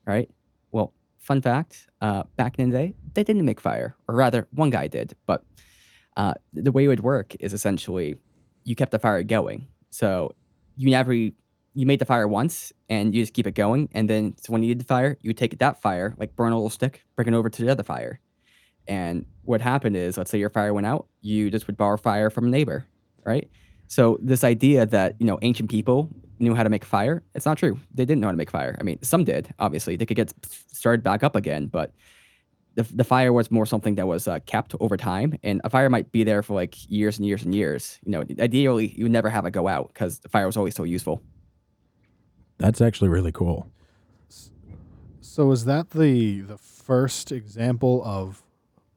right? 0.05 0.29
Well, 0.71 0.93
fun 1.19 1.41
fact, 1.41 1.87
uh, 2.01 2.23
back 2.35 2.59
in 2.59 2.69
the 2.69 2.77
day, 2.77 2.93
they 3.13 3.23
didn't 3.23 3.45
make 3.45 3.61
fire, 3.61 3.95
or 4.07 4.15
rather, 4.15 4.47
one 4.51 4.69
guy 4.69 4.87
did. 4.87 5.15
But 5.25 5.43
uh, 6.17 6.33
the 6.53 6.71
way 6.71 6.85
it 6.85 6.87
would 6.87 7.03
work 7.03 7.35
is 7.39 7.53
essentially 7.53 8.15
you 8.63 8.75
kept 8.75 8.91
the 8.91 8.99
fire 8.99 9.23
going. 9.23 9.67
So 9.89 10.35
you 10.75 10.89
never 10.89 11.13
you 11.13 11.85
made 11.85 11.99
the 11.99 12.05
fire 12.05 12.27
once 12.27 12.73
and 12.89 13.13
you 13.13 13.21
just 13.21 13.33
keep 13.33 13.45
it 13.45 13.53
going. 13.53 13.87
And 13.93 14.09
then 14.09 14.35
so 14.41 14.51
when 14.51 14.63
you 14.63 14.69
need 14.69 14.79
the 14.79 14.85
fire, 14.85 15.17
you 15.21 15.31
take 15.31 15.57
that 15.59 15.79
fire, 15.79 16.15
like 16.17 16.35
burn 16.35 16.51
a 16.51 16.55
little 16.55 16.71
stick, 16.71 17.03
bring 17.15 17.27
it 17.27 17.35
over 17.35 17.49
to 17.49 17.61
the 17.63 17.71
other 17.71 17.83
fire. 17.83 18.19
And 18.87 19.25
what 19.43 19.61
happened 19.61 19.95
is, 19.95 20.17
let's 20.17 20.31
say 20.31 20.39
your 20.39 20.49
fire 20.49 20.73
went 20.73 20.87
out, 20.87 21.07
you 21.21 21.51
just 21.51 21.67
would 21.67 21.77
borrow 21.77 21.97
fire 21.97 22.29
from 22.29 22.45
a 22.45 22.49
neighbor, 22.49 22.87
right? 23.25 23.49
So 23.87 24.17
this 24.21 24.43
idea 24.43 24.85
that 24.85 25.15
you 25.19 25.25
know 25.25 25.39
ancient 25.41 25.69
people 25.69 26.09
knew 26.39 26.53
how 26.53 26.63
to 26.63 26.69
make 26.69 26.85
fire, 26.85 27.23
it's 27.33 27.45
not 27.45 27.57
true. 27.57 27.79
They 27.93 28.05
didn't 28.05 28.21
know 28.21 28.27
how 28.27 28.31
to 28.31 28.37
make 28.37 28.51
fire. 28.51 28.77
I 28.79 28.83
mean, 28.83 29.01
some 29.01 29.23
did. 29.23 29.53
Obviously, 29.59 29.95
they 29.95 30.05
could 30.05 30.17
get 30.17 30.33
started 30.71 31.03
back 31.03 31.23
up 31.23 31.35
again, 31.35 31.67
but 31.67 31.91
the, 32.75 32.83
the 32.83 33.03
fire 33.03 33.33
was 33.33 33.49
more 33.49 33.65
something 33.65 33.95
that 33.95 34.05
was 34.05 34.27
uh, 34.27 34.39
kept 34.45 34.75
over 34.79 34.97
time, 34.97 35.37
and 35.41 35.61
a 35.63 35.69
fire 35.69 35.89
might 35.89 36.11
be 36.11 36.23
there 36.23 36.43
for 36.43 36.53
like 36.53 36.75
years 36.89 37.17
and 37.17 37.25
years 37.25 37.43
and 37.43 37.55
years. 37.55 37.97
You 38.05 38.11
know, 38.11 38.23
ideally, 38.39 38.93
you 38.95 39.05
would 39.05 39.11
never 39.11 39.29
have 39.29 39.45
it 39.45 39.51
go 39.51 39.67
out 39.67 39.87
because 39.93 40.19
the 40.19 40.29
fire 40.29 40.45
was 40.45 40.57
always 40.57 40.75
so 40.75 40.83
useful. 40.83 41.21
That's 42.59 42.81
actually 42.81 43.09
really 43.09 43.31
cool. 43.31 43.71
So 45.21 45.51
is 45.51 45.65
that 45.65 45.91
the 45.91 46.41
the 46.41 46.57
first 46.57 47.31
example 47.31 48.03
of 48.05 48.43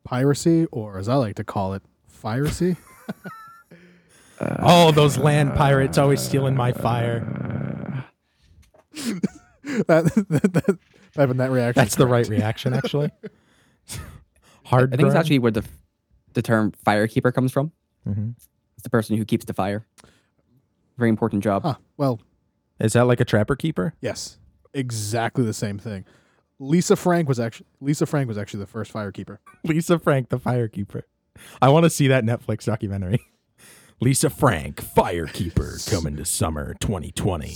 piracy, 0.05 0.67
or 0.67 0.99
as 0.99 1.09
I 1.09 1.15
like 1.15 1.37
to 1.37 1.45
call 1.45 1.73
it, 1.73 1.83
piracy? 2.21 2.77
Oh, 4.61 4.91
those 4.93 5.19
land 5.19 5.55
pirates 5.55 5.99
always 5.99 6.21
stealing 6.21 6.57
my 6.57 6.73
fire. 6.73 8.07
that, 9.87 10.05
that, 10.29 10.53
that 10.53 10.79
having 11.17 11.37
that 11.39 11.51
reaction. 11.51 11.81
That's 11.81 11.97
the 11.97 12.07
right 12.07 12.27
reaction, 12.29 12.73
actually. 12.75 13.11
Hard. 14.65 14.95
I 14.95 14.97
think 14.97 15.07
it's 15.09 15.17
actually 15.17 15.39
where 15.41 15.51
the 15.53 15.65
the 16.35 16.43
term 16.43 16.73
firekeeper 16.87 17.35
comes 17.35 17.53
from. 17.53 17.73
Mhm. 18.09 18.35
It's 18.77 18.83
the 18.85 18.91
person 18.91 19.17
who 19.17 19.25
keeps 19.25 19.45
the 19.45 19.53
fire. 19.55 19.85
Very 20.97 21.11
important 21.11 21.43
job. 21.43 21.63
Huh. 21.63 21.75
Well, 21.97 22.21
Is 22.79 22.93
that 22.95 23.07
like 23.07 23.21
a 23.21 23.25
trapper 23.25 23.57
keeper? 23.57 23.95
yes, 24.01 24.39
exactly 24.73 25.45
the 25.45 25.53
same 25.53 25.79
thing. 25.79 26.05
Lisa 26.59 26.95
Frank 26.95 27.29
was 27.29 27.41
actually 27.41 27.67
Lisa 27.81 28.07
Frank 28.07 28.29
was 28.29 28.39
actually 28.39 28.61
the 28.61 28.67
first 28.67 28.93
firekeeper. 28.93 29.39
Lisa 29.65 29.99
Frank, 29.99 30.29
the 30.29 30.39
firekeeper. 30.39 31.03
I 31.61 31.69
want 31.71 31.85
to 31.85 31.91
see 31.91 32.09
that 32.09 32.25
Netflix 32.25 32.65
documentary. 32.65 33.21
Lisa 34.03 34.31
Frank, 34.31 34.77
firekeeper, 34.77 35.91
coming 35.91 36.17
to 36.17 36.25
summer 36.25 36.75
2020. 36.81 37.55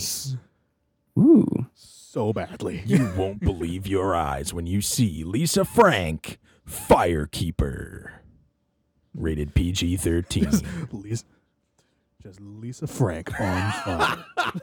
Ooh. 1.17 1.65
So 1.73 2.31
badly. 2.33 2.83
You 2.85 3.11
won't 3.17 3.39
believe 3.39 3.87
your 3.87 4.15
eyes 4.15 4.53
when 4.53 4.67
you 4.67 4.79
see 4.81 5.23
Lisa 5.23 5.65
Frank, 5.65 6.37
firekeeper. 6.69 8.11
Rated 9.15 9.55
PG 9.55 9.97
13. 9.97 10.49
Lisa, 10.91 11.23
just 12.21 12.39
Lisa 12.39 12.85
Frank 12.85 13.39
on 13.39 13.71
fire. 13.71 14.25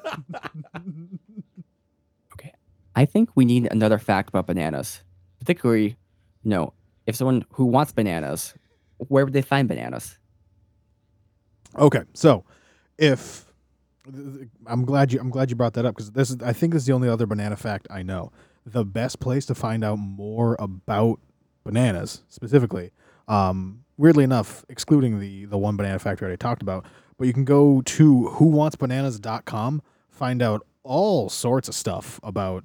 Okay. 2.34 2.52
I 2.94 3.04
think 3.04 3.30
we 3.34 3.44
need 3.44 3.68
another 3.70 3.98
fact 3.98 4.28
about 4.28 4.46
bananas. 4.46 5.02
Particularly, 5.40 5.96
you 6.44 6.50
know, 6.50 6.72
if 7.06 7.16
someone 7.16 7.44
who 7.50 7.66
wants 7.66 7.92
bananas, 7.92 8.54
where 8.96 9.24
would 9.24 9.34
they 9.34 9.42
find 9.42 9.68
bananas? 9.68 10.18
Okay, 11.78 12.02
so 12.14 12.44
if 12.98 13.52
I'm 14.66 14.84
glad 14.84 15.12
you 15.12 15.20
I'm 15.20 15.30
glad 15.30 15.50
you 15.50 15.56
brought 15.56 15.74
that 15.74 15.86
up 15.86 15.94
because 15.94 16.10
this 16.12 16.30
is 16.30 16.42
I 16.42 16.52
think 16.52 16.72
this 16.72 16.82
is 16.82 16.86
the 16.86 16.92
only 16.92 17.08
other 17.08 17.26
banana 17.26 17.56
fact 17.56 17.86
I 17.90 18.02
know. 18.02 18.32
The 18.66 18.84
best 18.84 19.20
place 19.20 19.46
to 19.46 19.54
find 19.54 19.84
out 19.84 19.96
more 19.96 20.56
about 20.58 21.20
bananas 21.64 22.22
specifically, 22.28 22.90
um, 23.28 23.84
weirdly 23.96 24.24
enough, 24.24 24.64
excluding 24.68 25.20
the 25.20 25.46
the 25.46 25.58
one 25.58 25.76
banana 25.76 25.98
fact 25.98 26.22
I 26.22 26.24
already 26.24 26.36
talked 26.36 26.62
about, 26.62 26.84
but 27.16 27.26
you 27.26 27.32
can 27.32 27.44
go 27.44 27.80
to 27.82 28.34
whowantsbananas.com, 28.38 29.82
find 30.10 30.42
out 30.42 30.66
all 30.82 31.28
sorts 31.28 31.68
of 31.68 31.74
stuff 31.74 32.18
about 32.22 32.64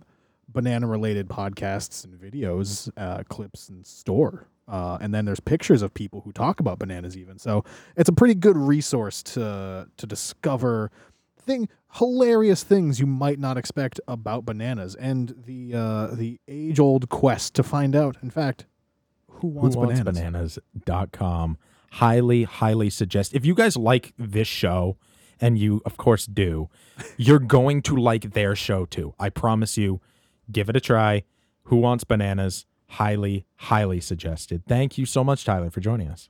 banana 0.49 0.88
related 0.88 1.28
podcasts 1.28 2.03
and 2.03 2.16
videos, 2.20 2.89
uh, 2.97 3.24
clips 3.30 3.70
and 3.70 3.86
store. 3.86 4.47
Uh, 4.68 4.97
and 4.99 5.13
then 5.13 5.26
there's 5.26 5.39
pictures 5.39 5.82
of 5.82 5.93
people 5.93 6.22
who 6.22 6.32
talk 6.32 6.59
about 6.59 6.80
bananas 6.80 7.15
even. 7.18 7.39
So 7.39 7.63
it's 7.95 8.09
a 8.09 8.13
pretty 8.13 8.36
good 8.36 8.57
resource 8.57 9.24
to 9.24 9.88
to 9.95 10.07
discover 10.07 10.91
thing 11.39 11.70
hilarious 11.93 12.63
things 12.63 12.99
you 12.99 13.07
might 13.07 13.39
not 13.39 13.57
expect 13.57 13.99
about 14.07 14.45
bananas 14.45 14.95
and 14.95 15.34
the 15.45 15.74
uh, 15.74 16.07
the 16.07 16.39
age 16.47 16.80
old 16.80 17.09
quest 17.09 17.55
to 17.55 17.63
find 17.63 17.95
out. 17.95 18.18
In 18.22 18.30
fact, 18.30 18.65
who 19.30 19.47
wants, 19.47 19.76
bananas? 19.76 20.59
Whowantsbananas.com. 20.86 21.57
Highly, 21.91 22.43
highly 22.43 22.89
suggest. 22.89 23.34
If 23.34 23.45
you 23.45 23.55
guys 23.55 23.78
like 23.78 24.13
this 24.18 24.47
show, 24.47 24.97
and 25.39 25.57
you, 25.57 25.82
of 25.86 25.97
course, 25.97 26.26
do, 26.26 26.70
you're 27.18 27.39
going 27.39 27.82
to 27.84 27.95
like 27.95 28.34
their 28.34 28.55
show 28.55 28.86
too. 28.86 29.13
I 29.20 29.30
promise 29.30 29.78
you. 29.78 30.01
Give 30.51 30.70
it 30.70 30.76
a 30.76 30.80
try. 30.80 31.24
Who 31.63 31.78
Wants 31.78 32.05
Bananas? 32.05 32.65
Highly, 32.90 33.46
highly 33.58 34.00
suggested. 34.00 34.64
Thank 34.68 34.98
you 34.98 35.06
so 35.06 35.24
much, 35.24 35.44
Tyler, 35.46 35.70
for 35.70 35.82
joining 35.82 36.08
us. 36.10 36.30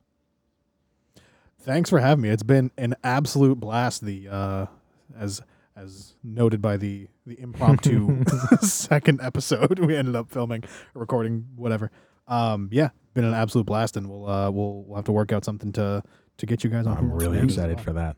Thanks 1.60 1.90
for 1.90 2.00
having 2.00 2.22
me. 2.22 2.28
It's 2.30 2.42
been 2.42 2.70
an 2.78 2.94
absolute 3.04 3.58
blast. 3.60 4.04
The 4.04 4.28
uh, 4.28 4.66
as 5.16 5.40
as 5.76 6.14
noted 6.24 6.60
by 6.60 6.76
the 6.76 7.08
the 7.26 7.38
impromptu 7.40 8.24
second 8.60 9.20
episode 9.22 9.78
we 9.86 9.94
ended 9.96 10.16
up 10.16 10.30
filming, 10.30 10.64
recording, 10.94 11.46
whatever. 11.56 11.90
Um, 12.26 12.68
yeah, 12.72 12.90
been 13.14 13.24
an 13.24 13.34
absolute 13.34 13.66
blast, 13.66 13.96
and 13.96 14.08
we'll 14.08 14.28
uh, 14.28 14.50
we'll 14.50 14.82
we'll 14.84 14.96
have 14.96 15.04
to 15.06 15.12
work 15.12 15.32
out 15.32 15.44
something 15.44 15.72
to 15.72 16.02
to 16.38 16.46
get 16.46 16.64
you 16.64 16.70
guys 16.70 16.86
on. 16.86 16.96
I'm 16.96 17.10
Wants 17.10 17.24
really 17.24 17.36
Bananas 17.36 17.54
excited 17.56 17.76
well. 17.76 17.84
for 17.84 17.92
that. 17.94 18.16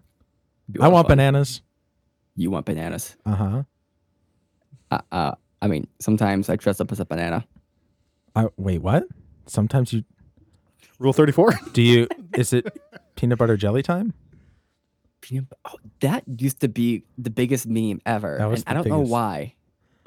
Be 0.70 0.80
I 0.80 0.88
want 0.88 1.09
fun. 1.09 1.16
bananas. 1.16 1.62
You 2.36 2.51
want 2.51 2.66
bananas? 2.66 3.16
Uh 3.26 3.34
huh. 3.34 3.62
Uh, 4.91 4.99
uh, 5.12 5.34
I 5.62 5.66
mean, 5.66 5.86
sometimes 5.99 6.49
I 6.49 6.57
dress 6.57 6.80
up 6.80 6.91
as 6.93 7.01
a 7.01 7.05
banana. 7.05 7.45
I 8.34 8.48
wait. 8.56 8.82
What? 8.82 9.04
Sometimes 9.46 9.92
you 9.92 10.04
Rule 10.98 11.12
thirty 11.12 11.32
four. 11.32 11.52
do 11.72 11.82
you? 11.82 12.06
Is 12.36 12.52
it 12.52 12.66
peanut 13.16 13.38
butter 13.38 13.56
jelly 13.56 13.82
time? 13.82 14.12
Peanut 15.20 15.46
Oh, 15.64 15.76
that 16.00 16.24
used 16.38 16.60
to 16.60 16.68
be 16.68 17.04
the 17.18 17.30
biggest 17.30 17.66
meme 17.66 18.00
ever. 18.06 18.36
That 18.38 18.48
was 18.48 18.62
and 18.62 18.68
I 18.70 18.74
don't 18.74 18.88
know 18.88 18.98
biggest. 18.98 19.12
why. 19.12 19.54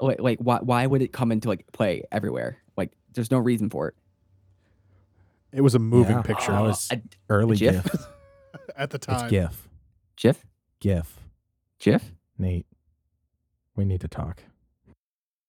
Oh, 0.00 0.06
like, 0.06 0.20
like 0.20 0.38
why, 0.40 0.58
why 0.58 0.86
would 0.86 1.02
it 1.02 1.12
come 1.12 1.30
into 1.32 1.48
like 1.48 1.64
play 1.72 2.02
everywhere? 2.10 2.58
Like, 2.76 2.92
there's 3.12 3.30
no 3.30 3.38
reason 3.38 3.70
for 3.70 3.88
it. 3.88 3.94
It 5.52 5.60
was 5.60 5.74
a 5.76 5.78
moving 5.78 6.16
Yeah. 6.16 6.22
picture 6.22 6.50
That 6.52 6.62
was 6.62 6.88
a 6.90 7.00
early 7.28 7.56
GIF? 7.56 7.84
GIF. 7.84 8.06
at 8.76 8.90
the 8.90 8.98
time. 8.98 9.14
It's 9.14 9.22
time. 9.22 9.30
GIF. 9.30 9.68
GIF? 10.16 10.44
GIF. 10.80 11.20
GIF? 11.78 12.12
Nate, 12.38 12.66
we 13.76 13.84
need 13.84 14.00
to 14.00 14.08
talk. 14.08 14.42